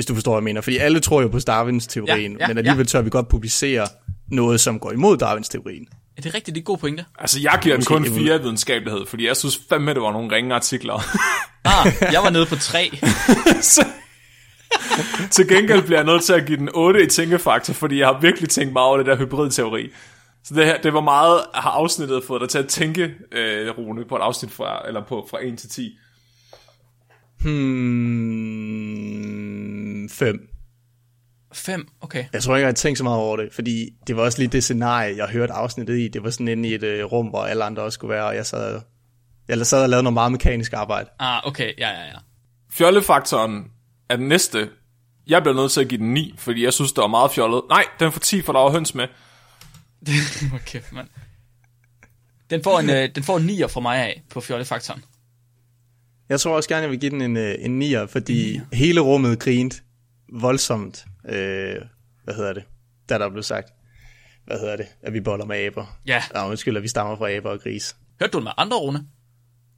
[0.00, 0.60] hvis du forstår, hvad jeg mener.
[0.60, 2.88] Fordi alle tror jo på Darwins teorien, Ja, ja, men alligevel ja.
[2.88, 3.86] tør vi godt publicere
[4.30, 5.86] noget, som går imod Darwins teorien.
[6.16, 7.04] Er det rigtigt, det er gode pointe?
[7.18, 10.54] Altså, jeg giver den kun fire videnskabelighed, fordi jeg synes fandme, det var nogle ringe
[10.54, 11.00] artikler.
[11.64, 12.90] Ah, jeg var nede på tre.
[13.62, 13.86] Så-
[15.30, 18.20] til gengæld bliver jeg nødt til at give den 8 i tænkefaktor, fordi jeg har
[18.20, 19.88] virkelig tænkt meget over det der hybridteori.
[20.44, 24.04] Så det, her, det var meget, har afsnittet fået dig til at tænke, øh, Rune,
[24.08, 25.98] på et afsnit fra, eller på, fra 1 til 10.
[27.40, 29.00] Hmm,
[30.08, 30.48] fem.
[31.52, 32.24] Fem, okay.
[32.32, 34.48] Jeg tror ikke, jeg har tænkt så meget over det, fordi det var også lige
[34.48, 36.08] det scenarie, jeg hørte afsnittet i.
[36.08, 38.36] Det var sådan inde i et øh, rum, hvor alle andre også skulle være, og
[38.36, 38.80] jeg sad,
[39.48, 41.08] jeg sad og lavede noget meget mekanisk arbejde.
[41.18, 42.16] Ah, okay, ja, ja, ja.
[42.70, 43.64] Fjollefaktoren
[44.08, 44.68] er den næste.
[45.26, 47.62] Jeg bliver nødt til at give den 9, fordi jeg synes, det var meget fjollet.
[47.68, 49.06] Nej, den får 10, for der var høns med.
[50.62, 51.08] okay, mand.
[52.50, 55.04] Den får en, øh, den får en 9'er fra mig af på fjollefaktoren.
[56.30, 59.38] Jeg tror også gerne, jeg vil give den en, øh, en nier, fordi hele rummet
[59.38, 59.82] grinte
[60.32, 61.76] voldsomt, øh,
[62.24, 62.62] hvad hedder det,
[63.08, 63.68] da der blev sagt,
[64.46, 65.98] hvad hedder det, at vi boller med aber.
[66.06, 66.22] Ja.
[66.34, 67.96] Nå, undskyld, at vi stammer fra aber og gris.
[68.20, 69.06] Hørte du den med andre, Rune?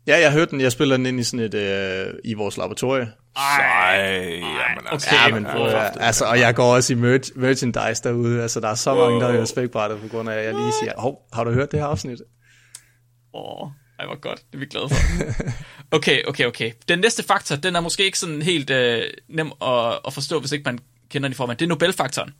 [0.07, 3.13] Ja, jeg hørte den, jeg spiller den ind i sådan et, øh, i vores laboratorie.
[3.37, 5.09] Ej, jamen altså.
[5.11, 5.29] okay.
[5.29, 8.69] Ja, men prøv høre, altså, og jeg går også i merch, merchandise derude, altså der
[8.69, 11.45] er så mange, der hører spækbrættet, på grund af, at jeg lige siger, hov, har
[11.45, 12.19] du hørt det her afsnit?
[13.35, 13.69] Åh,
[14.03, 14.39] ej, hvor godt.
[14.39, 14.97] Det er vi glade for.
[15.95, 16.73] Okay, okay, okay.
[16.89, 20.53] Den næste faktor, den er måske ikke sådan helt øh, nem at, at forstå, hvis
[20.53, 20.79] ikke man
[21.11, 21.57] kender den i formen.
[21.57, 22.31] Det er Nobelfaktoren.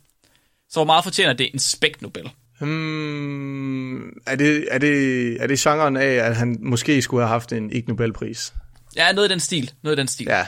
[0.69, 2.29] Så hvor meget fortjener det en spæk Nobel?
[2.59, 7.51] Hmm, er, det, er, det, er det genren af, at han måske skulle have haft
[7.53, 8.53] en ikke Nobelpris?
[8.95, 9.71] Ja, noget i den stil.
[9.83, 10.25] Noget i den stil.
[10.25, 10.45] Ja.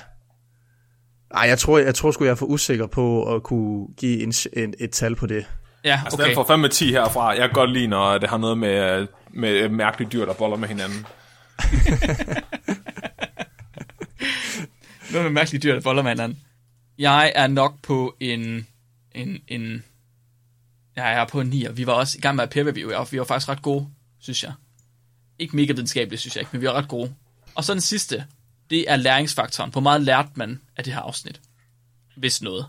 [1.31, 4.33] Ej, jeg tror, jeg tror sgu, jeg er for usikker på at kunne give en,
[4.53, 5.45] en, et tal på det.
[5.85, 6.27] Ja, Altså, okay.
[6.27, 7.29] den får fandme 10 herfra.
[7.29, 10.67] Jeg kan godt lide, når det har noget med, med mærkelige dyr, der boller med
[10.67, 11.05] hinanden.
[15.11, 16.39] Noget med mærkelige dyr, der folder med hinanden.
[16.97, 18.67] Jeg er nok på en...
[19.15, 19.83] en, en
[20.97, 22.93] ja, jeg er på en 9, Vi var også i gang med at peer review,
[22.93, 23.87] og vi var faktisk ret gode,
[24.19, 24.53] synes jeg.
[25.39, 27.13] Ikke mega videnskabeligt, synes jeg ikke, men vi var ret gode.
[27.55, 28.25] Og så den sidste,
[28.69, 29.71] det er læringsfaktoren.
[29.71, 31.41] Hvor meget lærte man af det her afsnit?
[32.17, 32.65] Hvis noget.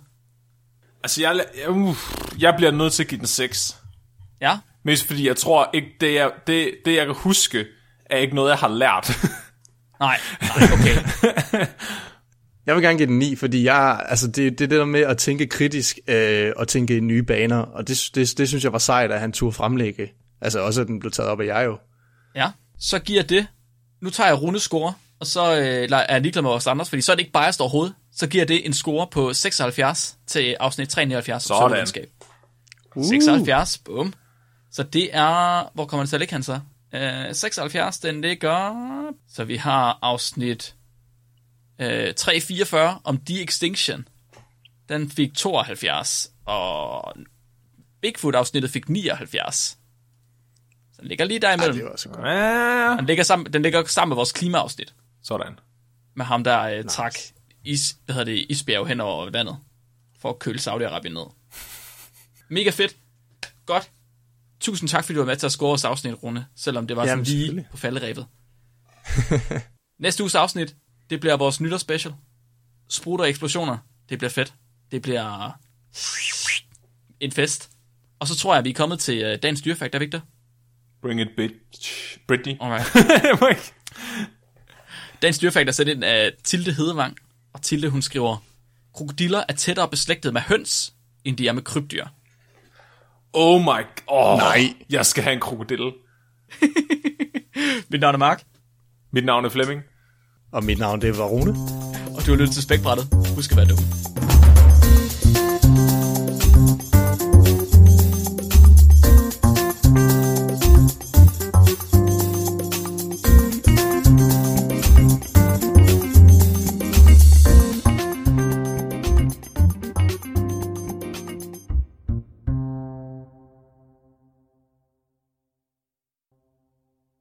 [1.07, 1.97] Altså, jeg, jeg, uh,
[2.39, 3.77] jeg bliver nødt til at give den 6.
[4.41, 4.59] Ja?
[4.85, 7.67] Mest fordi jeg tror ikke, det jeg, det, det jeg kan huske,
[8.11, 9.11] er ikke noget, jeg har lært.
[10.01, 10.97] Nej, nej, okay.
[12.67, 15.01] Jeg vil gerne give den 9, fordi jeg, altså det, det er det der med
[15.01, 18.73] at tænke kritisk øh, og tænke i nye baner, og det, det, det synes jeg
[18.73, 20.13] var sejt, at han turde fremlægge.
[20.41, 21.79] Altså også, at den blev taget op af jeg jo.
[22.35, 23.47] Ja, så giver det...
[24.03, 27.03] Nu tager jeg runde score, og så øh, er jeg ligeglad med vores Anders, fordi
[27.03, 27.95] så er det ikke biased overhovedet.
[28.17, 31.43] Så giver det en score på 76 til afsnit 379.
[31.43, 31.61] Sådan.
[31.61, 32.11] Sundhedsvidenskab.
[32.97, 33.05] Uh.
[33.05, 34.15] 76, bum.
[34.71, 35.71] Så det er...
[35.75, 36.61] Hvor kommer det til at ligge, han så?
[36.95, 38.73] Øh, 76, den ligger...
[39.29, 40.75] Så vi har afsnit
[41.81, 44.09] øh, 344 om de-extinction.
[44.89, 47.13] Den fik 72, og
[48.03, 49.57] Bigfoot-afsnittet fik 79.
[49.57, 51.77] Så den ligger lige Ej, derimellem.
[51.77, 52.27] det var så godt.
[52.27, 54.95] Ja, Den ligger sammen, den ligger sammen med vores klimaafsnit.
[55.23, 55.59] sådan.
[56.15, 56.89] Med ham, der øh, nice.
[56.89, 57.15] trak
[57.67, 59.57] is, hvad hedder det, isbjerg hen over vandet.
[60.19, 61.27] For at køle Saudi-Arabien ned.
[62.49, 62.97] Mega fedt.
[63.67, 63.91] Godt.
[64.61, 66.47] Tusind tak, fordi du var med til at score vores afsnit, Rune.
[66.57, 68.27] Selvom det var Jamen, sådan lige på falderæbet.
[69.99, 70.77] Næste uges afsnit,
[71.11, 72.15] det bliver vores nytårsspecial.
[72.89, 73.79] Sprutter og eksplosioner.
[74.09, 74.55] Det bliver fedt.
[74.91, 75.51] Det bliver
[77.21, 77.71] en fest.
[78.19, 80.17] Og så tror jeg, at vi er kommet til øh, dagens dyrefakt, er vi ikke
[80.17, 80.23] det?
[81.03, 82.19] Bring it, bitch.
[82.29, 82.57] Britney.
[82.61, 83.75] Alright.
[85.23, 87.17] Dagens dyrefakt er sendt ind af Tilde Hedevang,
[87.57, 88.37] og Tilde hun skriver,
[88.95, 90.93] krokodiller er tættere beslægtet med høns,
[91.25, 92.05] end de er med krybdyr.
[93.33, 93.83] oh my...
[94.07, 94.75] Oh, Nej.
[94.91, 95.93] Jeg skal have en krokodille.
[97.91, 98.43] Mit navn er Mark,
[99.13, 99.81] Mit navn er Flemming.
[100.53, 101.51] Og mit navn, det var Rune.
[102.17, 103.09] og du har lyttet til Spækbrættet.
[103.35, 103.79] Husk at være dum.